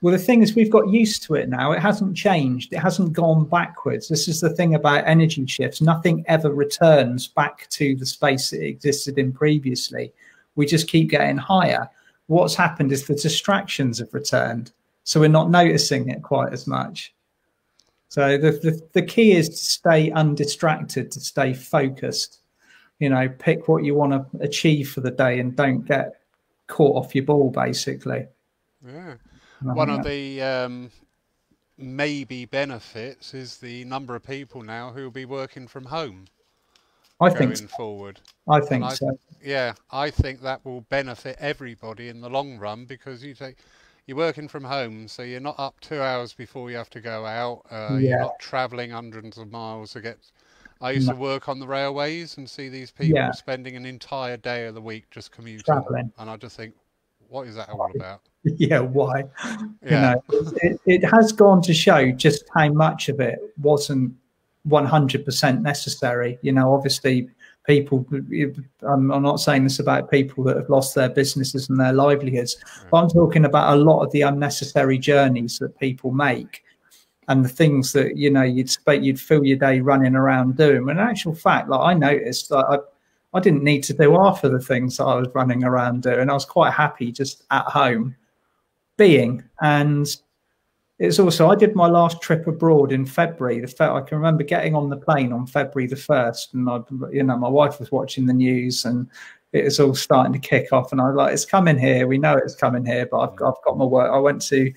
Well, 0.01 0.13
the 0.13 0.19
thing 0.19 0.41
is, 0.41 0.53
we've 0.53 0.71
got 0.71 0.89
used 0.89 1.23
to 1.23 1.36
it 1.36 1.49
now. 1.49 1.71
It 1.71 1.79
hasn't 1.79 2.15
changed. 2.15 2.73
It 2.73 2.79
hasn't 2.79 3.13
gone 3.13 3.45
backwards. 3.45 4.07
This 4.07 4.27
is 4.27 4.41
the 4.41 4.49
thing 4.49 4.75
about 4.75 5.07
energy 5.07 5.45
shifts. 5.45 5.81
Nothing 5.81 6.23
ever 6.27 6.51
returns 6.51 7.27
back 7.27 7.67
to 7.69 7.95
the 7.95 8.05
space 8.05 8.53
it 8.53 8.63
existed 8.63 9.17
in 9.17 9.31
previously. 9.31 10.13
We 10.55 10.65
just 10.65 10.88
keep 10.89 11.09
getting 11.09 11.38
higher. 11.38 11.89
What's 12.27 12.55
happened 12.55 12.91
is 12.91 13.05
the 13.05 13.15
distractions 13.15 13.99
have 13.99 14.13
returned, 14.13 14.71
so 15.03 15.19
we're 15.19 15.27
not 15.27 15.49
noticing 15.49 16.09
it 16.09 16.23
quite 16.23 16.53
as 16.53 16.67
much. 16.67 17.13
So 18.09 18.38
the, 18.38 18.51
the, 18.51 18.81
the 18.93 19.01
key 19.01 19.33
is 19.33 19.49
to 19.49 19.55
stay 19.55 20.12
undistracted, 20.12 21.12
to 21.12 21.19
stay 21.19 21.53
focused 21.53 22.43
you 23.03 23.09
know, 23.09 23.27
pick 23.27 23.67
what 23.67 23.83
you 23.83 23.95
want 23.95 24.13
to 24.13 24.39
achieve 24.39 24.89
for 24.89 25.01
the 25.01 25.12
day 25.12 25.39
and 25.39 25.57
don't 25.57 25.86
get 25.86 26.21
caught 26.67 26.95
off 26.95 27.13
your 27.13 27.25
ball, 27.25 27.51
basically. 27.51 28.27
Yeah. 28.86 29.15
One 29.62 29.89
of 29.89 30.05
the 30.05 30.41
um, 30.41 30.89
maybe 31.77 32.45
benefits 32.45 33.33
is 33.33 33.57
the 33.57 33.83
number 33.83 34.15
of 34.15 34.23
people 34.23 34.63
now 34.63 34.91
who 34.91 35.03
will 35.03 35.12
be 35.12 35.25
working 35.25 35.67
from 35.67 35.83
home. 35.83 36.27
I 37.23 37.29
think 37.29 37.57
so. 37.57 37.67
forward. 37.67 38.19
I 38.47 38.59
think 38.59 38.83
I, 38.83 38.93
so. 38.93 39.17
Yeah, 39.43 39.73
I 39.91 40.09
think 40.09 40.41
that 40.41 40.63
will 40.65 40.81
benefit 40.81 41.38
everybody 41.39 42.09
in 42.09 42.21
the 42.21 42.29
long 42.29 42.57
run 42.57 42.86
because 42.86 43.23
you 43.23 43.33
take 43.33 43.57
you're 44.05 44.17
working 44.17 44.47
from 44.47 44.65
home, 44.65 45.07
so 45.07 45.23
you're 45.23 45.39
not 45.39 45.55
up 45.57 45.79
two 45.79 46.01
hours 46.01 46.33
before 46.33 46.69
you 46.69 46.77
have 46.77 46.89
to 46.89 46.99
go 46.99 47.25
out. 47.25 47.63
Uh, 47.71 47.95
yeah. 47.95 48.09
You're 48.09 48.19
not 48.19 48.39
travelling 48.39 48.91
hundreds 48.91 49.38
of 49.38 49.49
miles 49.51 49.93
to 49.93 50.01
get 50.01 50.17
I 50.83 50.91
used 50.91 51.07
to 51.07 51.15
work 51.15 51.47
on 51.47 51.59
the 51.59 51.67
railways 51.67 52.38
and 52.38 52.49
see 52.49 52.67
these 52.67 52.91
people 52.91 53.15
yeah. 53.15 53.31
spending 53.31 53.77
an 53.77 53.86
entire 53.86 54.36
day 54.36 54.65
of 54.65 54.75
the 54.75 54.81
week 54.81 55.09
just 55.12 55.31
commuting, 55.31 55.63
Traveling. 55.63 56.12
and 56.17 56.29
I 56.29 56.36
just 56.36 56.57
think, 56.57 56.73
what 57.29 57.47
is 57.47 57.55
that 57.55 57.69
all 57.69 57.89
about? 57.95 58.21
Yeah, 58.57 58.79
why? 58.79 59.23
Yeah. 59.81 60.15
You 60.29 60.41
know, 60.41 60.51
it, 60.62 60.81
it 60.86 61.05
has 61.05 61.31
gone 61.31 61.62
to 61.62 61.73
show 61.73 62.12
just 62.12 62.43
how 62.53 62.67
much 62.73 63.07
of 63.07 63.21
it 63.21 63.39
wasn't 63.62 64.13
100% 64.67 65.62
necessary. 65.62 66.39
You 66.41 66.52
know, 66.52 66.73
obviously, 66.73 67.30
people, 67.65 68.06
I'm, 68.82 69.12
I'm, 69.12 69.23
not 69.23 69.39
saying 69.39 69.63
this 69.63 69.80
about 69.80 70.12
people 70.12 70.43
that 70.45 70.58
have 70.58 70.69
lost 70.69 70.95
their 70.95 71.10
businesses 71.10 71.69
and 71.69 71.80
their 71.80 71.93
livelihoods, 71.93 72.58
but 72.89 72.97
I'm 72.97 73.10
talking 73.10 73.45
about 73.45 73.73
a 73.73 73.82
lot 73.82 74.04
of 74.04 74.12
the 74.12 74.21
unnecessary 74.21 74.97
journeys 74.97 75.60
that 75.60 75.78
people 75.80 76.12
make 76.12 76.63
and 77.30 77.43
the 77.43 77.49
things 77.49 77.93
that 77.93 78.17
you 78.17 78.30
know 78.30 78.43
you'd 78.43 78.65
expect 78.65 79.02
you'd 79.02 79.19
fill 79.19 79.45
your 79.45 79.58
day 79.58 79.80
running 79.80 80.15
around 80.15 80.58
doing. 80.58 80.86
But 80.86 80.91
in 80.91 80.99
actual 80.99 81.34
fact, 81.34 81.69
like 81.69 81.80
I 81.80 81.93
noticed 81.93 82.49
that 82.49 82.65
I 82.69 82.78
I 83.34 83.39
didn't 83.39 83.63
need 83.63 83.84
to 83.84 83.93
do 83.93 84.12
half 84.13 84.43
of 84.43 84.52
the 84.52 84.60
things 84.60 84.97
that 84.97 85.06
I 85.06 85.15
was 85.15 85.30
running 85.34 85.63
around 85.63 86.04
doing. 86.04 86.30
I 86.30 86.34
was 86.34 86.45
quite 86.45 86.71
happy 86.71 87.12
just 87.12 87.43
at 87.49 87.65
home 87.65 88.15
being. 88.97 89.43
And 89.62 90.08
it's 91.03 91.19
also 91.19 91.49
I 91.49 91.55
did 91.55 91.75
my 91.75 91.87
last 91.87 92.21
trip 92.21 92.47
abroad 92.47 92.93
in 92.93 93.05
February. 93.05 93.59
The 93.59 93.67
fe- 93.67 93.87
I 93.87 93.99
can 93.99 94.17
remember 94.17 94.43
getting 94.43 94.73
on 94.73 94.89
the 94.89 94.95
plane 94.95 95.33
on 95.33 95.45
February 95.45 95.85
the 95.85 95.97
first, 95.97 96.53
and 96.53 96.69
I, 96.69 96.79
you 97.11 97.23
know 97.23 97.37
my 97.37 97.49
wife 97.49 97.79
was 97.79 97.91
watching 97.91 98.25
the 98.25 98.33
news 98.33 98.85
and 98.85 99.09
it 99.51 99.65
was 99.65 99.81
all 99.81 99.95
starting 99.95 100.31
to 100.31 100.39
kick 100.39 100.71
off. 100.71 100.93
And 100.93 101.01
I 101.01 101.07
was 101.07 101.15
like, 101.15 101.33
"It's 101.33 101.45
coming 101.45 101.77
here. 101.77 102.07
We 102.07 102.17
know 102.17 102.37
it's 102.37 102.55
coming 102.55 102.85
here." 102.85 103.05
But 103.05 103.19
I've, 103.19 103.31
I've 103.31 103.63
got 103.65 103.77
my 103.77 103.83
work. 103.83 104.11
I 104.13 104.17
went 104.17 104.41
to 104.43 104.71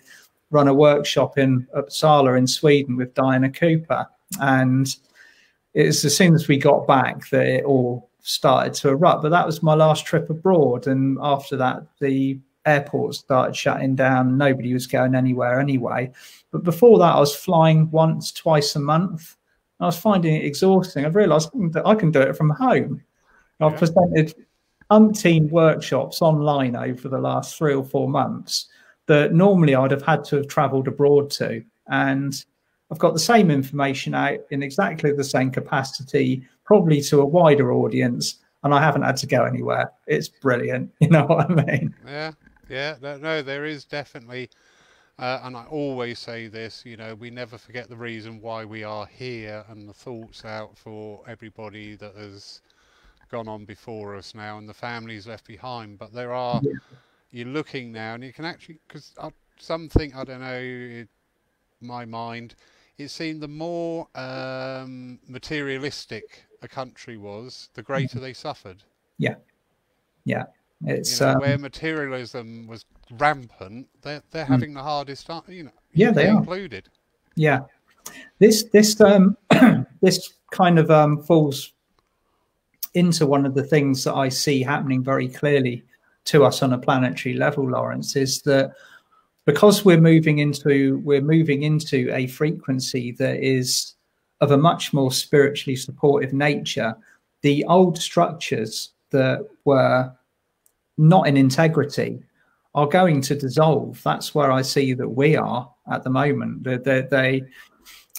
run 0.50 0.66
a 0.66 0.74
workshop 0.74 1.38
in 1.38 1.64
Uppsala 1.76 2.36
in 2.36 2.48
Sweden 2.48 2.96
with 2.96 3.14
Diana 3.14 3.48
Cooper. 3.50 4.06
And 4.40 4.88
it 5.74 5.86
was 5.86 6.04
as 6.04 6.16
soon 6.16 6.34
as 6.34 6.48
we 6.48 6.56
got 6.56 6.88
back 6.88 7.30
that 7.30 7.46
it 7.46 7.64
all 7.64 8.10
started 8.20 8.74
to 8.74 8.88
erupt. 8.88 9.22
But 9.22 9.28
that 9.28 9.46
was 9.46 9.62
my 9.62 9.74
last 9.74 10.06
trip 10.06 10.28
abroad. 10.28 10.88
And 10.88 11.18
after 11.22 11.56
that, 11.56 11.86
the 12.00 12.40
airport 12.66 13.14
started 13.14 13.56
shutting 13.56 13.94
down. 13.94 14.36
Nobody 14.36 14.74
was 14.74 14.86
going 14.86 15.14
anywhere 15.14 15.60
anyway. 15.60 16.10
But 16.50 16.64
before 16.64 16.98
that, 16.98 17.14
I 17.14 17.20
was 17.20 17.34
flying 17.34 17.90
once, 17.90 18.32
twice 18.32 18.76
a 18.76 18.80
month. 18.80 19.36
I 19.80 19.86
was 19.86 19.98
finding 19.98 20.34
it 20.34 20.44
exhausting. 20.44 21.04
I've 21.04 21.16
realized 21.16 21.50
that 21.72 21.86
I 21.86 21.94
can 21.94 22.10
do 22.10 22.20
it 22.20 22.36
from 22.36 22.50
home. 22.50 23.02
I've 23.60 23.72
yeah. 23.72 23.78
presented 23.78 24.34
umpteen 24.90 25.50
workshops 25.50 26.22
online 26.22 26.76
over 26.76 27.08
the 27.08 27.18
last 27.18 27.56
three 27.56 27.74
or 27.74 27.84
four 27.84 28.08
months 28.08 28.66
that 29.06 29.32
normally 29.32 29.74
I'd 29.74 29.90
have 29.90 30.02
had 30.02 30.24
to 30.24 30.36
have 30.36 30.48
traveled 30.48 30.88
abroad 30.88 31.30
to. 31.32 31.62
And 31.88 32.44
I've 32.90 32.98
got 32.98 33.12
the 33.12 33.20
same 33.20 33.50
information 33.50 34.14
out 34.14 34.38
in 34.50 34.62
exactly 34.62 35.12
the 35.12 35.24
same 35.24 35.50
capacity, 35.50 36.46
probably 36.64 37.00
to 37.02 37.20
a 37.20 37.26
wider 37.26 37.72
audience, 37.72 38.38
and 38.62 38.74
I 38.74 38.80
haven't 38.80 39.02
had 39.02 39.16
to 39.18 39.26
go 39.26 39.44
anywhere. 39.44 39.92
It's 40.06 40.28
brilliant. 40.28 40.92
You 41.00 41.08
know 41.08 41.24
what 41.24 41.50
I 41.50 41.54
mean? 41.54 41.94
Yeah, 42.06 42.32
yeah. 42.68 42.96
No, 43.00 43.42
there 43.42 43.64
is 43.64 43.84
definitely, 43.84 44.50
uh, 45.18 45.40
and 45.42 45.56
I 45.56 45.64
always 45.66 46.18
say 46.18 46.48
this, 46.48 46.84
you 46.84 46.96
know, 46.96 47.14
we 47.14 47.30
never 47.30 47.58
forget 47.58 47.88
the 47.88 47.96
reason 47.96 48.40
why 48.40 48.64
we 48.64 48.84
are 48.84 49.06
here 49.06 49.64
and 49.68 49.88
the 49.88 49.94
thoughts 49.94 50.44
out 50.44 50.76
for 50.76 51.22
everybody 51.28 51.96
that 51.96 52.14
has 52.16 52.60
gone 53.30 53.48
on 53.48 53.64
before 53.64 54.14
us 54.14 54.34
now 54.34 54.58
and 54.58 54.68
the 54.68 54.74
families 54.74 55.26
left 55.26 55.46
behind. 55.46 55.98
But 55.98 56.12
there 56.12 56.32
are. 56.32 56.60
Yeah 56.62 56.72
you're 57.30 57.46
looking 57.46 57.92
now 57.92 58.14
and 58.14 58.24
you 58.24 58.32
can 58.32 58.44
actually 58.44 58.78
because 58.86 59.14
something 59.58 60.14
I 60.14 60.24
don't 60.24 60.40
know 60.40 60.58
it, 60.58 61.08
my 61.80 62.04
mind 62.04 62.54
it 62.98 63.08
seemed 63.08 63.42
the 63.42 63.48
more 63.48 64.08
um, 64.14 65.18
materialistic 65.28 66.44
a 66.62 66.68
country 66.68 67.18
was 67.18 67.68
the 67.74 67.82
greater 67.82 68.18
they 68.18 68.32
suffered 68.32 68.82
yeah 69.18 69.34
yeah 70.24 70.44
it's 70.84 71.20
you 71.20 71.26
know, 71.26 71.32
um, 71.32 71.40
where 71.40 71.58
materialism 71.58 72.66
was 72.66 72.84
rampant 73.18 73.88
they're, 74.02 74.22
they're 74.30 74.44
mm. 74.44 74.48
having 74.48 74.74
the 74.74 74.82
hardest 74.82 75.26
time 75.26 75.42
you 75.48 75.64
know 75.64 75.70
yeah 75.92 76.10
they 76.10 76.28
are. 76.28 76.38
included. 76.38 76.88
Yeah. 77.34 77.60
This 78.38 78.64
this 78.64 79.00
um 79.00 79.36
this 80.02 80.34
kind 80.50 80.78
of 80.78 80.90
um 80.90 81.22
falls 81.22 81.72
into 82.94 83.26
one 83.26 83.44
of 83.44 83.54
the 83.54 83.62
things 83.62 84.04
that 84.04 84.14
i 84.14 84.26
see 84.26 84.62
happening 84.62 85.04
very 85.04 85.28
clearly 85.28 85.84
to 86.26 86.44
us 86.44 86.62
on 86.62 86.72
a 86.72 86.78
planetary 86.78 87.34
level, 87.36 87.70
Lawrence, 87.70 88.16
is 88.16 88.42
that 88.42 88.74
because 89.44 89.84
we're 89.84 90.00
moving 90.00 90.40
into 90.40 90.98
we're 91.04 91.20
moving 91.22 91.62
into 91.62 92.12
a 92.12 92.26
frequency 92.26 93.12
that 93.12 93.38
is 93.42 93.94
of 94.40 94.50
a 94.50 94.58
much 94.58 94.92
more 94.92 95.12
spiritually 95.12 95.76
supportive 95.76 96.32
nature, 96.32 96.94
the 97.40 97.64
old 97.64 97.96
structures 97.96 98.90
that 99.10 99.48
were 99.64 100.12
not 100.98 101.26
in 101.26 101.36
integrity 101.36 102.22
are 102.74 102.86
going 102.86 103.20
to 103.22 103.34
dissolve. 103.34 104.00
That's 104.02 104.34
where 104.34 104.52
I 104.52 104.62
see 104.62 104.92
that 104.94 105.08
we 105.08 105.36
are 105.36 105.70
at 105.90 106.04
the 106.04 106.10
moment. 106.10 106.64
They, 106.64 106.76
they, 106.76 107.00
they 107.02 107.42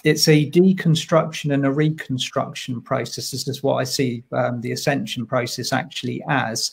it's 0.04 0.28
a 0.28 0.50
deconstruction 0.50 1.52
and 1.52 1.66
a 1.66 1.72
reconstruction 1.72 2.80
process. 2.80 3.30
This 3.30 3.48
is 3.48 3.62
what 3.62 3.76
I 3.76 3.84
see 3.84 4.22
um, 4.32 4.60
the 4.60 4.72
ascension 4.72 5.26
process 5.26 5.72
actually 5.72 6.22
as. 6.28 6.72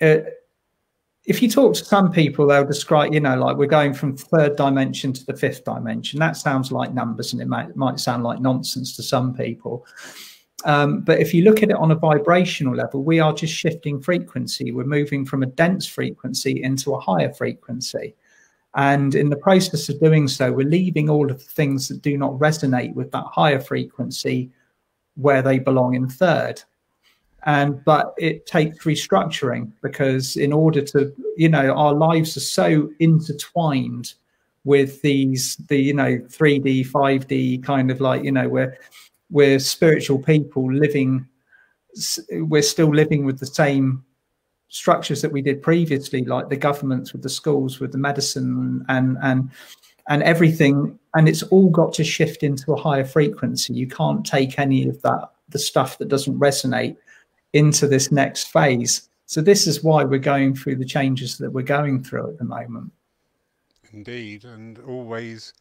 Uh, 0.00 0.18
if 1.24 1.40
you 1.40 1.48
talk 1.48 1.74
to 1.74 1.84
some 1.84 2.10
people, 2.10 2.46
they'll 2.46 2.64
describe, 2.64 3.14
you 3.14 3.20
know, 3.20 3.36
like 3.36 3.56
we're 3.56 3.66
going 3.66 3.94
from 3.94 4.16
third 4.16 4.56
dimension 4.56 5.12
to 5.12 5.24
the 5.24 5.36
fifth 5.36 5.64
dimension. 5.64 6.18
That 6.18 6.36
sounds 6.36 6.72
like 6.72 6.92
numbers 6.92 7.32
and 7.32 7.40
it 7.40 7.46
might, 7.46 7.76
might 7.76 8.00
sound 8.00 8.24
like 8.24 8.40
nonsense 8.40 8.96
to 8.96 9.02
some 9.02 9.32
people. 9.32 9.86
Um, 10.64 11.00
but 11.00 11.20
if 11.20 11.34
you 11.34 11.44
look 11.44 11.62
at 11.62 11.70
it 11.70 11.76
on 11.76 11.90
a 11.90 11.96
vibrational 11.96 12.74
level, 12.74 13.02
we 13.02 13.20
are 13.20 13.32
just 13.32 13.52
shifting 13.52 14.00
frequency. 14.00 14.72
We're 14.72 14.84
moving 14.84 15.24
from 15.24 15.42
a 15.42 15.46
dense 15.46 15.86
frequency 15.86 16.62
into 16.62 16.94
a 16.94 17.00
higher 17.00 17.32
frequency. 17.32 18.14
And 18.74 19.14
in 19.14 19.28
the 19.28 19.36
process 19.36 19.88
of 19.88 20.00
doing 20.00 20.28
so, 20.28 20.50
we're 20.50 20.68
leaving 20.68 21.10
all 21.10 21.30
of 21.30 21.38
the 21.38 21.52
things 21.52 21.88
that 21.88 22.00
do 22.00 22.16
not 22.16 22.32
resonate 22.32 22.94
with 22.94 23.10
that 23.12 23.24
higher 23.26 23.60
frequency 23.60 24.50
where 25.16 25.42
they 25.42 25.58
belong 25.58 25.94
in 25.94 26.08
third. 26.08 26.62
And 27.44 27.84
but 27.84 28.14
it 28.18 28.46
takes 28.46 28.84
restructuring 28.84 29.72
because 29.82 30.36
in 30.36 30.52
order 30.52 30.80
to, 30.80 31.12
you 31.36 31.48
know, 31.48 31.72
our 31.72 31.92
lives 31.92 32.36
are 32.36 32.40
so 32.40 32.90
intertwined 33.00 34.14
with 34.64 35.02
these 35.02 35.56
the 35.68 35.76
you 35.76 35.92
know 35.92 36.18
3D, 36.28 36.86
5D 36.86 37.64
kind 37.64 37.90
of 37.90 38.00
like, 38.00 38.22
you 38.22 38.30
know, 38.30 38.48
we're 38.48 38.78
we're 39.32 39.58
spiritual 39.58 40.18
people 40.18 40.72
living 40.72 41.26
we're 42.30 42.62
still 42.62 42.94
living 42.94 43.24
with 43.24 43.38
the 43.38 43.46
same 43.46 44.04
structures 44.68 45.20
that 45.20 45.30
we 45.30 45.42
did 45.42 45.62
previously, 45.62 46.24
like 46.24 46.48
the 46.48 46.56
governments 46.56 47.12
with 47.12 47.22
the 47.22 47.28
schools, 47.28 47.78
with 47.78 47.92
the 47.92 47.98
medicine 47.98 48.84
and 48.88 49.18
and 49.22 49.50
and 50.08 50.22
everything. 50.22 50.98
And 51.14 51.28
it's 51.28 51.42
all 51.44 51.70
got 51.70 51.92
to 51.94 52.04
shift 52.04 52.42
into 52.42 52.72
a 52.72 52.80
higher 52.80 53.04
frequency. 53.04 53.74
You 53.74 53.86
can't 53.86 54.24
take 54.24 54.58
any 54.58 54.88
of 54.88 55.00
that, 55.02 55.30
the 55.50 55.58
stuff 55.58 55.98
that 55.98 56.08
doesn't 56.08 56.38
resonate, 56.38 56.96
into 57.52 57.86
this 57.86 58.10
next 58.10 58.44
phase. 58.44 59.08
So 59.26 59.40
this 59.40 59.66
is 59.66 59.84
why 59.84 60.04
we're 60.04 60.18
going 60.18 60.54
through 60.54 60.76
the 60.76 60.84
changes 60.84 61.38
that 61.38 61.50
we're 61.50 61.62
going 61.62 62.02
through 62.02 62.30
at 62.30 62.38
the 62.38 62.44
moment. 62.44 62.92
Indeed, 63.92 64.44
and 64.44 64.78
always 64.80 65.52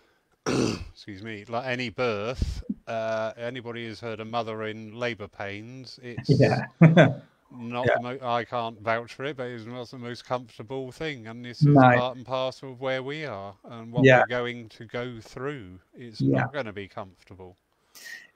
excuse 0.46 1.22
me, 1.22 1.44
like 1.48 1.66
any 1.66 1.90
birth, 1.90 2.62
uh, 2.90 3.32
anybody 3.36 3.86
who's 3.86 4.00
heard 4.00 4.20
a 4.20 4.24
mother 4.24 4.64
in 4.64 4.94
labour 4.94 5.28
pains, 5.28 6.00
it's 6.02 6.28
yeah. 6.28 6.66
not 6.80 7.86
yeah. 7.86 7.94
the 7.96 8.00
mo- 8.00 8.18
I 8.22 8.44
can't 8.44 8.80
vouch 8.80 9.14
for 9.14 9.24
it, 9.24 9.36
but 9.36 9.46
it's 9.46 9.64
not 9.64 9.88
the 9.88 9.98
most 9.98 10.24
comfortable 10.24 10.90
thing, 10.90 11.28
and 11.28 11.44
this 11.44 11.60
is 11.60 11.68
no. 11.68 11.80
part 11.80 12.16
and 12.16 12.26
parcel 12.26 12.72
of 12.72 12.80
where 12.80 13.02
we 13.02 13.24
are 13.24 13.54
and 13.64 13.92
what 13.92 14.04
yeah. 14.04 14.20
we're 14.20 14.26
going 14.26 14.68
to 14.70 14.84
go 14.86 15.20
through. 15.20 15.78
It's 15.94 16.20
not 16.20 16.52
going 16.52 16.66
to 16.66 16.72
be 16.72 16.88
comfortable. 16.88 17.56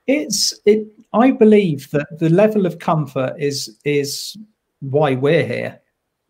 It's 0.06 0.54
it. 0.66 0.86
I 1.12 1.30
believe 1.32 1.90
that 1.90 2.18
the 2.18 2.28
level 2.28 2.66
of 2.66 2.78
comfort 2.78 3.34
is 3.38 3.78
is 3.84 4.36
why 4.80 5.14
we're 5.14 5.46
here. 5.46 5.80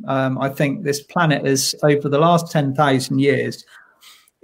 Um, 0.06 0.38
I 0.38 0.48
think 0.48 0.82
this 0.82 1.02
planet 1.02 1.44
has, 1.44 1.74
over 1.82 2.08
the 2.08 2.18
last 2.18 2.50
ten 2.50 2.74
thousand 2.74 3.18
years, 3.18 3.64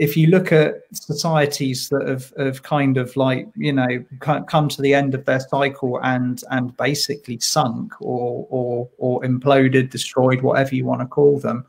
if 0.00 0.16
you 0.16 0.28
look 0.28 0.50
at 0.50 0.76
societies 0.92 1.90
that 1.90 2.08
have, 2.08 2.32
have 2.38 2.62
kind 2.62 2.96
of 2.96 3.14
like 3.16 3.46
you 3.54 3.72
know 3.72 4.04
come 4.20 4.68
to 4.68 4.80
the 4.80 4.94
end 4.94 5.14
of 5.14 5.26
their 5.26 5.40
cycle 5.40 6.00
and 6.02 6.42
and 6.50 6.74
basically 6.78 7.38
sunk 7.38 7.92
or 8.00 8.46
or 8.48 8.88
or 8.96 9.20
imploded 9.22 9.90
destroyed 9.90 10.40
whatever 10.40 10.74
you 10.74 10.86
want 10.86 11.02
to 11.02 11.06
call 11.06 11.38
them 11.38 11.66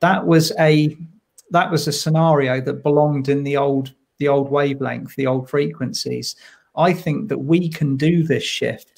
that 0.00 0.26
was 0.26 0.50
a 0.58 0.96
that 1.50 1.70
was 1.70 1.86
a 1.86 1.92
scenario 1.92 2.60
that 2.60 2.82
belonged 2.82 3.28
in 3.28 3.44
the 3.44 3.56
old 3.56 3.94
the 4.18 4.28
old 4.28 4.50
wavelength 4.50 5.14
the 5.16 5.26
old 5.26 5.48
frequencies. 5.48 6.36
I 6.76 6.92
think 6.92 7.28
that 7.28 7.38
we 7.38 7.68
can 7.68 7.96
do 7.96 8.22
this 8.22 8.44
shift 8.44 8.97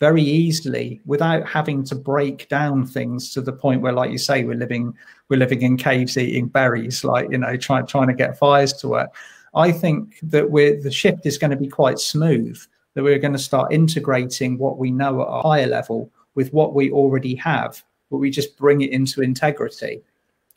very 0.00 0.22
easily 0.22 1.00
without 1.04 1.46
having 1.46 1.84
to 1.84 1.94
break 1.94 2.48
down 2.48 2.86
things 2.86 3.32
to 3.34 3.42
the 3.42 3.52
point 3.52 3.82
where, 3.82 3.92
like 3.92 4.10
you 4.10 4.18
say, 4.18 4.44
we're 4.44 4.56
living 4.56 4.94
we're 5.28 5.38
living 5.38 5.62
in 5.62 5.76
caves 5.76 6.16
eating 6.16 6.48
berries, 6.48 7.04
like 7.04 7.30
you 7.30 7.38
know, 7.38 7.56
trying 7.56 7.86
trying 7.86 8.08
to 8.08 8.14
get 8.14 8.38
fires 8.38 8.72
to 8.72 8.88
work. 8.88 9.14
I 9.54 9.70
think 9.70 10.18
that 10.22 10.50
we're 10.50 10.80
the 10.80 10.90
shift 10.90 11.26
is 11.26 11.38
going 11.38 11.50
to 11.50 11.56
be 11.56 11.68
quite 11.68 11.98
smooth. 11.98 12.58
That 12.94 13.04
we're 13.04 13.18
going 13.18 13.34
to 13.34 13.38
start 13.38 13.72
integrating 13.72 14.58
what 14.58 14.78
we 14.78 14.90
know 14.90 15.22
at 15.22 15.28
a 15.28 15.42
higher 15.42 15.66
level 15.66 16.10
with 16.34 16.52
what 16.52 16.74
we 16.74 16.90
already 16.90 17.34
have, 17.36 17.84
but 18.10 18.18
we 18.18 18.30
just 18.30 18.56
bring 18.56 18.80
it 18.80 18.90
into 18.90 19.22
integrity 19.22 20.02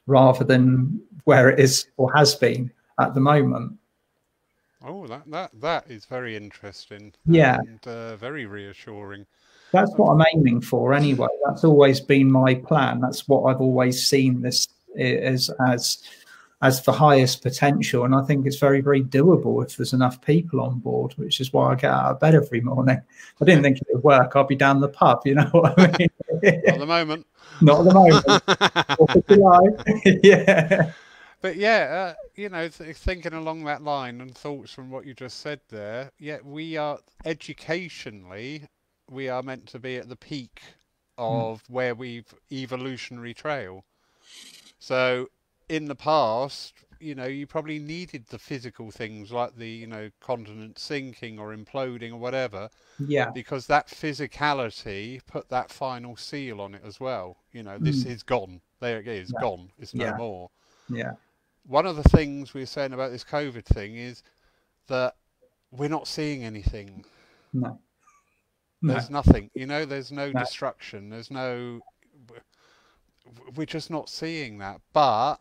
rather 0.07 0.43
than 0.43 1.01
where 1.25 1.49
it 1.49 1.59
is 1.59 1.87
or 1.97 2.11
has 2.13 2.33
been 2.33 2.71
at 2.99 3.13
the 3.13 3.19
moment. 3.19 3.77
Oh, 4.85 5.07
that 5.07 5.23
that 5.27 5.51
that 5.61 5.85
is 5.89 6.05
very 6.05 6.35
interesting. 6.35 7.13
Yeah, 7.25 7.57
and 7.59 7.87
uh, 7.87 8.17
very 8.17 8.45
reassuring. 8.45 9.25
That's 9.71 9.91
what 9.95 10.11
I'm 10.11 10.23
aiming 10.35 10.61
for, 10.61 10.93
anyway. 10.93 11.29
That's 11.45 11.63
always 11.63 11.99
been 11.99 12.31
my 12.31 12.55
plan. 12.55 12.99
That's 13.01 13.27
what 13.27 13.43
I've 13.43 13.61
always 13.61 14.05
seen 14.05 14.41
this 14.41 14.67
as 14.97 15.49
as 15.67 16.03
as 16.61 16.83
the 16.83 16.91
highest 16.91 17.41
potential, 17.41 18.03
and 18.03 18.13
I 18.13 18.23
think 18.23 18.45
it's 18.45 18.57
very 18.57 18.81
very 18.81 19.01
doable 19.01 19.63
if 19.65 19.77
there's 19.77 19.93
enough 19.93 20.21
people 20.21 20.59
on 20.59 20.79
board. 20.79 21.13
Which 21.13 21.39
is 21.39 21.53
why 21.53 21.71
I 21.71 21.75
get 21.75 21.91
out 21.91 22.11
of 22.11 22.19
bed 22.19 22.35
every 22.35 22.59
morning. 22.59 23.01
I 23.41 23.45
didn't 23.45 23.63
think 23.63 23.77
it 23.77 23.87
would 23.93 24.03
work. 24.03 24.33
I'll 24.35 24.43
be 24.43 24.55
down 24.57 24.81
the 24.81 24.89
pub. 24.89 25.21
You 25.23 25.35
know 25.35 25.49
what 25.51 25.79
I 25.79 25.95
mean? 25.97 26.09
Not 26.41 26.67
at 26.67 26.79
the 26.79 26.85
moment. 26.85 27.25
Not 27.61 27.79
at 27.79 29.27
the 29.27 29.37
moment. 29.37 30.19
yeah 30.23 30.91
but 31.43 31.57
yeah, 31.57 32.13
uh, 32.15 32.23
you 32.35 32.47
know, 32.47 32.69
th- 32.69 32.95
thinking 32.95 33.33
along 33.33 33.65
that 33.65 33.83
line 33.83 34.21
and 34.21 34.33
thoughts 34.33 34.71
from 34.71 34.89
what 34.89 35.05
you 35.05 35.13
just 35.13 35.41
said 35.41 35.59
there, 35.67 36.09
yeah, 36.17 36.37
we 36.41 36.77
are 36.77 36.99
educationally, 37.25 38.63
we 39.11 39.27
are 39.27 39.43
meant 39.43 39.67
to 39.67 39.77
be 39.77 39.97
at 39.97 40.07
the 40.07 40.15
peak 40.15 40.61
hmm. 41.17 41.23
of 41.25 41.63
mm. 41.63 41.69
where 41.69 41.95
we've 41.95 42.33
evolutionary 42.49 43.33
trail. 43.33 43.83
So 44.79 45.27
in 45.67 45.89
the 45.89 45.95
past, 45.95 46.75
you 47.01 47.13
know, 47.13 47.25
you 47.25 47.45
probably 47.45 47.77
needed 47.77 48.25
the 48.27 48.39
physical 48.39 48.89
things 48.89 49.33
like 49.33 49.57
the, 49.57 49.67
you 49.67 49.87
know, 49.87 50.11
continent 50.21 50.79
sinking 50.79 51.39
or 51.39 51.53
imploding 51.53 52.13
or 52.13 52.19
whatever. 52.19 52.69
Yeah. 53.05 53.31
Because 53.31 53.67
that 53.67 53.89
physicality 53.89 55.19
put 55.27 55.49
that 55.49 55.71
final 55.71 56.15
seal 56.15 56.61
on 56.61 56.73
it 56.73 56.83
as 56.85 57.01
well. 57.01 57.35
You 57.51 57.63
know, 57.63 57.77
this 57.77 58.05
mm. 58.05 58.11
is 58.11 58.23
gone. 58.23 58.61
There 58.79 59.01
it 59.01 59.09
is, 59.09 59.33
yeah. 59.33 59.41
gone. 59.41 59.71
It's 59.77 59.93
no 59.93 60.05
yeah. 60.05 60.15
more. 60.15 60.49
Yeah 60.89 61.11
one 61.65 61.85
of 61.85 61.95
the 61.95 62.03
things 62.03 62.53
we 62.53 62.61
were 62.61 62.65
saying 62.65 62.93
about 62.93 63.11
this 63.11 63.23
COVID 63.23 63.65
thing 63.65 63.95
is 63.95 64.23
that 64.87 65.15
we're 65.71 65.89
not 65.89 66.07
seeing 66.07 66.43
anything. 66.43 67.05
No. 67.53 67.79
no. 68.81 68.93
There's 68.93 69.09
nothing. 69.09 69.49
You 69.53 69.65
know, 69.65 69.85
there's 69.85 70.11
no, 70.11 70.31
no 70.31 70.39
destruction. 70.39 71.09
There's 71.09 71.31
no. 71.31 71.81
We're 73.55 73.65
just 73.65 73.89
not 73.89 74.09
seeing 74.09 74.57
that. 74.59 74.81
But 74.91 75.37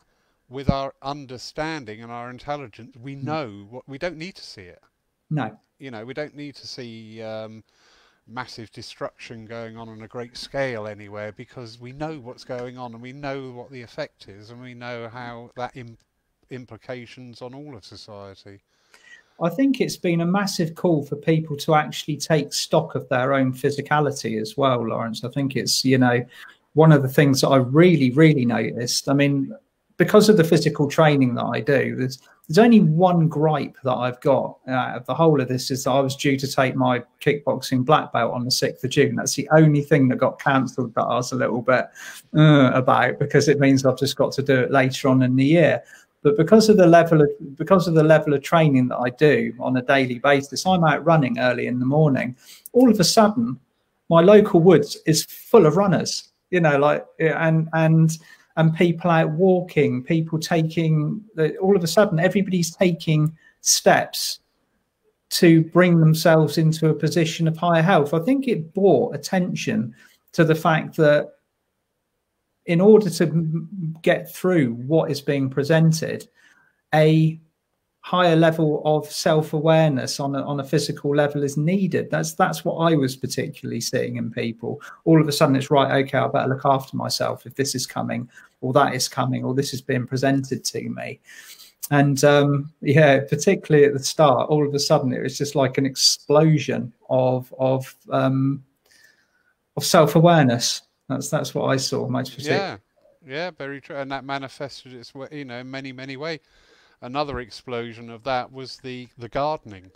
with 0.48 0.70
our 0.70 0.94
understanding 1.02 2.02
and 2.02 2.12
our 2.12 2.30
intelligence, 2.30 2.96
we 2.96 3.16
mm. 3.16 3.24
know 3.24 3.66
what 3.70 3.88
we 3.88 3.98
don't 3.98 4.16
need 4.16 4.36
to 4.36 4.44
see 4.44 4.62
it. 4.62 4.82
No. 5.30 5.58
You 5.78 5.90
know, 5.90 6.04
we 6.04 6.14
don't 6.14 6.36
need 6.36 6.54
to 6.56 6.66
see 6.66 7.20
um, 7.22 7.64
massive 8.26 8.70
destruction 8.70 9.46
going 9.46 9.76
on 9.76 9.88
on 9.88 10.02
a 10.02 10.08
great 10.08 10.36
scale 10.36 10.86
anywhere 10.86 11.32
because 11.32 11.80
we 11.80 11.92
know 11.92 12.18
what's 12.20 12.44
going 12.44 12.78
on 12.78 12.92
and 12.92 13.02
we 13.02 13.12
know 13.12 13.50
what 13.50 13.70
the 13.70 13.82
effect 13.82 14.28
is 14.28 14.50
and 14.50 14.60
we 14.60 14.74
know 14.74 15.08
how 15.08 15.50
that 15.56 15.76
Im- 15.76 15.98
implications 16.52 17.42
on 17.42 17.54
all 17.54 17.76
of 17.76 17.84
society. 17.84 18.60
I 19.42 19.48
think 19.48 19.80
it's 19.80 19.96
been 19.96 20.20
a 20.20 20.26
massive 20.26 20.74
call 20.74 21.04
for 21.04 21.16
people 21.16 21.56
to 21.58 21.74
actually 21.74 22.16
take 22.16 22.52
stock 22.52 22.94
of 22.94 23.08
their 23.08 23.34
own 23.34 23.52
physicality 23.52 24.40
as 24.40 24.56
well, 24.56 24.86
Lawrence. 24.86 25.24
I 25.24 25.30
think 25.30 25.56
it's, 25.56 25.84
you 25.84 25.98
know, 25.98 26.24
one 26.74 26.92
of 26.92 27.02
the 27.02 27.08
things 27.08 27.40
that 27.40 27.48
I 27.48 27.56
really, 27.56 28.10
really 28.12 28.44
noticed. 28.44 29.08
I 29.08 29.14
mean, 29.14 29.52
because 29.96 30.28
of 30.28 30.36
the 30.36 30.44
physical 30.44 30.88
training 30.88 31.34
that 31.34 31.44
I 31.44 31.60
do, 31.60 31.96
there's 31.96 32.18
there's 32.48 32.58
only 32.58 32.80
one 32.80 33.28
gripe 33.28 33.76
that 33.84 33.94
I've 33.94 34.20
got 34.20 34.58
out 34.66 34.96
of 34.96 35.06
the 35.06 35.14
whole 35.14 35.40
of 35.40 35.48
this 35.48 35.70
is 35.70 35.84
that 35.84 35.92
I 35.92 36.00
was 36.00 36.16
due 36.16 36.36
to 36.36 36.46
take 36.46 36.74
my 36.74 37.02
kickboxing 37.20 37.84
black 37.84 38.12
belt 38.12 38.34
on 38.34 38.44
the 38.44 38.50
6th 38.50 38.82
of 38.82 38.90
June. 38.90 39.14
That's 39.14 39.34
the 39.34 39.48
only 39.52 39.80
thing 39.80 40.08
that 40.08 40.16
got 40.16 40.40
cancelled 40.40 40.92
that 40.94 41.02
I 41.02 41.14
was 41.14 41.32
a 41.32 41.36
little 41.36 41.62
bit 41.62 41.86
uh, 42.36 42.72
about 42.74 43.20
because 43.20 43.48
it 43.48 43.60
means 43.60 43.86
I've 43.86 43.98
just 43.98 44.16
got 44.16 44.32
to 44.32 44.42
do 44.42 44.58
it 44.60 44.72
later 44.72 45.08
on 45.08 45.22
in 45.22 45.36
the 45.36 45.44
year. 45.44 45.82
But 46.22 46.36
because 46.36 46.68
of 46.68 46.76
the 46.76 46.86
level 46.86 47.20
of 47.20 47.28
because 47.56 47.88
of 47.88 47.94
the 47.94 48.04
level 48.04 48.32
of 48.32 48.42
training 48.42 48.88
that 48.88 48.98
I 48.98 49.10
do 49.10 49.52
on 49.58 49.76
a 49.76 49.82
daily 49.82 50.18
basis, 50.18 50.66
I'm 50.66 50.84
out 50.84 51.04
running 51.04 51.38
early 51.38 51.66
in 51.66 51.80
the 51.80 51.86
morning. 51.86 52.36
All 52.72 52.90
of 52.90 53.00
a 53.00 53.04
sudden, 53.04 53.58
my 54.08 54.20
local 54.20 54.60
woods 54.60 54.96
is 55.06 55.24
full 55.24 55.66
of 55.66 55.76
runners. 55.76 56.30
You 56.50 56.60
know, 56.60 56.78
like 56.78 57.04
and 57.18 57.68
and 57.72 58.16
and 58.56 58.74
people 58.74 59.10
out 59.10 59.30
walking, 59.30 60.02
people 60.02 60.38
taking 60.38 61.24
all 61.60 61.76
of 61.76 61.82
a 61.82 61.88
sudden 61.88 62.20
everybody's 62.20 62.74
taking 62.74 63.36
steps 63.60 64.40
to 65.30 65.62
bring 65.64 65.98
themselves 65.98 66.58
into 66.58 66.90
a 66.90 66.94
position 66.94 67.48
of 67.48 67.56
higher 67.56 67.82
health. 67.82 68.12
I 68.12 68.18
think 68.20 68.46
it 68.46 68.74
brought 68.74 69.14
attention 69.14 69.94
to 70.32 70.44
the 70.44 70.54
fact 70.54 70.96
that 70.96 71.32
in 72.66 72.80
order 72.80 73.10
to 73.10 73.66
get 74.02 74.32
through 74.32 74.74
what 74.74 75.10
is 75.10 75.20
being 75.20 75.50
presented, 75.50 76.28
a 76.94 77.40
higher 78.02 78.34
level 78.34 78.82
of 78.84 79.10
self-awareness 79.10 80.18
on 80.18 80.34
a, 80.34 80.42
on 80.42 80.58
a 80.58 80.64
physical 80.64 81.14
level 81.14 81.44
is 81.44 81.56
needed. 81.56 82.10
That's 82.10 82.34
that's 82.34 82.64
what 82.64 82.74
i 82.74 82.96
was 82.96 83.16
particularly 83.16 83.80
seeing 83.80 84.16
in 84.16 84.30
people. 84.30 84.80
All 85.04 85.20
of 85.20 85.28
a 85.28 85.32
sudden 85.32 85.56
it's 85.56 85.70
right 85.70 86.04
okay 86.04 86.18
i 86.18 86.26
better 86.26 86.48
look 86.48 86.64
after 86.64 86.96
myself 86.96 87.46
if 87.46 87.54
this 87.54 87.74
is 87.74 87.86
coming 87.86 88.28
or 88.60 88.72
that 88.72 88.94
is 88.94 89.08
coming 89.08 89.44
or 89.44 89.54
this 89.54 89.72
is 89.72 89.80
being 89.80 90.06
presented 90.06 90.64
to 90.64 90.88
me. 90.88 91.20
And 91.90 92.22
um, 92.24 92.72
yeah 92.80 93.20
particularly 93.20 93.86
at 93.86 93.92
the 93.92 94.02
start 94.02 94.50
all 94.50 94.66
of 94.66 94.74
a 94.74 94.80
sudden 94.80 95.12
it 95.12 95.22
was 95.22 95.38
just 95.38 95.54
like 95.54 95.78
an 95.78 95.86
explosion 95.86 96.92
of 97.08 97.54
of 97.56 97.94
um, 98.10 98.64
of 99.76 99.84
self-awareness 99.84 100.82
that's 101.12 101.30
that's 101.30 101.54
what 101.54 101.66
i 101.66 101.76
saw 101.76 102.08
most 102.08 102.30
particularly 102.30 102.62
yeah 102.62 102.76
yeah 103.26 103.50
very 103.50 103.80
true 103.80 103.96
and 103.96 104.10
that 104.10 104.24
manifested 104.24 104.92
its 104.92 105.14
way 105.14 105.28
you 105.30 105.44
know 105.44 105.58
in 105.58 105.70
many 105.70 105.92
many 105.92 106.16
ways 106.16 106.40
another 107.02 107.40
explosion 107.40 108.08
of 108.08 108.24
that 108.24 108.50
was 108.50 108.78
the 108.78 109.08
the 109.18 109.28
gardening. 109.28 109.90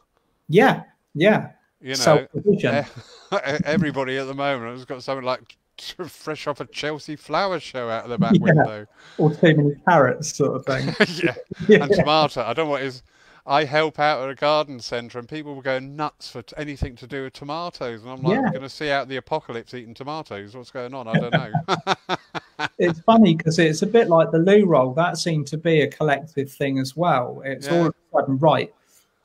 Yeah, 0.49 0.83
yeah. 1.15 1.51
You 1.81 1.95
know, 2.05 2.27
eh, 2.65 2.85
everybody 3.65 4.17
at 4.19 4.27
the 4.27 4.35
moment 4.35 4.77
has 4.77 4.85
got 4.85 5.03
something 5.03 5.25
like 5.25 5.57
fresh 6.09 6.47
off 6.47 6.61
a 6.61 6.67
Chelsea 6.67 7.17
flower 7.17 7.61
show 7.61 7.89
out 7.89 8.05
of 8.05 8.11
the 8.11 8.19
back 8.19 8.35
yeah. 8.35 8.41
window, 8.43 8.87
or 9.19 9.35
too 9.35 9.57
many 9.57 9.75
carrots, 9.87 10.37
sort 10.37 10.57
of 10.57 10.67
thing. 10.67 10.95
yeah. 11.23 11.35
yeah, 11.69 11.85
and 11.85 11.93
tomato. 11.93 12.43
I 12.43 12.53
don't 12.53 12.67
know 12.67 12.73
what 12.73 12.83
is. 12.83 13.03
I 13.47 13.65
help 13.65 14.01
out 14.01 14.23
at 14.23 14.29
a 14.29 14.35
garden 14.35 14.81
centre, 14.81 15.19
and 15.19 15.29
people 15.29 15.55
were 15.55 15.63
going 15.63 15.95
nuts 15.95 16.31
for 16.31 16.43
anything 16.57 16.97
to 16.97 17.07
do 17.07 17.25
with 17.25 17.35
tomatoes, 17.35 18.03
and 18.03 18.11
I'm 18.11 18.23
like, 18.23 18.35
yeah. 18.35 18.51
going 18.51 18.63
to 18.63 18.69
see 18.69 18.91
out 18.91 19.09
the 19.09 19.17
apocalypse 19.17 19.73
eating 19.73 19.95
tomatoes. 19.95 20.57
What's 20.57 20.73
going 20.73 20.95
on? 20.95 21.07
I 21.07 21.15
don't 21.15 21.33
know. 21.33 22.17
it's 22.79 23.01
funny 23.01 23.35
because 23.37 23.59
it's 23.59 23.83
a 23.83 23.87
bit 23.87 24.09
like 24.09 24.31
the 24.33 24.39
loo 24.39 24.67
roll. 24.67 24.93
That 24.95 25.17
seemed 25.19 25.47
to 25.49 25.59
be 25.59 25.83
a 25.83 25.89
collective 25.89 26.51
thing 26.51 26.79
as 26.79 26.97
well. 26.97 27.41
It's 27.45 27.67
yeah. 27.67 27.79
all 27.79 27.87
of 27.87 27.95
a 27.95 28.19
sudden 28.19 28.39
right. 28.39 28.75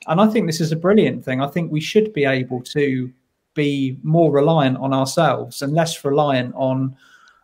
And 0.06 0.20
I 0.20 0.28
think 0.28 0.46
this 0.46 0.60
is 0.60 0.72
a 0.72 0.76
brilliant 0.76 1.24
thing. 1.24 1.40
I 1.40 1.48
think 1.48 1.72
we 1.72 1.80
should 1.80 2.12
be 2.12 2.24
able 2.24 2.60
to 2.62 3.12
be 3.54 3.98
more 4.02 4.32
reliant 4.32 4.78
on 4.78 4.92
ourselves 4.92 5.62
and 5.62 5.72
less 5.74 6.04
reliant 6.04 6.54
on 6.54 6.96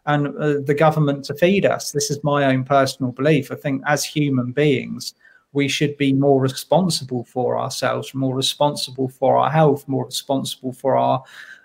and 0.07 0.29
uh, 0.39 0.55
the 0.65 0.75
government 0.75 1.25
to 1.27 1.35
feed 1.35 1.67
us. 1.67 1.93
This 1.93 2.11
is 2.11 2.25
my 2.25 2.47
own 2.47 2.65
personal 2.65 3.13
belief. 3.13 3.53
I 3.53 3.57
think 3.57 3.83
as 3.87 4.05
human 4.05 4.53
beings, 4.53 5.15
we 5.59 5.67
should 5.67 5.97
be 5.97 6.13
more 6.13 6.41
responsible 6.41 7.25
for 7.25 7.59
ourselves, 7.59 8.15
more 8.15 8.37
responsible 8.37 9.09
for 9.09 9.37
our 9.37 9.51
health, 9.51 9.87
more 9.89 10.07
responsible 10.07 10.73
for 10.73 10.97
our 10.97 11.21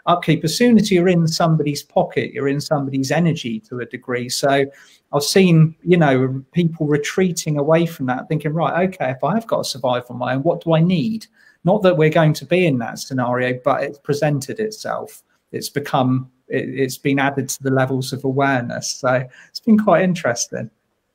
upkeep. 0.08 0.44
As 0.44 0.58
soon 0.58 0.80
as 0.80 0.92
you're 0.92 1.08
in 1.08 1.28
somebody's 1.28 1.84
pocket, 1.84 2.34
you're 2.34 2.48
in 2.48 2.60
somebody's 2.60 3.12
energy 3.12 3.60
to 3.70 3.82
a 3.82 3.86
degree. 3.86 4.30
So 4.30 4.66
I've 5.14 5.24
seen, 5.24 5.76
you 5.84 5.96
know, 5.96 6.44
people 6.54 6.88
retreating 6.88 7.60
away 7.60 7.86
from 7.86 8.08
that, 8.08 8.28
thinking, 8.28 8.52
right, 8.52 8.90
okay, 8.90 9.12
if 9.12 9.24
I 9.24 9.36
have 9.36 9.46
got 9.46 9.64
to 9.64 9.70
survive 9.70 10.06
on 10.10 10.18
my 10.18 10.34
own, 10.34 10.42
what 10.42 10.64
do 10.64 10.74
I 10.74 10.82
need? 10.82 11.28
Not 11.64 11.84
that 11.84 11.96
we're 11.96 12.10
going 12.10 12.34
to 12.34 12.46
be 12.46 12.66
in 12.66 12.80
that 12.80 12.98
scenario, 12.98 13.60
but 13.64 13.84
it's 13.84 14.00
presented 14.00 14.60
itself. 14.60 15.22
It's 15.52 15.70
become, 15.70 16.32
it, 16.48 16.82
has 16.82 16.98
been 16.98 17.20
added 17.20 17.48
to 17.50 17.62
the 17.62 17.70
levels 17.70 18.12
of 18.12 18.24
awareness. 18.24 18.88
So 18.90 19.24
it's 19.50 19.60
been 19.60 19.78
quite 19.78 20.02
interesting. 20.02 20.72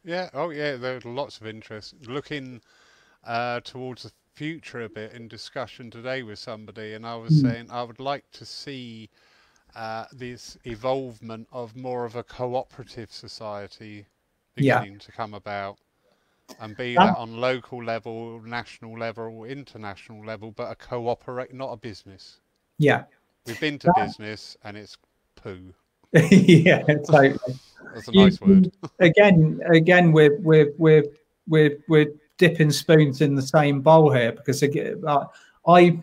Yeah. 0.09 0.31
Oh, 0.33 0.49
yeah. 0.49 0.77
There's 0.77 1.05
lots 1.05 1.39
of 1.39 1.47
interest. 1.47 1.95
Looking 2.07 2.63
uh, 3.25 3.61
towards 3.61 4.05
the 4.05 4.13
future 4.33 4.83
a 4.83 4.89
bit 4.89 5.13
in 5.13 5.29
discussion 5.29 5.91
today 5.91 6.23
with 6.23 6.39
somebody, 6.39 6.95
and 6.95 7.05
I 7.05 7.17
was 7.17 7.33
mm. 7.33 7.43
saying 7.43 7.71
I 7.71 7.83
would 7.83 8.01
like 8.01 8.25
to 8.33 8.47
see 8.47 9.11
uh, 9.77 10.07
this 10.13 10.57
evolvement 10.65 11.47
of 11.53 11.77
more 11.77 12.07
of 12.07 12.17
a 12.17 12.23
cooperative 12.23 13.13
society 13.13 14.07
beginning 14.55 14.93
yeah. 14.93 14.99
to 14.99 15.13
come 15.13 15.35
about 15.35 15.77
and 16.59 16.75
be 16.77 16.95
that 16.95 17.17
on 17.19 17.37
local 17.37 17.85
level, 17.85 18.41
national 18.41 18.99
level, 18.99 19.45
international 19.45 20.25
level, 20.25 20.53
but 20.53 20.71
a 20.71 20.75
cooperate, 20.75 21.53
not 21.53 21.71
a 21.73 21.77
business. 21.77 22.41
Yeah. 22.79 23.05
We've 23.47 23.61
been 23.61 23.79
to 23.81 23.93
that... 23.95 24.07
business 24.07 24.57
and 24.65 24.75
it's 24.75 24.97
poo. 25.37 25.75
yeah, 26.31 26.83
totally. 26.83 27.39
That's 27.95 28.09
a 28.09 28.13
nice 28.13 28.41
you, 28.41 28.47
word. 28.47 28.73
again, 29.01 29.61
again, 29.71 30.13
we're 30.13 30.39
we're 30.41 30.73
we're 30.79 31.05
we're 31.47 31.79
we're 31.89 32.13
dipping 32.39 32.71
spoons 32.71 33.21
in 33.21 33.35
the 33.35 33.43
same 33.43 33.81
bowl 33.81 34.13
here 34.13 34.33
because 34.33 34.63
uh, 34.63 35.25
I 35.67 36.01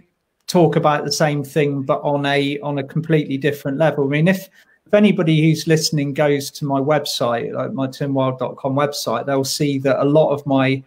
talk 0.47 0.76
about 0.76 1.06
the 1.06 1.12
same 1.12 1.43
thing, 1.43 1.84
but 1.84 2.01
on 2.01 2.26
a 2.26 2.60
on 2.60 2.78
a 2.80 2.84
completely 2.84 3.38
different 3.38 3.78
level. 3.78 4.06
I 4.06 4.08
mean, 4.08 4.28
if 4.28 4.49
if 4.86 4.93
anybody 4.93 5.41
who's 5.41 5.66
listening 5.66 6.14
goes 6.14 6.51
to 6.51 6.66
my 6.66 6.80
website, 6.80 7.53
like 7.53 7.74
my 7.74 7.88
timwhild.com 7.88 8.76
website, 8.76 9.26
they'll 9.26 9.43
see 9.43 9.80
that 9.80 10.01
a 10.01 10.06
lot 10.06 10.30
of 10.30 10.45
my 10.45 10.84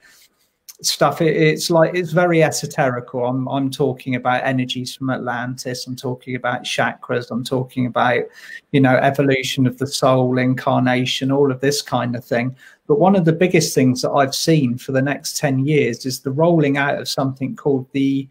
stuff 0.80 1.20
it, 1.20 1.36
it's 1.36 1.70
like 1.70 1.94
it's 1.94 2.12
very 2.12 2.38
esoterical. 2.38 3.28
I'm 3.28 3.48
i'm 3.48 3.70
talking 3.70 4.14
about 4.14 4.44
energies 4.44 4.94
from 4.94 5.10
atlantis 5.10 5.86
i'm 5.86 5.96
talking 5.96 6.36
about 6.36 6.62
chakras 6.62 7.30
i'm 7.30 7.42
talking 7.42 7.86
about 7.86 8.22
you 8.70 8.80
know 8.80 8.96
evolution 8.96 9.66
of 9.66 9.76
the 9.78 9.86
soul 9.86 10.38
incarnation 10.38 11.32
all 11.32 11.50
of 11.50 11.60
this 11.60 11.82
kind 11.82 12.14
of 12.14 12.24
thing. 12.24 12.54
But 12.86 13.00
one 13.00 13.16
of 13.16 13.24
the 13.24 13.32
biggest 13.32 13.74
things 13.74 14.02
that 14.02 14.12
i've 14.12 14.34
seen 14.34 14.78
for 14.78 14.92
the 14.92 15.02
next 15.02 15.36
10 15.38 15.66
years 15.66 16.06
is 16.06 16.20
the 16.20 16.30
rolling 16.30 16.76
out 16.76 16.98
of 16.98 17.08
something 17.08 17.56
called 17.56 17.86
the 17.92 18.28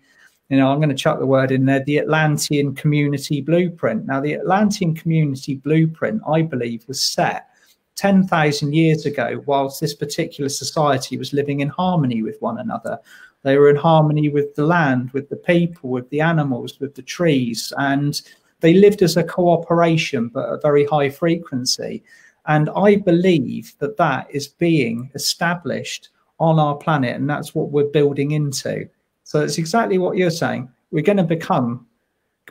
you 0.50 0.58
know 0.58 0.72
i'm 0.72 0.80
going 0.80 0.90
to 0.90 0.96
chuck 0.96 1.20
the 1.20 1.26
word 1.26 1.52
in 1.52 1.66
there 1.66 1.84
the 1.84 1.98
atlantean 1.98 2.74
community 2.76 3.42
blueprint. 3.42 4.06
Now 4.06 4.22
the 4.22 4.36
atlantean 4.36 4.96
community 4.96 5.56
blueprint 5.56 6.22
i 6.26 6.44
believe 6.44 6.86
was 6.88 7.02
set 7.02 7.50
10,000 7.98 8.74
years 8.74 9.06
ago, 9.06 9.44
whilst 9.46 9.82
this 9.82 9.94
particular 9.94 10.50
society 10.50 11.18
was 11.18 11.34
living 11.34 11.60
in 11.60 11.68
harmony 11.68 12.22
with 12.22 12.38
one 12.42 12.60
another. 12.60 12.98
They 13.44 13.58
were 13.58 13.70
in 13.70 13.76
harmony 13.76 14.30
with 14.30 14.56
the 14.56 14.66
land, 14.66 15.12
with 15.12 15.30
the 15.30 15.36
people, 15.36 15.90
with 15.90 16.10
the 16.10 16.22
animals, 16.22 16.80
with 16.80 16.96
the 16.96 17.02
trees, 17.02 17.74
and 17.78 18.22
they 18.60 18.74
lived 18.74 19.02
as 19.02 19.18
a 19.18 19.24
cooperation, 19.24 20.30
but 20.30 20.50
a 20.50 20.60
very 20.60 20.86
high 20.86 21.10
frequency. 21.10 22.04
And 22.48 22.70
I 22.76 22.96
believe 22.96 23.76
that 23.80 23.98
that 23.98 24.28
is 24.32 24.48
being 24.48 25.12
established 25.14 26.10
on 26.40 26.60
our 26.60 26.76
planet, 26.76 27.16
and 27.16 27.30
that's 27.30 27.54
what 27.54 27.72
we're 27.72 27.86
building 27.86 28.32
into. 28.32 28.88
So 29.24 29.42
it's 29.42 29.58
exactly 29.58 29.98
what 29.98 30.18
you're 30.18 30.30
saying. 30.30 30.70
We're 30.92 31.04
going 31.04 31.18
to 31.18 31.24
become 31.24 31.86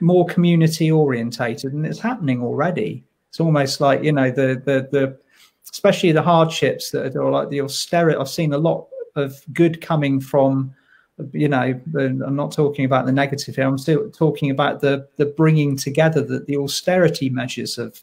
more 0.00 0.26
community 0.26 0.90
orientated, 0.90 1.72
and 1.72 1.86
it's 1.86 2.00
happening 2.00 2.42
already. 2.42 3.04
It's 3.30 3.40
almost 3.40 3.80
like 3.80 4.02
you 4.02 4.12
know 4.12 4.30
the 4.30 4.60
the 4.64 4.88
the 4.90 5.18
especially 5.72 6.12
the 6.12 6.22
hardships 6.22 6.90
that 6.90 7.16
are 7.16 7.30
like 7.30 7.50
the 7.50 7.60
austerity. 7.60 8.18
I've 8.18 8.28
seen 8.28 8.52
a 8.52 8.58
lot 8.58 8.88
of 9.14 9.42
good 9.52 9.80
coming 9.80 10.20
from, 10.20 10.74
you 11.32 11.48
know, 11.48 11.80
I'm 11.94 12.36
not 12.36 12.52
talking 12.52 12.84
about 12.84 13.06
the 13.06 13.12
negative 13.12 13.56
here. 13.56 13.66
I'm 13.66 13.78
still 13.78 14.10
talking 14.10 14.50
about 14.50 14.80
the 14.80 15.08
the 15.16 15.26
bringing 15.26 15.76
together 15.76 16.22
that 16.22 16.46
the 16.46 16.56
austerity 16.56 17.30
measures 17.30 17.76
have 17.76 18.02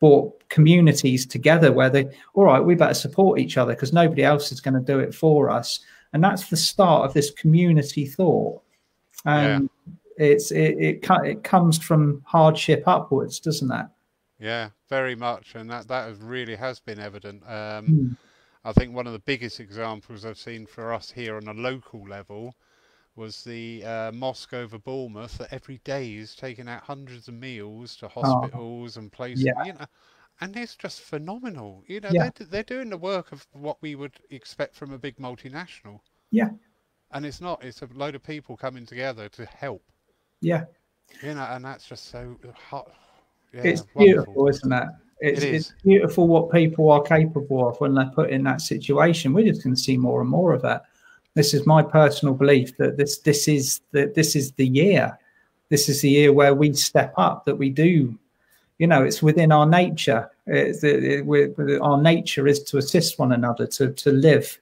brought 0.00 0.48
communities 0.48 1.24
together 1.24 1.72
where 1.72 1.90
they, 1.90 2.06
all 2.34 2.44
right, 2.44 2.60
we 2.60 2.74
better 2.74 2.94
support 2.94 3.38
each 3.38 3.56
other 3.56 3.74
because 3.74 3.92
nobody 3.92 4.22
else 4.22 4.52
is 4.52 4.60
going 4.60 4.74
to 4.74 4.80
do 4.80 4.98
it 4.98 5.14
for 5.14 5.50
us. 5.50 5.80
And 6.12 6.22
that's 6.22 6.48
the 6.48 6.56
start 6.56 7.06
of 7.06 7.14
this 7.14 7.30
community 7.30 8.06
thought. 8.06 8.62
And 9.24 9.70
yeah. 10.18 10.26
it's 10.26 10.50
it, 10.52 10.78
it 10.78 11.10
it 11.24 11.42
comes 11.42 11.78
from 11.78 12.22
hardship 12.26 12.84
upwards, 12.86 13.40
doesn't 13.40 13.68
that? 13.68 13.90
Yeah, 14.38 14.70
very 14.88 15.14
much, 15.14 15.54
and 15.54 15.70
that 15.70 15.88
that 15.88 16.16
really 16.18 16.56
has 16.56 16.80
been 16.80 16.98
evident. 16.98 17.42
Um, 17.44 17.86
mm. 17.86 18.16
I 18.64 18.72
think 18.72 18.94
one 18.94 19.06
of 19.06 19.12
the 19.12 19.20
biggest 19.20 19.60
examples 19.60 20.24
I've 20.24 20.38
seen 20.38 20.66
for 20.66 20.92
us 20.92 21.10
here 21.10 21.36
on 21.36 21.46
a 21.48 21.52
local 21.52 22.06
level 22.08 22.54
was 23.14 23.44
the 23.44 23.84
uh, 23.84 24.12
mosque 24.12 24.54
over 24.54 24.78
Bournemouth 24.78 25.38
that 25.38 25.52
every 25.52 25.78
day 25.84 26.14
is 26.14 26.34
taking 26.34 26.68
out 26.68 26.82
hundreds 26.82 27.28
of 27.28 27.34
meals 27.34 27.94
to 27.96 28.06
oh. 28.06 28.22
hospitals 28.22 28.96
oh, 28.96 29.00
and 29.00 29.12
places. 29.12 29.44
Yeah. 29.44 29.64
You 29.64 29.72
know, 29.74 29.86
and 30.40 30.56
it's 30.56 30.74
just 30.74 31.00
phenomenal. 31.00 31.84
You 31.86 32.00
know, 32.00 32.10
yeah. 32.10 32.30
they're, 32.36 32.46
they're 32.46 32.62
doing 32.64 32.90
the 32.90 32.98
work 32.98 33.30
of 33.30 33.46
what 33.52 33.80
we 33.82 33.94
would 33.94 34.18
expect 34.30 34.74
from 34.74 34.92
a 34.92 34.98
big 34.98 35.16
multinational. 35.16 36.00
Yeah. 36.32 36.50
And 37.12 37.24
it's 37.24 37.40
not. 37.40 37.62
It's 37.62 37.82
a 37.82 37.88
load 37.94 38.16
of 38.16 38.24
people 38.24 38.56
coming 38.56 38.86
together 38.86 39.28
to 39.28 39.46
help. 39.46 39.84
Yeah. 40.40 40.64
You 41.22 41.34
know, 41.34 41.46
and 41.50 41.64
that's 41.64 41.86
just 41.86 42.10
so 42.10 42.36
hot 42.68 42.90
yeah, 43.54 43.62
it's 43.62 43.82
beautiful, 43.96 44.34
wonderful. 44.34 44.48
isn't 44.48 44.72
it? 44.72 44.88
It's, 45.20 45.42
it 45.42 45.54
is. 45.54 45.70
it's 45.70 45.82
beautiful 45.82 46.26
what 46.26 46.50
people 46.50 46.90
are 46.90 47.02
capable 47.02 47.68
of 47.68 47.80
when 47.80 47.94
they're 47.94 48.10
put 48.14 48.30
in 48.30 48.42
that 48.44 48.60
situation. 48.60 49.32
We're 49.32 49.46
just 49.46 49.62
going 49.62 49.74
to 49.74 49.80
see 49.80 49.96
more 49.96 50.20
and 50.20 50.28
more 50.28 50.52
of 50.52 50.62
that. 50.62 50.84
This 51.34 51.54
is 51.54 51.66
my 51.66 51.82
personal 51.82 52.34
belief 52.34 52.76
that 52.76 52.96
this 52.96 53.18
this 53.18 53.48
is 53.48 53.80
the 53.92 54.12
this 54.14 54.36
is 54.36 54.52
the 54.52 54.66
year. 54.66 55.18
This 55.68 55.88
is 55.88 56.02
the 56.02 56.10
year 56.10 56.32
where 56.32 56.54
we 56.54 56.72
step 56.74 57.14
up. 57.16 57.44
That 57.44 57.56
we 57.56 57.70
do, 57.70 58.16
you 58.78 58.86
know, 58.86 59.02
it's 59.02 59.22
within 59.22 59.50
our 59.50 59.66
nature. 59.66 60.30
It's, 60.46 60.84
it, 60.84 61.02
it, 61.02 61.80
our 61.80 62.00
nature 62.00 62.46
is 62.46 62.62
to 62.64 62.78
assist 62.78 63.18
one 63.18 63.32
another 63.32 63.66
to 63.68 63.92
to 63.92 64.12
live 64.12 64.60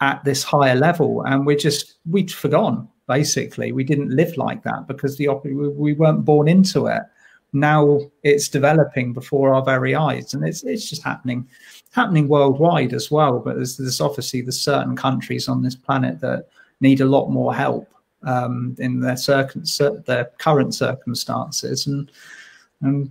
at 0.00 0.22
this 0.24 0.42
higher 0.42 0.76
level, 0.76 1.22
and 1.22 1.46
we're 1.46 1.56
just 1.56 1.94
we'd 2.08 2.32
forgotten 2.32 2.88
basically. 3.08 3.72
We 3.72 3.84
didn't 3.84 4.10
live 4.10 4.36
like 4.36 4.62
that 4.64 4.86
because 4.86 5.16
the 5.16 5.28
we 5.28 5.94
weren't 5.94 6.24
born 6.24 6.46
into 6.46 6.86
it 6.86 7.02
now 7.52 8.00
it's 8.22 8.48
developing 8.48 9.12
before 9.12 9.54
our 9.54 9.62
very 9.62 9.94
eyes, 9.94 10.34
and 10.34 10.46
it's 10.46 10.62
it's 10.64 10.88
just 10.88 11.02
happening 11.02 11.48
happening 11.92 12.28
worldwide 12.28 12.92
as 12.92 13.10
well. 13.10 13.38
But 13.38 13.56
there's, 13.56 13.76
there's 13.76 14.00
obviously 14.00 14.42
there's 14.42 14.60
certain 14.60 14.96
countries 14.96 15.48
on 15.48 15.62
this 15.62 15.74
planet 15.74 16.20
that 16.20 16.48
need 16.80 17.00
a 17.00 17.06
lot 17.06 17.28
more 17.28 17.54
help 17.54 17.88
um, 18.22 18.76
in 18.78 19.00
their 19.00 19.16
circum 19.16 19.64
their 20.06 20.30
current 20.38 20.74
circumstances, 20.74 21.86
and 21.86 22.10
and 22.82 23.10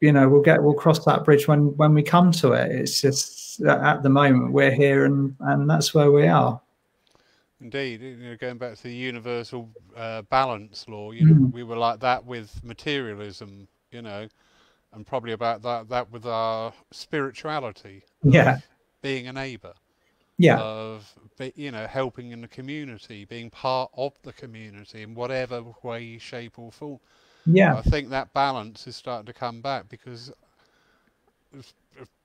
you 0.00 0.12
know 0.12 0.28
we'll 0.28 0.42
get 0.42 0.62
we'll 0.62 0.74
cross 0.74 1.04
that 1.04 1.24
bridge 1.24 1.46
when 1.48 1.76
when 1.76 1.94
we 1.94 2.02
come 2.02 2.32
to 2.32 2.52
it. 2.52 2.70
It's 2.70 3.00
just 3.00 3.60
at 3.62 4.02
the 4.02 4.10
moment 4.10 4.52
we're 4.52 4.70
here, 4.74 5.04
and 5.04 5.34
and 5.40 5.68
that's 5.68 5.94
where 5.94 6.10
we 6.10 6.26
are. 6.26 6.60
Indeed, 7.60 8.02
you 8.02 8.16
know, 8.16 8.36
going 8.36 8.58
back 8.58 8.76
to 8.76 8.82
the 8.82 8.94
universal 8.94 9.70
uh, 9.96 10.22
balance 10.22 10.86
law, 10.88 11.12
you 11.12 11.26
know, 11.26 11.34
mm. 11.34 11.52
we 11.52 11.62
were 11.62 11.76
like 11.76 12.00
that 12.00 12.24
with 12.24 12.62
materialism, 12.62 13.66
you 13.90 14.02
know, 14.02 14.28
and 14.92 15.06
probably 15.06 15.32
about 15.32 15.62
that 15.62 15.88
that 15.88 16.10
with 16.10 16.26
our 16.26 16.72
spirituality. 16.90 18.02
Yeah, 18.22 18.58
being 19.00 19.26
a 19.26 19.32
neighbour. 19.32 19.72
Yeah, 20.38 20.58
of 20.58 21.10
you 21.54 21.70
know 21.70 21.86
helping 21.86 22.32
in 22.32 22.42
the 22.42 22.48
community, 22.48 23.24
being 23.24 23.48
part 23.48 23.90
of 23.96 24.12
the 24.22 24.34
community 24.34 25.02
in 25.02 25.14
whatever 25.14 25.64
way, 25.82 26.18
shape, 26.18 26.58
or 26.58 26.70
form. 26.70 27.00
Yeah, 27.46 27.74
I 27.74 27.80
think 27.80 28.10
that 28.10 28.34
balance 28.34 28.86
is 28.86 28.96
starting 28.96 29.26
to 29.26 29.32
come 29.32 29.62
back 29.62 29.88
because 29.88 30.30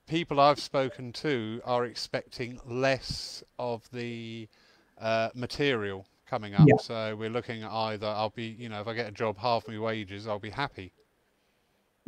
people 0.06 0.40
I've 0.40 0.60
spoken 0.60 1.12
to 1.14 1.60
are 1.64 1.86
expecting 1.86 2.60
less 2.66 3.42
of 3.58 3.88
the 3.92 4.48
uh, 5.02 5.30
material 5.34 6.06
coming 6.26 6.54
up. 6.54 6.66
Yeah. 6.66 6.76
So 6.80 7.16
we're 7.16 7.30
looking 7.30 7.62
at 7.62 7.70
either 7.70 8.06
I'll 8.06 8.30
be, 8.30 8.56
you 8.58 8.68
know, 8.68 8.80
if 8.80 8.86
I 8.86 8.94
get 8.94 9.06
a 9.08 9.12
job 9.12 9.36
half 9.36 9.68
my 9.68 9.78
wages, 9.78 10.26
I'll 10.26 10.38
be 10.38 10.50
happy. 10.50 10.92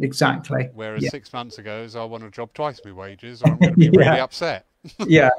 Exactly. 0.00 0.70
Whereas 0.74 1.02
yeah. 1.02 1.10
six 1.10 1.32
months 1.32 1.58
ago, 1.58 1.82
is 1.82 1.94
I 1.94 2.04
want 2.04 2.24
a 2.24 2.30
job 2.30 2.52
twice 2.54 2.80
my 2.84 2.92
wages, 2.92 3.42
or 3.42 3.48
I'm 3.48 3.58
going 3.58 3.74
to 3.74 3.78
be 3.78 3.86
yeah. 3.92 4.08
really 4.08 4.20
upset. 4.20 4.66
yeah, 5.06 5.30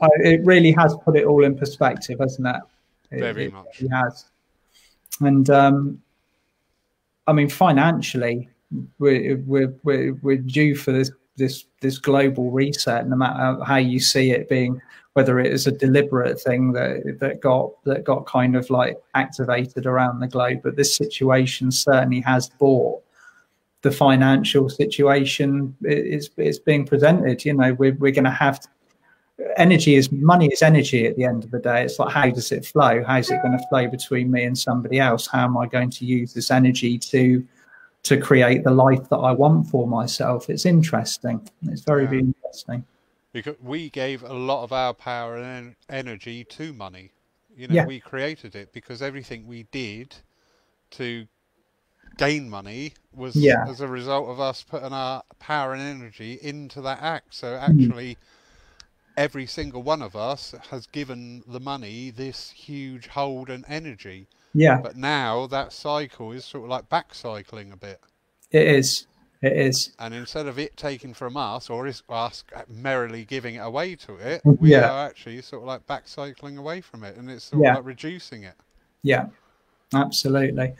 it 0.00 0.44
really 0.44 0.70
has 0.72 0.94
put 1.04 1.16
it 1.16 1.24
all 1.24 1.44
in 1.44 1.56
perspective, 1.56 2.18
hasn't 2.20 2.46
it? 2.46 2.62
it 3.10 3.20
Very 3.20 3.46
it, 3.46 3.52
much. 3.52 3.80
It 3.82 3.88
has. 3.88 4.26
And 5.20 5.48
um, 5.50 6.02
I 7.26 7.32
mean, 7.32 7.48
financially, 7.48 8.48
we're, 8.98 9.38
we're, 9.38 9.74
we're, 9.82 10.14
we're 10.14 10.36
due 10.36 10.74
for 10.74 10.92
this 10.92 11.10
this 11.36 11.66
this 11.80 11.98
global 11.98 12.50
reset, 12.50 13.08
no 13.08 13.16
matter 13.16 13.62
how 13.64 13.76
you 13.76 14.00
see 14.00 14.30
it 14.32 14.48
being 14.48 14.80
whether 15.14 15.38
it 15.38 15.52
is 15.52 15.66
a 15.66 15.72
deliberate 15.72 16.40
thing 16.40 16.72
that 16.72 17.18
that 17.20 17.40
got 17.40 17.70
that 17.84 18.04
got 18.04 18.26
kind 18.26 18.56
of 18.56 18.68
like 18.70 18.96
activated 19.14 19.86
around 19.86 20.20
the 20.20 20.28
globe. 20.28 20.60
But 20.62 20.76
this 20.76 20.96
situation 20.96 21.70
certainly 21.70 22.20
has 22.20 22.48
brought 22.48 23.02
the 23.82 23.90
financial 23.90 24.68
situation 24.68 25.76
is 25.82 26.30
is 26.36 26.58
being 26.58 26.86
presented. 26.86 27.44
You 27.44 27.54
know, 27.54 27.74
we're 27.74 27.94
we're 27.94 28.12
going 28.12 28.24
to 28.24 28.30
have 28.30 28.60
energy 29.56 29.96
is 29.96 30.10
money 30.12 30.46
is 30.46 30.62
energy 30.62 31.06
at 31.06 31.16
the 31.16 31.24
end 31.24 31.44
of 31.44 31.50
the 31.50 31.58
day. 31.58 31.84
It's 31.84 31.98
like 31.98 32.12
how 32.12 32.30
does 32.30 32.50
it 32.52 32.64
flow? 32.64 33.04
How's 33.06 33.30
it 33.30 33.42
going 33.42 33.58
to 33.58 33.66
flow 33.68 33.88
between 33.88 34.30
me 34.30 34.44
and 34.44 34.56
somebody 34.56 34.98
else? 34.98 35.26
How 35.26 35.44
am 35.44 35.58
I 35.58 35.66
going 35.66 35.90
to 35.90 36.06
use 36.06 36.32
this 36.32 36.50
energy 36.50 36.96
to 36.98 37.46
to 38.04 38.16
create 38.20 38.64
the 38.64 38.70
life 38.70 39.08
that 39.08 39.16
I 39.16 39.32
want 39.32 39.68
for 39.68 39.86
myself? 39.86 40.50
It's 40.50 40.66
interesting. 40.66 41.48
It's 41.62 41.82
very, 41.82 42.04
yeah. 42.04 42.10
very 42.10 42.20
interesting 42.20 42.84
because 43.32 43.56
we 43.62 43.90
gave 43.90 44.22
a 44.22 44.32
lot 44.32 44.62
of 44.64 44.72
our 44.72 44.92
power 44.94 45.36
and 45.36 45.74
energy 45.88 46.44
to 46.44 46.72
money. 46.72 47.10
You 47.56 47.68
know, 47.68 47.74
yeah. 47.74 47.86
we 47.86 48.00
created 48.00 48.54
it 48.54 48.72
because 48.72 49.02
everything 49.02 49.46
we 49.46 49.64
did 49.72 50.14
to 50.92 51.26
gain 52.16 52.48
money 52.48 52.94
was 53.14 53.36
yeah. 53.36 53.64
as 53.68 53.80
a 53.80 53.88
result 53.88 54.28
of 54.28 54.40
us 54.40 54.62
putting 54.62 54.92
our 54.92 55.22
power 55.38 55.72
and 55.72 55.82
energy 55.82 56.38
into 56.42 56.80
that 56.82 57.00
act. 57.02 57.34
So 57.34 57.48
mm-hmm. 57.48 57.64
actually, 57.64 58.14
mm. 58.14 58.16
every 59.16 59.46
single 59.46 59.82
one 59.82 60.02
of 60.02 60.14
us 60.16 60.54
has 60.70 60.86
given 60.86 61.42
the 61.46 61.60
money 61.60 62.10
this 62.10 62.50
huge 62.50 63.08
hold 63.08 63.50
and 63.50 63.64
energy. 63.68 64.26
Yeah. 64.54 64.80
But 64.80 64.96
now 64.96 65.46
that 65.48 65.72
cycle 65.72 66.32
is 66.32 66.44
sort 66.44 66.64
of 66.64 66.70
like 66.70 66.88
back 66.88 67.14
cycling 67.14 67.72
a 67.72 67.76
bit. 67.76 68.00
It 68.50 68.66
is. 68.66 69.06
It 69.40 69.52
is. 69.54 69.92
And 69.98 70.14
instead 70.14 70.46
of 70.46 70.58
it 70.58 70.76
taking 70.76 71.12
from 71.12 71.36
us 71.36 71.68
or 71.68 71.90
us 72.08 72.44
merrily 72.68 73.24
giving 73.24 73.56
it 73.56 73.64
away 73.64 73.96
to 73.96 74.14
it, 74.16 74.42
we 74.60 74.70
yeah. 74.70 74.90
are 74.90 75.06
actually 75.06 75.42
sort 75.42 75.62
of 75.62 75.68
like 75.68 75.86
back 75.86 76.06
cycling 76.06 76.58
away 76.58 76.80
from 76.80 77.02
it 77.02 77.16
and 77.16 77.30
it's 77.30 77.44
sort 77.44 77.62
yeah. 77.62 77.70
of 77.70 77.76
like 77.78 77.86
reducing 77.86 78.44
it. 78.44 78.54
Yeah, 79.02 79.26
absolutely. 79.94 80.74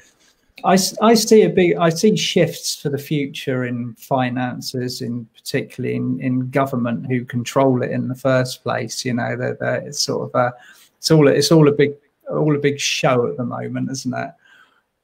I, 0.65 0.79
I 1.01 1.15
see 1.15 1.43
a 1.43 1.49
big 1.49 1.77
I 1.77 1.89
see 1.89 2.17
shifts 2.17 2.77
for 2.77 2.89
the 2.89 2.99
future 2.99 3.65
in 3.65 3.95
finances, 3.95 5.01
in 5.01 5.27
particularly 5.35 5.97
in, 5.97 6.21
in 6.21 6.51
government 6.51 7.07
who 7.07 7.25
control 7.25 7.83
it 7.83 7.91
in 7.91 8.07
the 8.07 8.15
first 8.15 8.63
place. 8.63 9.05
You 9.05 9.15
know, 9.15 9.37
that 9.37 9.83
it's 9.85 10.01
sort 10.01 10.29
of 10.29 10.41
a 10.41 10.53
it's 10.99 11.11
all 11.11 11.27
it's 11.27 11.51
all 11.51 11.69
a 11.69 11.73
big 11.73 11.95
all 12.39 12.57
a 12.57 12.61
big 12.61 12.79
show 12.81 13.27
at 13.27 13.37
the 13.37 13.45
moment, 13.45 13.91
isn't 13.91 14.15
it? 14.15 14.31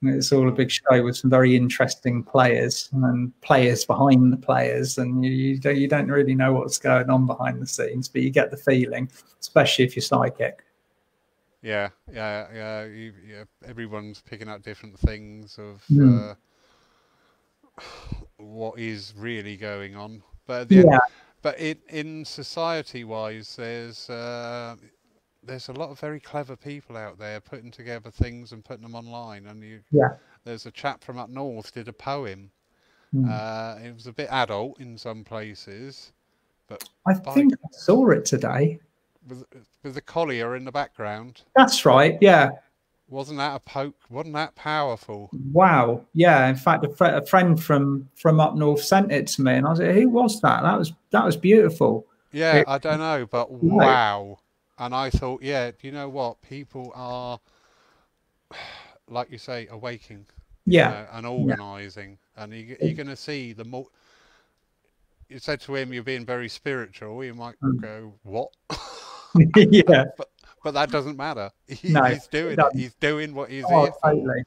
It's 0.00 0.30
all 0.32 0.48
a 0.48 0.52
big 0.52 0.70
show 0.70 1.02
with 1.02 1.16
some 1.16 1.28
very 1.28 1.56
interesting 1.56 2.22
players 2.22 2.88
and 2.92 3.32
players 3.40 3.84
behind 3.84 4.32
the 4.32 4.36
players, 4.36 4.98
and 4.98 5.24
you, 5.24 5.30
you 5.32 5.58
don't, 5.58 5.76
you 5.76 5.88
don't 5.88 6.08
really 6.08 6.36
know 6.36 6.52
what's 6.52 6.78
going 6.78 7.10
on 7.10 7.26
behind 7.26 7.60
the 7.60 7.66
scenes, 7.66 8.08
but 8.08 8.22
you 8.22 8.30
get 8.30 8.52
the 8.52 8.56
feeling, 8.56 9.10
especially 9.40 9.84
if 9.84 9.96
you're 9.96 10.02
psychic. 10.02 10.64
Yeah, 11.62 11.88
yeah, 12.12 12.46
yeah. 12.54 12.84
You, 12.84 13.12
yeah 13.28 13.44
everyone's 13.66 14.22
picking 14.22 14.48
up 14.48 14.62
different 14.62 14.96
things 15.00 15.58
of 15.58 15.82
mm. 15.90 16.30
uh, 16.30 17.82
what 18.36 18.78
is 18.78 19.14
really 19.16 19.56
going 19.56 19.96
on, 19.96 20.22
but 20.46 20.70
yeah. 20.70 20.82
End, 20.82 21.00
but 21.42 21.60
it, 21.60 21.80
in 21.88 22.24
society-wise, 22.24 23.56
there's 23.56 24.08
uh, 24.10 24.76
there's 25.42 25.68
a 25.68 25.72
lot 25.72 25.90
of 25.90 25.98
very 25.98 26.20
clever 26.20 26.56
people 26.56 26.96
out 26.96 27.18
there 27.18 27.40
putting 27.40 27.70
together 27.70 28.10
things 28.10 28.52
and 28.52 28.64
putting 28.64 28.82
them 28.82 28.94
online. 28.94 29.46
And 29.46 29.62
you, 29.62 29.80
yeah, 29.90 30.14
there's 30.44 30.66
a 30.66 30.70
chap 30.70 31.02
from 31.02 31.18
up 31.18 31.30
north 31.30 31.72
did 31.72 31.88
a 31.88 31.92
poem. 31.92 32.50
Mm. 33.14 33.30
Uh, 33.30 33.78
it 33.82 33.94
was 33.94 34.06
a 34.06 34.12
bit 34.12 34.28
adult 34.30 34.80
in 34.80 34.98
some 34.98 35.24
places, 35.24 36.12
but 36.68 36.84
I 37.06 37.14
think 37.14 37.54
I 37.54 37.68
saw 37.72 38.10
it 38.10 38.24
today 38.24 38.80
with 39.26 39.44
with 39.82 39.94
the 39.94 40.00
collier 40.00 40.56
in 40.56 40.64
the 40.64 40.72
background. 40.72 41.42
That's 41.56 41.84
right. 41.84 42.18
Yeah. 42.20 42.50
Wasn't 43.10 43.38
that 43.38 43.56
a 43.56 43.60
poke? 43.60 43.96
Wasn't 44.10 44.34
that 44.34 44.54
powerful? 44.54 45.30
Wow. 45.52 46.04
Yeah. 46.12 46.46
In 46.48 46.56
fact, 46.56 46.84
a, 46.84 46.90
fr- 46.90 47.04
a 47.06 47.24
friend 47.24 47.62
from 47.62 48.10
from 48.16 48.38
up 48.40 48.54
north 48.54 48.84
sent 48.84 49.10
it 49.10 49.26
to 49.28 49.42
me, 49.42 49.54
and 49.54 49.66
I 49.66 49.70
was 49.70 49.80
like, 49.80 49.94
"Who 49.94 50.10
was 50.10 50.42
that? 50.42 50.62
That 50.62 50.78
was 50.78 50.92
that 51.10 51.24
was 51.24 51.36
beautiful." 51.36 52.06
Yeah, 52.30 52.56
it, 52.56 52.68
I 52.68 52.76
don't 52.76 52.98
know, 52.98 53.24
but 53.24 53.50
wow 53.50 54.38
and 54.78 54.94
I 54.94 55.10
thought, 55.10 55.42
yeah, 55.42 55.72
you 55.80 55.92
know 55.92 56.08
what? 56.08 56.40
People 56.42 56.92
are, 56.94 57.40
like 59.08 59.30
you 59.30 59.38
say, 59.38 59.66
awaking. 59.70 60.26
Yeah. 60.66 60.88
You 60.88 60.94
know, 60.94 61.06
and 61.12 61.26
organising, 61.26 62.18
yeah. 62.36 62.44
and 62.44 62.52
you, 62.52 62.76
are 62.82 62.94
going 62.94 63.08
to 63.08 63.16
see 63.16 63.52
the 63.52 63.64
more. 63.64 63.86
You 65.28 65.38
said 65.38 65.60
to 65.62 65.74
him, 65.74 65.92
"You're 65.92 66.02
being 66.02 66.26
very 66.26 66.48
spiritual." 66.48 67.20
He 67.20 67.32
might 67.32 67.54
mm. 67.62 67.80
go, 67.80 68.14
"What?" 68.22 68.50
yeah. 69.56 70.04
But 70.16 70.28
but 70.62 70.74
that 70.74 70.90
doesn't 70.90 71.16
matter. 71.16 71.50
He, 71.68 71.90
no, 71.90 72.02
he's 72.04 72.26
doing 72.26 72.58
it. 72.58 72.66
He's 72.74 72.94
doing 72.94 73.34
what 73.34 73.50
he's 73.50 73.64
oh, 73.68 73.84
here 73.84 73.92
totally. 74.02 74.42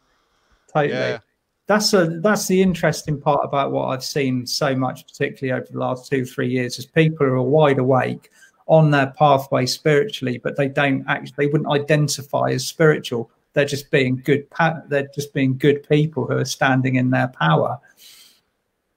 for. 0.67 0.73
Totally. 0.73 0.99
Yeah. 0.99 1.19
That's 1.67 1.93
a 1.93 2.19
that's 2.21 2.47
the 2.47 2.61
interesting 2.61 3.19
part 3.19 3.41
about 3.43 3.71
what 3.71 3.85
I've 3.85 4.03
seen 4.03 4.45
so 4.45 4.75
much, 4.75 5.07
particularly 5.07 5.59
over 5.59 5.71
the 5.71 5.79
last 5.79 6.09
two 6.09 6.25
three 6.25 6.49
years, 6.49 6.77
is 6.77 6.85
people 6.85 7.25
are 7.25 7.41
wide 7.41 7.79
awake 7.79 8.29
on 8.67 8.91
their 8.91 9.07
pathway 9.17 9.65
spiritually, 9.65 10.37
but 10.37 10.55
they 10.55 10.67
don't 10.67 11.03
actually, 11.07 11.33
they 11.37 11.47
wouldn't 11.47 11.69
identify 11.69 12.49
as 12.49 12.65
spiritual. 12.65 13.29
They're 13.53 13.65
just 13.65 13.91
being 13.91 14.17
good. 14.17 14.47
They're 14.87 15.09
just 15.13 15.33
being 15.33 15.57
good 15.57 15.87
people 15.87 16.25
who 16.25 16.37
are 16.37 16.45
standing 16.45 16.95
in 16.95 17.09
their 17.09 17.27
power. 17.27 17.79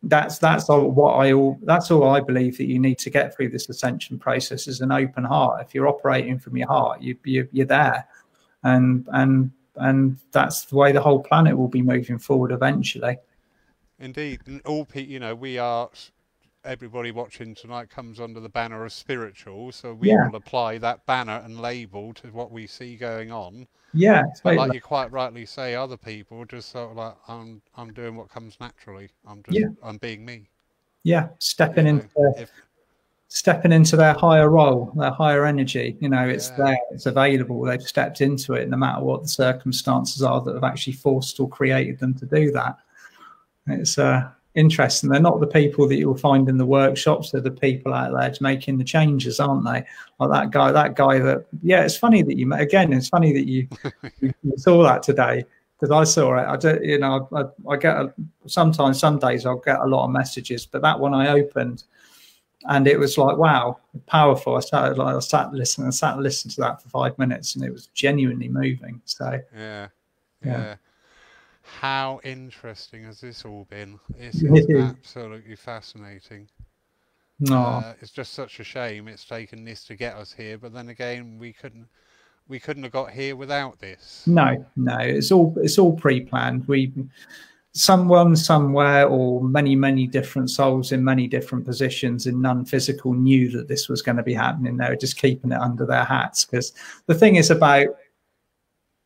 That's 0.05 0.39
that's 0.39 0.69
all 0.69 0.91
what 0.91 1.15
I 1.15 1.33
all 1.33 1.59
that's 1.63 1.91
all 1.91 2.09
I 2.11 2.21
believe 2.21 2.59
that 2.59 2.67
you 2.67 2.79
need 2.79 2.99
to 2.99 3.11
get 3.11 3.35
through 3.35 3.49
this 3.49 3.69
ascension 3.69 4.19
process 4.19 4.69
is 4.69 4.81
an 4.81 4.93
open 4.93 5.25
heart. 5.25 5.65
If 5.67 5.75
you're 5.75 5.89
operating 5.89 6.39
from 6.39 6.57
your 6.57 6.69
heart, 6.69 7.01
you, 7.01 7.17
you 7.25 7.49
you're 7.53 7.67
there, 7.67 8.07
and 8.63 9.09
and 9.13 9.51
and 9.77 10.19
that's 10.31 10.67
the 10.67 10.77
way 10.77 10.93
the 10.93 11.01
whole 11.01 11.23
planet 11.23 11.57
will 11.57 11.69
be 11.69 11.83
moving 11.83 12.19
forward 12.19 12.53
eventually. 12.53 13.17
Indeed, 13.99 14.41
all 14.67 14.85
people, 14.85 15.11
you 15.11 15.21
know, 15.21 15.35
we 15.35 15.59
are 15.59 15.89
everybody 16.65 17.11
watching 17.11 17.55
tonight 17.55 17.91
comes 17.91 18.21
under 18.21 18.41
the 18.41 18.49
banner 18.49 18.85
of 18.85 18.93
spiritual, 18.93 19.73
so 19.73 19.95
we 19.95 20.09
yeah. 20.09 20.29
will 20.29 20.37
apply 20.37 20.79
that 20.79 21.05
banner 21.07 21.41
and 21.45 21.61
label 21.61 22.13
to 22.15 22.29
what 22.29 22.51
we 22.51 22.67
see 22.67 22.97
going 22.97 23.31
on. 23.31 23.67
Yeah, 23.93 24.25
but 24.43 24.57
like 24.57 24.73
you 24.73 24.81
quite 24.81 25.13
rightly 25.13 25.47
say, 25.47 25.75
other 25.75 25.97
people 25.97 26.45
just 26.45 26.71
sort 26.71 26.91
of 26.91 26.97
like 26.97 27.15
I'm 27.29 27.63
I'm 27.77 27.93
doing 27.93 28.17
what 28.17 28.29
comes 28.29 28.57
naturally. 28.61 29.09
I'm 29.27 29.43
just 29.45 29.59
yeah. 29.59 29.69
I'm 29.83 29.99
being 29.99 30.25
me. 30.25 30.49
Yeah, 31.05 31.29
stepping 31.39 31.87
you 31.87 31.93
know, 31.93 32.01
into 32.01 32.43
if, 32.43 32.51
stepping 33.29 33.73
into 33.73 33.97
their 33.97 34.15
higher 34.15 34.49
role, 34.49 34.93
their 34.97 35.11
higher 35.11 35.45
energy. 35.45 35.97
You 36.01 36.09
know, 36.09 36.27
it's 36.29 36.51
yeah. 36.51 36.65
there, 36.65 36.79
it's 36.91 37.07
available. 37.07 37.63
They've 37.63 37.83
stepped 37.83 38.21
into 38.21 38.55
it, 38.55 38.69
no 38.69 38.77
matter 38.77 39.03
what 39.03 39.23
the 39.23 39.29
circumstances 39.29 40.23
are 40.23 40.41
that 40.41 40.55
have 40.55 40.65
actually 40.65 40.95
forced 40.95 41.39
or 41.39 41.49
created 41.49 41.99
them 41.99 42.15
to 42.15 42.27
do 42.27 42.51
that. 42.53 42.79
It's 43.67 43.99
uh, 43.99 44.29
interesting. 44.55 45.11
They're 45.11 45.21
not 45.21 45.41
the 45.41 45.47
people 45.47 45.89
that 45.89 45.97
you'll 45.97 46.17
find 46.17 46.49
in 46.49 46.57
the 46.57 46.67
workshops. 46.67 47.31
They're 47.31 47.41
the 47.41 47.51
people 47.51 47.93
out 47.93 48.13
there 48.13 48.33
making 48.41 48.79
the 48.79 48.85
changes, 48.85 49.41
aren't 49.41 49.65
they? 49.65 49.85
Like 50.19 50.31
that 50.31 50.51
guy, 50.51 50.73
that 50.73 50.95
guy 50.95 51.19
that, 51.19 51.47
yeah, 51.63 51.85
it's 51.85 51.97
funny 51.97 52.23
that 52.23 52.37
you, 52.37 52.47
met 52.47 52.61
again, 52.61 52.93
it's 52.93 53.09
funny 53.09 53.33
that 53.33 53.49
you, 53.49 53.69
you 54.21 54.33
saw 54.57 54.83
that 54.85 55.03
today 55.03 55.45
because 55.79 55.91
I 55.91 56.05
saw 56.05 56.39
it. 56.39 56.47
I 56.47 56.57
don't. 56.57 56.85
you 56.85 56.99
know, 56.99 57.29
I, 57.35 57.73
I 57.73 57.77
get 57.77 57.97
a, 57.97 58.15
sometimes 58.47 58.99
some 58.99 59.19
days 59.19 59.45
I'll 59.45 59.57
get 59.57 59.81
a 59.81 59.87
lot 59.87 60.05
of 60.05 60.11
messages, 60.11 60.67
but 60.67 60.83
that 60.83 60.99
one 60.99 61.15
I 61.15 61.29
opened 61.29 61.85
and 62.67 62.87
it 62.87 62.99
was 62.99 63.19
like, 63.19 63.37
wow, 63.37 63.79
powerful. 64.07 64.57
I 64.57 64.61
started 64.61 64.97
like, 64.97 65.15
I 65.15 65.19
sat 65.19 65.53
listening, 65.53 65.89
I 65.89 65.91
sat 65.91 66.19
listening 66.19 66.53
to 66.53 66.61
that 66.63 66.83
for 66.83 66.89
five 66.89 67.19
minutes 67.19 67.57
and 67.57 67.65
it 67.65 67.73
was 67.73 67.89
genuinely 67.89 68.49
moving. 68.49 69.03
So, 69.05 69.41
yeah. 69.55 69.89
yeah. 70.45 70.59
yeah 70.59 70.75
how 71.85 72.19
interesting 72.25 73.05
has 73.05 73.21
this 73.21 73.45
all 73.45 73.67
been? 73.69 74.01
It's, 74.17 74.39
it's 74.43 74.73
absolutely 74.73 75.55
fascinating. 75.55 76.49
No, 77.41 77.59
uh, 77.59 77.93
it's 78.01 78.11
just 78.11 78.33
such 78.33 78.59
a 78.59 78.65
shame 78.65 79.07
it's 79.07 79.27
taken 79.27 79.67
this 79.67 79.85
to 79.85 79.95
get 79.95 80.17
us 80.17 80.33
here. 80.33 80.57
But 80.57 80.73
then 80.73 80.89
again, 80.89 81.37
we 81.39 81.53
couldn't 81.53 81.87
we 82.49 82.59
couldn't 82.59 82.85
have 82.85 82.93
got 82.93 83.11
here 83.11 83.37
without 83.37 83.79
this. 83.81 84.23
No, 84.27 84.65
no, 84.77 84.97
it's 84.99 85.31
all 85.31 85.55
it's 85.59 85.79
all 85.79 85.93
pre-planned. 85.93 86.67
We 86.69 86.91
someone 87.73 88.35
somewhere 88.35 89.07
or 89.07 89.45
many 89.45 89.77
many 89.77 90.07
different 90.07 90.49
souls 90.49 90.91
in 90.91 91.05
many 91.05 91.27
different 91.27 91.67
positions 91.67 92.27
in 92.27 92.41
non-physical 92.41 93.13
knew 93.13 93.51
that 93.51 93.69
this 93.69 93.91
was 93.91 94.01
going 94.01 94.17
to 94.17 94.23
be 94.23 94.33
happening. 94.33 94.79
They 94.79 94.89
were 94.89 94.97
just 94.97 95.19
keeping 95.19 95.53
it 95.53 95.61
under 95.61 95.85
their 95.85 96.05
hats 96.05 96.47
because 96.47 96.73
the 97.09 97.15
thing 97.15 97.37
is 97.37 97.51
about 97.51 97.89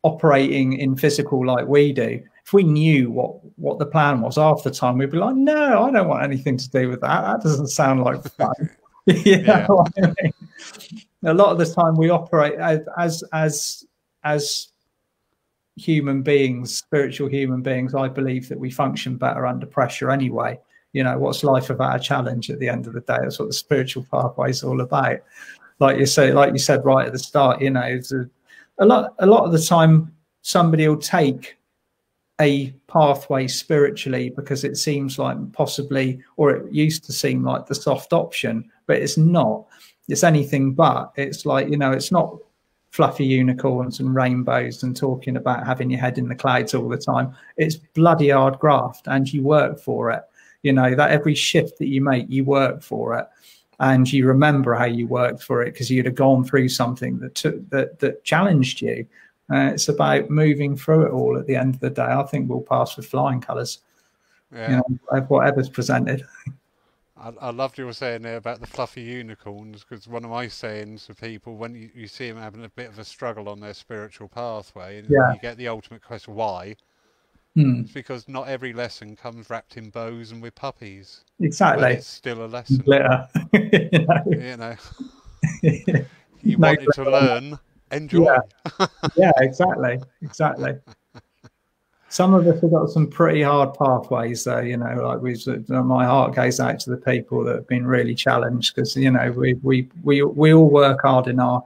operating 0.03 0.73
in 0.79 0.95
physical 0.95 1.45
like 1.45 1.67
we 1.67 1.91
do 1.91 2.21
if 2.49 2.53
we 2.53 2.63
knew 2.63 3.11
what 3.11 3.35
what 3.57 3.77
the 3.77 3.85
plan 3.85 4.21
was 4.21 4.37
half 4.37 4.63
the 4.63 4.71
time, 4.71 4.97
we'd 4.97 5.11
be 5.11 5.19
like, 5.19 5.35
no, 5.35 5.83
I 5.83 5.91
don't 5.91 6.07
want 6.07 6.23
anything 6.23 6.57
to 6.57 6.69
do 6.71 6.89
with 6.89 6.99
that. 7.01 7.21
That 7.21 7.43
doesn't 7.43 7.67
sound 7.67 8.01
like 8.01 8.23
fun. 8.23 8.71
yeah. 9.05 9.67
I 9.69 10.01
mean? 10.01 10.33
A 11.25 11.33
lot 11.33 11.51
of 11.51 11.59
the 11.59 11.71
time 11.71 11.95
we 11.95 12.09
operate 12.09 12.55
as 12.55 13.23
as 13.33 13.85
as 14.23 14.69
human 15.75 16.23
beings, 16.23 16.75
spiritual 16.75 17.29
human 17.29 17.61
beings. 17.61 17.93
I 17.93 18.07
believe 18.07 18.49
that 18.49 18.59
we 18.59 18.71
function 18.71 19.15
better 19.15 19.45
under 19.45 19.67
pressure 19.67 20.09
anyway. 20.09 20.59
You 20.93 21.03
know, 21.03 21.19
what's 21.19 21.43
life 21.43 21.69
about 21.69 21.97
a 21.97 21.99
challenge 21.99 22.49
at 22.49 22.57
the 22.57 22.69
end 22.69 22.87
of 22.87 22.93
the 22.93 23.01
day? 23.01 23.17
That's 23.21 23.37
what 23.37 23.49
the 23.49 23.53
spiritual 23.53 24.07
pathway 24.11 24.49
is 24.49 24.63
all 24.63 24.81
about. 24.81 25.19
Like 25.77 25.99
you 25.99 26.07
say, 26.07 26.33
like 26.33 26.51
you 26.51 26.57
said 26.57 26.83
right 26.83 27.05
at 27.05 27.13
the 27.13 27.19
start, 27.19 27.61
you 27.61 27.69
know, 27.69 27.81
a, 28.11 28.83
a 28.83 28.85
lot 28.87 29.13
a 29.19 29.27
lot 29.27 29.45
of 29.45 29.51
the 29.51 29.61
time 29.61 30.15
somebody 30.41 30.87
will 30.87 30.97
take 30.97 31.58
a 32.39 32.71
pathway 32.87 33.47
spiritually 33.47 34.29
because 34.29 34.63
it 34.63 34.77
seems 34.77 35.19
like 35.19 35.37
possibly, 35.51 36.21
or 36.37 36.51
it 36.51 36.71
used 36.71 37.03
to 37.05 37.13
seem 37.13 37.43
like 37.43 37.65
the 37.65 37.75
soft 37.75 38.13
option, 38.13 38.69
but 38.87 38.97
it's 38.97 39.17
not. 39.17 39.65
It's 40.07 40.23
anything 40.23 40.73
but. 40.73 41.11
It's 41.15 41.45
like, 41.45 41.69
you 41.69 41.77
know, 41.77 41.91
it's 41.91 42.11
not 42.11 42.37
fluffy 42.91 43.25
unicorns 43.25 43.99
and 43.99 44.15
rainbows 44.15 44.81
and 44.83 44.95
talking 44.95 45.37
about 45.37 45.65
having 45.65 45.89
your 45.89 45.99
head 45.99 46.17
in 46.17 46.27
the 46.27 46.35
clouds 46.35 46.73
all 46.73 46.89
the 46.89 46.97
time. 46.97 47.35
It's 47.57 47.75
bloody 47.75 48.29
hard 48.29 48.57
graft 48.59 49.07
and 49.07 49.31
you 49.31 49.43
work 49.43 49.79
for 49.79 50.11
it. 50.11 50.23
You 50.63 50.73
know, 50.73 50.95
that 50.95 51.11
every 51.11 51.35
shift 51.35 51.77
that 51.79 51.87
you 51.87 52.01
make, 52.01 52.25
you 52.29 52.43
work 52.43 52.81
for 52.81 53.17
it. 53.17 53.25
And 53.81 54.11
you 54.11 54.25
remember 54.25 54.75
how 54.75 54.85
you 54.85 55.07
worked 55.07 55.41
for 55.41 55.61
it 55.61 55.71
because 55.71 55.89
you'd 55.89 56.05
have 56.05 56.15
gone 56.15 56.43
through 56.43 56.67
something 56.67 57.19
that 57.19 57.35
took 57.35 57.69
that 57.69 57.99
that 57.99 58.25
challenged 58.25 58.81
you 58.81 59.07
uh, 59.51 59.71
it's 59.73 59.89
about 59.89 60.29
moving 60.29 60.77
through 60.77 61.07
it 61.07 61.11
all 61.11 61.37
at 61.37 61.47
the 61.47 61.55
end 61.55 61.75
of 61.75 61.81
the 61.81 61.89
day. 61.89 62.03
I 62.03 62.23
think 62.23 62.49
we'll 62.49 62.61
pass 62.61 62.95
with 62.95 63.05
flying 63.05 63.41
colours. 63.41 63.79
Yeah. 64.53 64.81
You 64.87 64.99
know, 65.11 65.21
whatever's 65.27 65.69
presented. 65.69 66.23
I, 67.19 67.33
I 67.41 67.49
loved 67.51 67.77
you 67.77 67.85
were 67.85 67.93
saying 67.93 68.21
there 68.21 68.37
about 68.37 68.61
the 68.61 68.67
fluffy 68.67 69.01
unicorns 69.01 69.83
because 69.87 70.07
one 70.07 70.23
of 70.23 70.31
my 70.31 70.47
sayings 70.47 71.05
for 71.05 71.13
people 71.13 71.57
when 71.57 71.75
you, 71.75 71.89
you 71.93 72.07
see 72.07 72.29
them 72.29 72.41
having 72.41 72.63
a 72.63 72.69
bit 72.69 72.89
of 72.89 72.97
a 72.97 73.03
struggle 73.03 73.49
on 73.49 73.59
their 73.59 73.73
spiritual 73.73 74.27
pathway 74.27 74.99
and 74.99 75.09
yeah. 75.09 75.33
you 75.33 75.39
get 75.39 75.57
the 75.57 75.67
ultimate 75.67 76.01
question 76.01 76.33
why 76.33 76.75
hmm. 77.55 77.81
it's 77.81 77.91
because 77.91 78.27
not 78.29 78.47
every 78.47 78.73
lesson 78.73 79.15
comes 79.15 79.49
wrapped 79.49 79.75
in 79.75 79.89
bows 79.89 80.31
and 80.31 80.41
with 80.41 80.55
puppies 80.55 81.25
exactly 81.41 81.93
it's 81.93 82.07
still 82.07 82.45
a 82.45 82.47
lesson 82.47 82.77
Glitter. 82.77 83.27
you 83.53 84.05
know, 84.07 84.23
you, 84.27 84.57
know. 84.57 84.75
you 86.41 86.57
wanted 86.57 86.87
to 86.93 87.03
learn 87.03 87.59
Enjoy. 87.91 88.23
Yeah, 88.23 88.87
yeah 89.15 89.31
exactly, 89.37 89.99
exactly. 90.21 90.73
Some 92.09 92.33
of 92.33 92.47
us 92.47 92.59
have 92.61 92.71
got 92.71 92.89
some 92.89 93.07
pretty 93.07 93.43
hard 93.43 93.75
pathways, 93.75 94.43
though. 94.43 94.59
You 94.59 94.77
know, 94.77 94.95
like 94.95 95.21
we, 95.21 95.37
my 95.67 96.05
heart 96.05 96.33
goes 96.33 96.59
out 96.59 96.79
to 96.81 96.89
the 96.89 96.97
people 96.97 97.43
that 97.43 97.55
have 97.55 97.67
been 97.67 97.85
really 97.85 98.15
challenged 98.15 98.73
because 98.73 98.95
you 98.95 99.11
know 99.11 99.31
we 99.31 99.53
we 99.61 99.87
we 100.03 100.23
we 100.23 100.53
all 100.53 100.69
work 100.69 101.01
hard 101.03 101.27
in 101.27 101.39
our 101.39 101.63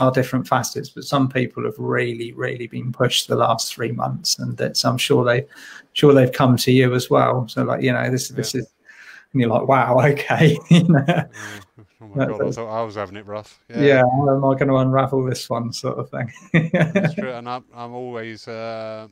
our 0.00 0.10
different 0.10 0.48
facets, 0.48 0.88
but 0.88 1.04
some 1.04 1.28
people 1.28 1.64
have 1.64 1.78
really, 1.78 2.32
really 2.32 2.66
been 2.66 2.92
pushed 2.92 3.28
the 3.28 3.36
last 3.36 3.72
three 3.72 3.92
months, 3.92 4.38
and 4.38 4.56
that's 4.56 4.84
I'm 4.84 4.98
sure 4.98 5.24
they, 5.24 5.46
sure 5.92 6.12
they've 6.12 6.32
come 6.32 6.56
to 6.56 6.72
you 6.72 6.94
as 6.94 7.08
well. 7.08 7.46
So 7.48 7.62
like 7.62 7.82
you 7.82 7.92
know, 7.92 8.10
this 8.10 8.30
yeah. 8.30 8.36
this 8.36 8.54
is, 8.56 8.66
and 9.32 9.40
you're 9.40 9.50
like, 9.50 9.68
wow, 9.68 10.00
okay, 10.04 10.58
you 10.70 10.88
know. 10.88 11.04
Yeah. 11.06 11.26
Oh 12.04 12.18
my 12.18 12.26
god, 12.26 12.42
I 12.42 12.50
thought 12.50 12.68
I 12.68 12.82
was 12.82 12.96
having 12.96 13.16
it 13.16 13.26
rough. 13.26 13.60
Yeah, 13.68 13.80
yeah 13.80 14.02
how 14.02 14.30
am 14.30 14.44
I 14.44 14.54
going 14.54 14.68
to 14.68 14.76
unravel 14.76 15.24
this 15.24 15.48
one, 15.48 15.72
sort 15.72 15.98
of 15.98 16.10
thing? 16.10 16.70
That's 16.72 17.14
true, 17.14 17.30
and 17.32 17.48
I'm 17.48 17.64
I'm 17.74 17.94
always 17.94 18.46
uh, 18.46 19.08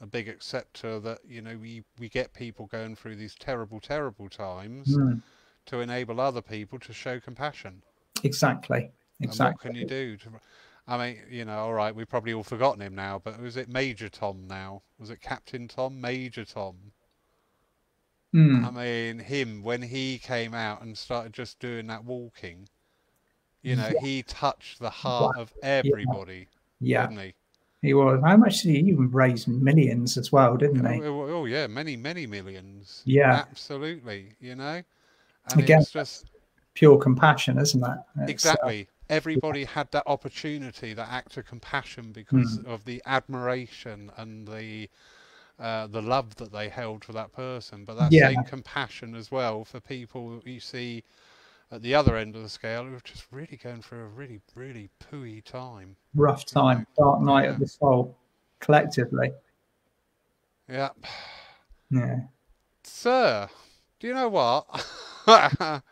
a 0.00 0.06
big 0.06 0.28
acceptor 0.28 0.98
that 1.00 1.20
you 1.26 1.42
know 1.42 1.56
we 1.56 1.84
we 1.98 2.08
get 2.08 2.34
people 2.34 2.66
going 2.66 2.96
through 2.96 3.16
these 3.16 3.34
terrible, 3.34 3.80
terrible 3.80 4.28
times 4.28 4.96
mm. 4.96 5.22
to 5.66 5.80
enable 5.80 6.20
other 6.20 6.42
people 6.42 6.78
to 6.80 6.92
show 6.92 7.20
compassion. 7.20 7.82
Exactly. 8.24 8.90
Exactly. 9.20 9.46
And 9.46 9.54
what 9.54 9.60
can 9.60 9.74
you 9.74 9.86
do? 9.86 10.16
To, 10.18 10.30
I 10.88 10.98
mean, 10.98 11.18
you 11.30 11.44
know, 11.44 11.58
all 11.58 11.74
right, 11.74 11.94
we've 11.94 12.08
probably 12.08 12.32
all 12.32 12.44
forgotten 12.44 12.82
him 12.82 12.94
now, 12.94 13.20
but 13.22 13.40
was 13.40 13.56
it 13.56 13.68
Major 13.68 14.08
Tom 14.08 14.46
now? 14.46 14.82
Was 14.98 15.10
it 15.10 15.20
Captain 15.20 15.68
Tom? 15.68 16.00
Major 16.00 16.44
Tom? 16.44 16.76
Mm. 18.34 18.66
I 18.66 18.70
mean, 18.70 19.18
him 19.18 19.62
when 19.62 19.82
he 19.82 20.18
came 20.18 20.52
out 20.52 20.82
and 20.82 20.96
started 20.96 21.32
just 21.32 21.58
doing 21.58 21.86
that 21.86 22.04
walking, 22.04 22.68
you 23.62 23.76
know, 23.76 23.90
yeah. 23.94 24.00
he 24.00 24.22
touched 24.22 24.78
the 24.78 24.90
heart 24.90 25.36
of 25.38 25.52
everybody. 25.62 26.48
Yeah, 26.80 27.06
didn't 27.06 27.22
he? 27.22 27.34
He 27.82 27.94
was. 27.94 28.20
How 28.24 28.36
much 28.36 28.62
did 28.62 28.70
he 28.70 28.78
even 28.90 29.10
raise? 29.10 29.46
Millions 29.46 30.16
as 30.16 30.32
well, 30.32 30.56
didn't 30.56 30.84
he? 30.84 31.02
Oh, 31.02 31.22
oh, 31.22 31.28
oh 31.30 31.44
yeah, 31.46 31.66
many, 31.66 31.96
many 31.96 32.26
millions. 32.26 33.02
Yeah, 33.04 33.44
absolutely. 33.48 34.32
You 34.40 34.56
know, 34.56 34.82
and 35.50 35.60
again, 35.60 35.80
it's 35.80 35.90
just 35.90 36.26
pure 36.74 36.98
compassion, 36.98 37.58
isn't 37.58 37.80
that? 37.80 38.06
It's, 38.16 38.22
uh, 38.22 38.50
exactly. 38.52 38.82
Uh, 38.82 38.92
Everybody 39.08 39.60
yeah. 39.60 39.68
had 39.68 39.92
that 39.92 40.02
opportunity, 40.06 40.92
that 40.92 41.08
act 41.08 41.36
of 41.36 41.46
compassion, 41.46 42.10
because 42.12 42.58
mm. 42.58 42.66
of 42.66 42.84
the 42.84 43.00
admiration 43.06 44.10
and 44.16 44.48
the 44.48 44.88
uh, 45.58 45.86
the 45.86 46.02
love 46.02 46.34
that 46.36 46.52
they 46.52 46.68
held 46.68 47.04
for 47.04 47.12
that 47.12 47.32
person, 47.32 47.84
but 47.84 47.96
that 47.98 48.12
yeah. 48.12 48.28
same 48.28 48.44
compassion 48.44 49.14
as 49.14 49.30
well 49.30 49.64
for 49.64 49.80
people 49.80 50.40
you 50.44 50.60
see 50.60 51.02
at 51.70 51.82
the 51.82 51.94
other 51.94 52.16
end 52.16 52.36
of 52.36 52.42
the 52.42 52.48
scale 52.48 52.84
who 52.84 52.94
are 52.94 53.00
just 53.00 53.26
really 53.30 53.58
going 53.62 53.82
through 53.82 54.02
a 54.02 54.08
really, 54.08 54.40
really 54.54 54.90
pooey 55.00 55.42
time. 55.42 55.96
Rough 56.14 56.44
time, 56.44 56.80
you 56.80 57.04
know? 57.04 57.10
dark 57.10 57.22
night 57.22 57.44
yeah. 57.44 57.50
of 57.50 57.58
the 57.58 57.66
soul, 57.66 58.16
collectively. 58.60 59.32
Yeah. 60.68 60.90
Yeah. 61.90 62.20
Sir, 62.84 63.48
do 63.98 64.06
you 64.06 64.14
know 64.14 64.28
what? 64.28 64.66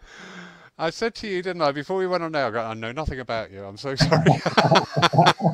I 0.77 0.91
said 0.91 1.15
to 1.17 1.29
you, 1.29 1.43
didn't 1.43 1.63
I, 1.63 1.73
before 1.73 1.97
we 1.97 2.07
went 2.07 2.23
on 2.23 2.33
there, 2.33 2.47
I, 2.47 2.51
go, 2.51 2.61
I 2.61 2.75
know 2.75 2.93
nothing 2.93 3.21
about 3.21 3.51
you. 3.51 3.65
I'm 3.65 3.77
so 3.77 3.95
sorry. 3.95 4.25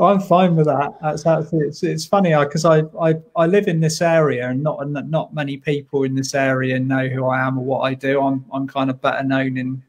I'm 0.00 0.20
fine 0.20 0.56
with 0.56 0.66
that. 0.66 0.94
That's 1.00 1.26
absolutely. 1.26 1.68
It's, 1.68 1.82
it's 1.82 2.04
funny 2.04 2.34
because 2.34 2.64
I, 2.64 2.82
I 3.00 3.14
I 3.36 3.46
live 3.46 3.68
in 3.68 3.80
this 3.80 4.00
area 4.00 4.48
and 4.48 4.62
not 4.62 4.88
not 4.90 5.34
many 5.34 5.56
people 5.56 6.04
in 6.04 6.14
this 6.14 6.34
area 6.34 6.78
know 6.78 7.08
who 7.08 7.26
I 7.26 7.46
am 7.46 7.58
or 7.58 7.64
what 7.64 7.80
I 7.80 7.94
do. 7.94 8.20
I'm 8.22 8.44
I'm 8.52 8.66
kind 8.66 8.90
of 8.90 9.00
better 9.00 9.24
known 9.24 9.56
in 9.56 9.82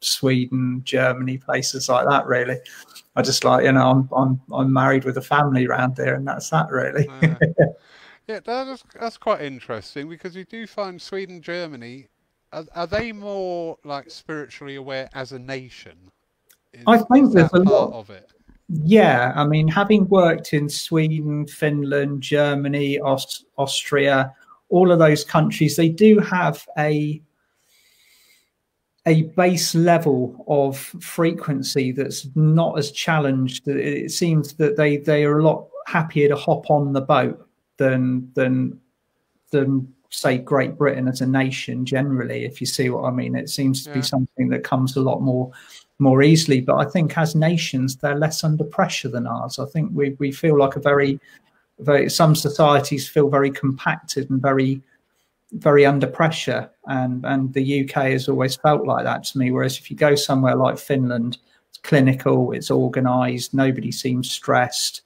Sweden, 0.00 0.82
Germany, 0.84 1.38
places 1.38 1.88
like 1.88 2.06
that. 2.08 2.26
Really, 2.26 2.58
I 3.14 3.22
just 3.22 3.44
like 3.44 3.64
you 3.64 3.72
know 3.72 3.90
I'm 3.90 4.08
I'm 4.14 4.40
I'm 4.52 4.72
married 4.72 5.04
with 5.04 5.16
a 5.18 5.22
family 5.22 5.66
around 5.66 5.96
there, 5.96 6.14
and 6.14 6.26
that's 6.26 6.50
that 6.50 6.70
really. 6.70 7.08
uh, 7.08 7.34
yeah, 8.26 8.40
that's 8.40 8.84
that's 8.98 9.16
quite 9.16 9.40
interesting 9.42 10.08
because 10.08 10.34
we 10.34 10.44
do 10.44 10.66
find 10.66 11.00
Sweden, 11.00 11.40
Germany 11.40 12.08
are, 12.52 12.64
are 12.74 12.86
they 12.86 13.12
more 13.12 13.78
like 13.84 14.10
spiritually 14.10 14.76
aware 14.76 15.08
as 15.14 15.32
a 15.32 15.38
nation? 15.38 16.10
Is, 16.72 16.84
I 16.86 16.98
think 16.98 17.32
there's 17.32 17.52
a 17.52 17.58
lot 17.58 17.92
of 17.92 18.10
it. 18.10 18.30
Yeah, 18.68 19.32
I 19.36 19.46
mean, 19.46 19.68
having 19.68 20.08
worked 20.08 20.52
in 20.52 20.68
Sweden, 20.68 21.46
Finland, 21.46 22.22
Germany, 22.22 22.98
Aust- 22.98 23.44
Austria, 23.56 24.34
all 24.70 24.90
of 24.90 24.98
those 24.98 25.24
countries, 25.24 25.76
they 25.76 25.88
do 25.88 26.18
have 26.18 26.66
a 26.78 27.22
a 29.08 29.22
base 29.36 29.72
level 29.76 30.44
of 30.48 30.76
frequency 30.76 31.92
that's 31.92 32.26
not 32.34 32.76
as 32.76 32.90
challenged. 32.90 33.68
It 33.68 34.10
seems 34.10 34.54
that 34.54 34.76
they 34.76 34.96
they 34.96 35.24
are 35.24 35.38
a 35.38 35.44
lot 35.44 35.68
happier 35.86 36.28
to 36.28 36.36
hop 36.36 36.68
on 36.68 36.92
the 36.92 37.00
boat 37.00 37.48
than 37.76 38.30
than 38.34 38.80
than 39.52 39.92
say 40.10 40.38
Great 40.38 40.76
Britain 40.76 41.06
as 41.06 41.20
a 41.20 41.26
nation 41.26 41.84
generally, 41.84 42.44
if 42.44 42.60
you 42.60 42.66
see 42.66 42.90
what 42.90 43.04
I 43.04 43.10
mean. 43.10 43.36
It 43.36 43.48
seems 43.48 43.84
to 43.84 43.90
yeah. 43.90 43.96
be 43.96 44.02
something 44.02 44.48
that 44.48 44.64
comes 44.64 44.96
a 44.96 45.00
lot 45.00 45.20
more 45.20 45.52
more 45.98 46.22
easily. 46.22 46.60
But 46.60 46.76
I 46.76 46.84
think 46.84 47.16
as 47.16 47.34
nations, 47.34 47.96
they're 47.96 48.18
less 48.18 48.44
under 48.44 48.64
pressure 48.64 49.08
than 49.08 49.26
ours. 49.26 49.58
I 49.58 49.66
think 49.66 49.90
we 49.92 50.16
we 50.18 50.32
feel 50.32 50.58
like 50.58 50.76
a 50.76 50.80
very 50.80 51.20
very 51.80 52.08
some 52.08 52.34
societies 52.34 53.08
feel 53.08 53.28
very 53.28 53.50
compacted 53.50 54.30
and 54.30 54.40
very 54.40 54.82
very 55.52 55.86
under 55.86 56.06
pressure 56.06 56.70
and 56.86 57.24
and 57.24 57.52
the 57.54 57.84
UK 57.84 58.10
has 58.10 58.28
always 58.28 58.56
felt 58.56 58.86
like 58.86 59.04
that 59.04 59.24
to 59.24 59.38
me 59.38 59.50
whereas 59.50 59.78
if 59.78 59.90
you 59.90 59.96
go 59.96 60.14
somewhere 60.14 60.56
like 60.56 60.78
Finland 60.78 61.38
it's 61.68 61.78
clinical 61.78 62.52
it's 62.52 62.70
organized 62.70 63.54
nobody 63.54 63.92
seems 63.92 64.30
stressed 64.30 65.02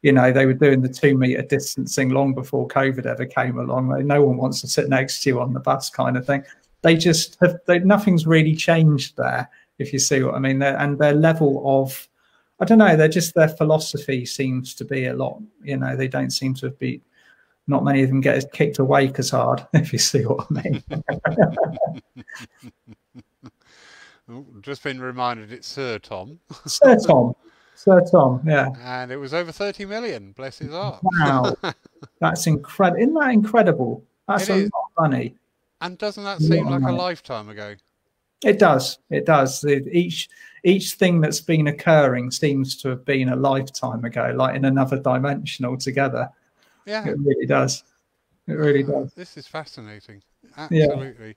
you 0.00 0.12
know 0.12 0.32
they 0.32 0.46
were 0.46 0.54
doing 0.54 0.80
the 0.80 0.88
2 0.88 1.16
meter 1.16 1.42
distancing 1.42 2.08
long 2.08 2.32
before 2.32 2.66
covid 2.68 3.04
ever 3.04 3.26
came 3.26 3.58
along 3.58 3.88
no 4.06 4.24
one 4.24 4.38
wants 4.38 4.60
to 4.62 4.66
sit 4.66 4.88
next 4.88 5.22
to 5.22 5.30
you 5.30 5.40
on 5.40 5.52
the 5.52 5.60
bus 5.60 5.90
kind 5.90 6.16
of 6.16 6.24
thing 6.24 6.42
they 6.80 6.96
just 6.96 7.36
have 7.40 7.56
they, 7.66 7.78
nothing's 7.80 8.26
really 8.26 8.54
changed 8.54 9.16
there 9.16 9.48
if 9.82 9.92
you 9.92 9.98
see 9.98 10.22
what 10.22 10.34
i 10.34 10.38
mean 10.38 10.58
they're, 10.58 10.78
and 10.78 10.98
their 10.98 11.12
level 11.12 11.62
of 11.64 12.08
i 12.60 12.64
don't 12.64 12.78
know 12.78 12.96
they're 12.96 13.08
just 13.08 13.34
their 13.34 13.48
philosophy 13.48 14.24
seems 14.24 14.74
to 14.74 14.84
be 14.84 15.06
a 15.06 15.14
lot 15.14 15.40
you 15.62 15.76
know 15.76 15.96
they 15.96 16.08
don't 16.08 16.30
seem 16.30 16.54
to 16.54 16.70
be 16.70 17.02
not 17.66 17.84
many 17.84 18.02
of 18.02 18.08
them 18.08 18.20
get 18.20 18.52
kicked 18.52 18.78
awake 18.78 19.18
as 19.18 19.30
hard, 19.30 19.66
if 19.72 19.92
you 19.92 19.98
see 19.98 20.24
what 20.24 20.46
I 20.50 20.62
mean. 20.62 20.82
oh, 24.30 24.44
just 24.60 24.82
been 24.82 25.00
reminded 25.00 25.52
it's 25.52 25.68
Sir 25.68 25.98
Tom. 25.98 26.40
Sir 26.66 26.98
Tom. 26.98 27.34
Sir 27.74 28.00
Tom, 28.10 28.42
yeah. 28.46 28.68
And 28.80 29.10
it 29.10 29.16
was 29.16 29.34
over 29.34 29.50
30 29.50 29.86
million, 29.86 30.32
bless 30.32 30.58
his 30.58 30.70
heart. 30.70 31.00
Wow. 31.02 31.56
That's 32.20 32.46
incredible. 32.46 33.00
Isn't 33.00 33.14
that 33.14 33.30
incredible? 33.30 34.04
That's 34.28 34.48
it 34.48 34.52
a 34.52 34.54
is. 34.54 34.70
lot 34.72 34.84
of 34.84 35.10
money. 35.10 35.34
And 35.80 35.98
doesn't 35.98 36.22
that 36.22 36.38
seem 36.38 36.66
like 36.66 36.82
a 36.82 36.92
lifetime 36.92 37.48
ago? 37.48 37.74
It 38.44 38.58
does. 38.58 38.98
It 39.10 39.26
does. 39.26 39.64
Each 39.64 40.28
each 40.64 40.92
thing 40.92 41.20
that's 41.20 41.40
been 41.40 41.66
occurring 41.68 42.30
seems 42.30 42.76
to 42.82 42.88
have 42.90 43.04
been 43.04 43.28
a 43.30 43.36
lifetime 43.36 44.04
ago, 44.04 44.32
like 44.36 44.54
in 44.54 44.64
another 44.64 44.98
dimension 44.98 45.64
altogether. 45.64 46.28
Yeah, 46.86 47.06
it 47.06 47.16
really 47.18 47.46
does. 47.46 47.84
It 48.46 48.54
really 48.54 48.82
does. 48.82 49.12
This 49.14 49.36
is 49.36 49.46
fascinating. 49.46 50.22
Absolutely. 50.56 51.28
Yeah. 51.28 51.32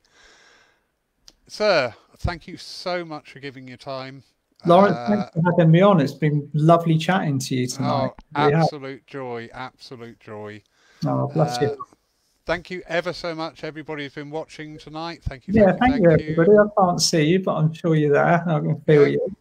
Sir, 1.48 1.94
thank 2.18 2.48
you 2.48 2.58
so 2.58 3.06
much 3.06 3.32
for 3.32 3.40
giving 3.40 3.68
your 3.68 3.78
time. 3.78 4.24
Lawrence, 4.66 4.98
uh, 4.98 5.08
thanks 5.08 5.30
for 5.32 5.44
having 5.52 5.72
me 5.72 5.82
on. 5.82 6.02
It's 6.02 6.14
been 6.14 6.50
lovely 6.54 6.98
chatting 6.98 7.38
to 7.40 7.56
you 7.56 7.68
tonight. 7.68 8.12
Oh, 8.36 8.52
absolute 8.52 9.06
joy, 9.06 9.50
absolute 9.54 10.20
joy. 10.20 10.64
Oh, 11.06 11.28
bless 11.28 11.60
uh, 11.60 11.62
you. 11.66 11.86
Thank 12.46 12.70
you 12.70 12.84
ever 12.88 13.12
so 13.12 13.34
much, 13.34 13.64
everybody 13.64 14.04
who's 14.04 14.14
been 14.14 14.30
watching 14.30 14.78
tonight. 14.78 15.24
Thank 15.24 15.48
you. 15.48 15.54
Yeah, 15.56 15.72
thank, 15.72 15.80
thank 15.80 16.04
you, 16.04 16.12
everybody. 16.12 16.52
You. 16.52 16.72
I 16.78 16.82
can't 16.82 17.02
see 17.02 17.24
you, 17.24 17.40
but 17.44 17.56
I'm 17.56 17.74
sure 17.74 17.96
you're 17.96 18.14
there. 18.14 18.44
I 18.48 18.60
can 18.60 18.80
feel 18.82 19.08
yeah. 19.08 19.14
you. 19.14 19.36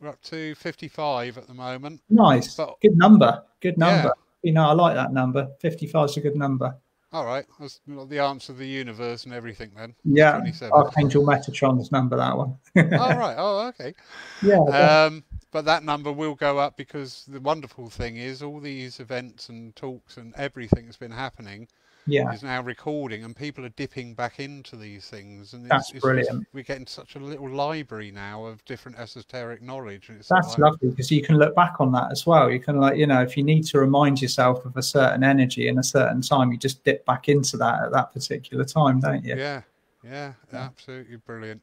We're 0.00 0.08
up 0.10 0.22
to 0.24 0.54
55 0.54 1.38
at 1.38 1.46
the 1.48 1.54
moment. 1.54 2.02
Nice. 2.08 2.54
But, 2.54 2.80
Good 2.80 2.96
number. 2.96 3.42
Good 3.60 3.78
number. 3.78 4.08
Yeah 4.08 4.22
you 4.46 4.52
know, 4.52 4.68
I 4.68 4.72
like 4.74 4.94
that 4.94 5.12
number. 5.12 5.48
55 5.58 6.10
is 6.10 6.16
a 6.18 6.20
good 6.20 6.36
number. 6.36 6.76
All 7.12 7.26
right. 7.26 7.44
That's 7.58 7.80
the 7.86 8.20
answer 8.20 8.52
of 8.52 8.58
the 8.58 8.66
universe 8.66 9.24
and 9.24 9.34
everything 9.34 9.72
then. 9.76 9.96
Yeah. 10.04 10.40
Archangel 10.70 11.26
Metatron's 11.26 11.90
number, 11.90 12.16
that 12.16 12.36
one. 12.36 12.56
All 12.76 13.18
right. 13.18 13.34
Oh, 13.36 13.66
okay. 13.68 13.92
Yeah. 14.42 14.58
Um, 14.58 15.24
but 15.50 15.64
that 15.64 15.82
number 15.82 16.12
will 16.12 16.36
go 16.36 16.58
up 16.58 16.76
because 16.76 17.24
the 17.26 17.40
wonderful 17.40 17.90
thing 17.90 18.16
is 18.18 18.42
all 18.42 18.60
these 18.60 19.00
events 19.00 19.48
and 19.48 19.74
talks 19.74 20.16
and 20.16 20.34
everything 20.36 20.84
that's 20.84 20.98
been 20.98 21.10
happening 21.10 21.66
yeah. 22.06 22.32
is 22.32 22.42
now 22.42 22.62
recording, 22.62 23.24
and 23.24 23.34
people 23.34 23.64
are 23.64 23.70
dipping 23.70 24.14
back 24.14 24.38
into 24.40 24.76
these 24.76 25.08
things. 25.08 25.52
And 25.52 25.68
that's 25.68 25.90
it's, 25.90 26.00
brilliant. 26.00 26.42
It's, 26.42 26.54
we're 26.54 26.62
getting 26.62 26.86
such 26.86 27.16
a 27.16 27.18
little 27.18 27.48
library 27.48 28.10
now 28.10 28.44
of 28.44 28.64
different 28.64 28.98
esoteric 28.98 29.62
knowledge. 29.62 30.08
that's 30.08 30.30
like, 30.30 30.58
lovely 30.58 30.90
because 30.90 31.10
you 31.10 31.22
can 31.22 31.38
look 31.38 31.54
back 31.54 31.74
on 31.80 31.92
that 31.92 32.10
as 32.10 32.26
well. 32.26 32.50
You 32.50 32.60
can 32.60 32.78
like 32.78 32.96
you 32.96 33.06
know 33.06 33.22
if 33.22 33.36
you 33.36 33.42
need 33.42 33.64
to 33.66 33.78
remind 33.78 34.22
yourself 34.22 34.64
of 34.64 34.76
a 34.76 34.82
certain 34.82 35.24
energy 35.24 35.68
in 35.68 35.78
a 35.78 35.84
certain 35.84 36.22
time, 36.22 36.52
you 36.52 36.58
just 36.58 36.84
dip 36.84 37.04
back 37.06 37.28
into 37.28 37.56
that 37.58 37.84
at 37.84 37.92
that 37.92 38.12
particular 38.12 38.64
time, 38.64 39.00
don't 39.00 39.24
you? 39.24 39.36
Yeah, 39.36 39.62
yeah, 40.04 40.32
yeah. 40.52 40.58
absolutely 40.58 41.16
brilliant. 41.16 41.60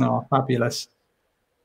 Oh, 0.00 0.26
fabulous. 0.30 0.88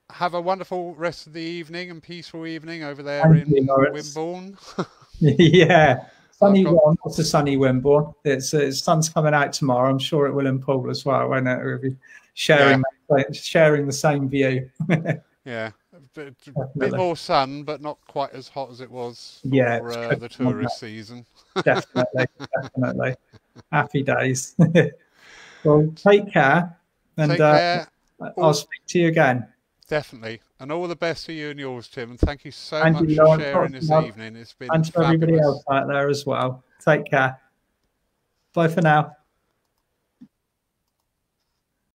Have 0.09 0.33
a 0.33 0.41
wonderful 0.41 0.95
rest 0.95 1.27
of 1.27 1.33
the 1.33 1.41
evening 1.41 1.91
and 1.91 2.01
peaceful 2.01 2.47
evening 2.47 2.83
over 2.83 3.03
there 3.03 3.23
Thank 3.23 3.47
in 3.47 3.65
you, 3.65 3.91
Wimborne. 3.91 4.57
yeah. 5.19 6.05
Sunny 6.37 6.65
one. 6.65 6.95
It's 7.05 7.17
a 7.17 7.23
sunny 7.23 7.57
Wimborne. 7.57 8.13
It's, 8.23 8.53
uh, 8.53 8.59
it's 8.59 8.79
sun's 8.79 9.09
coming 9.09 9.33
out 9.33 9.53
tomorrow. 9.53 9.89
I'm 9.89 9.97
sure 9.97 10.27
it 10.27 10.33
will 10.33 10.45
in 10.45 10.59
Poole 10.59 10.89
as 10.91 11.03
well, 11.03 11.29
won't 11.29 11.47
it? 11.47 11.59
We'll 11.63 11.79
be 11.79 11.95
sharing 12.35 12.83
yeah. 13.09 13.23
sharing 13.33 13.87
the 13.87 13.93
same 13.93 14.29
view. 14.29 14.69
yeah, 15.45 15.71
a 15.93 15.99
bit, 16.13 16.35
a 16.55 16.77
bit, 16.77 16.95
more 16.95 17.17
sun, 17.17 17.63
but 17.63 17.81
not 17.81 17.97
quite 18.07 18.33
as 18.33 18.47
hot 18.47 18.69
as 18.69 18.81
it 18.81 18.91
was 18.91 19.39
for 19.41 19.55
yeah, 19.55 19.79
uh, 19.81 20.13
the 20.13 20.29
tourist 20.29 20.79
season. 20.79 21.25
definitely, 21.63 22.25
definitely. 22.61 23.15
Happy 23.71 24.03
days. 24.03 24.53
well, 25.63 25.91
take 25.95 26.31
care, 26.31 26.77
and 27.17 27.31
take 27.31 27.41
uh, 27.41 27.57
care. 27.57 27.87
Uh, 28.21 28.29
I'll 28.37 28.53
speak 28.53 28.81
to 28.89 28.99
you 28.99 29.07
again. 29.07 29.47
Definitely. 29.87 30.41
And 30.59 30.71
all 30.71 30.87
the 30.87 30.95
best 30.95 31.25
for 31.25 31.33
you 31.33 31.51
and 31.51 31.59
yours, 31.59 31.87
Tim. 31.87 32.11
And 32.11 32.19
thank 32.19 32.43
you 32.43 32.51
so 32.51 32.81
and 32.81 32.95
much 32.95 33.09
you 33.09 33.15
for 33.15 33.39
sharing 33.39 33.71
this 33.71 33.91
evening. 33.91 34.35
It's 34.35 34.53
been 34.53 34.69
and 34.71 34.83
to 34.85 34.99
everybody 34.99 35.39
else 35.39 35.63
out 35.71 35.87
there 35.87 36.09
as 36.09 36.25
well. 36.25 36.63
Take 36.83 37.05
care. 37.05 37.39
Bye 38.53 38.67
for 38.67 38.81
now. 38.81 39.16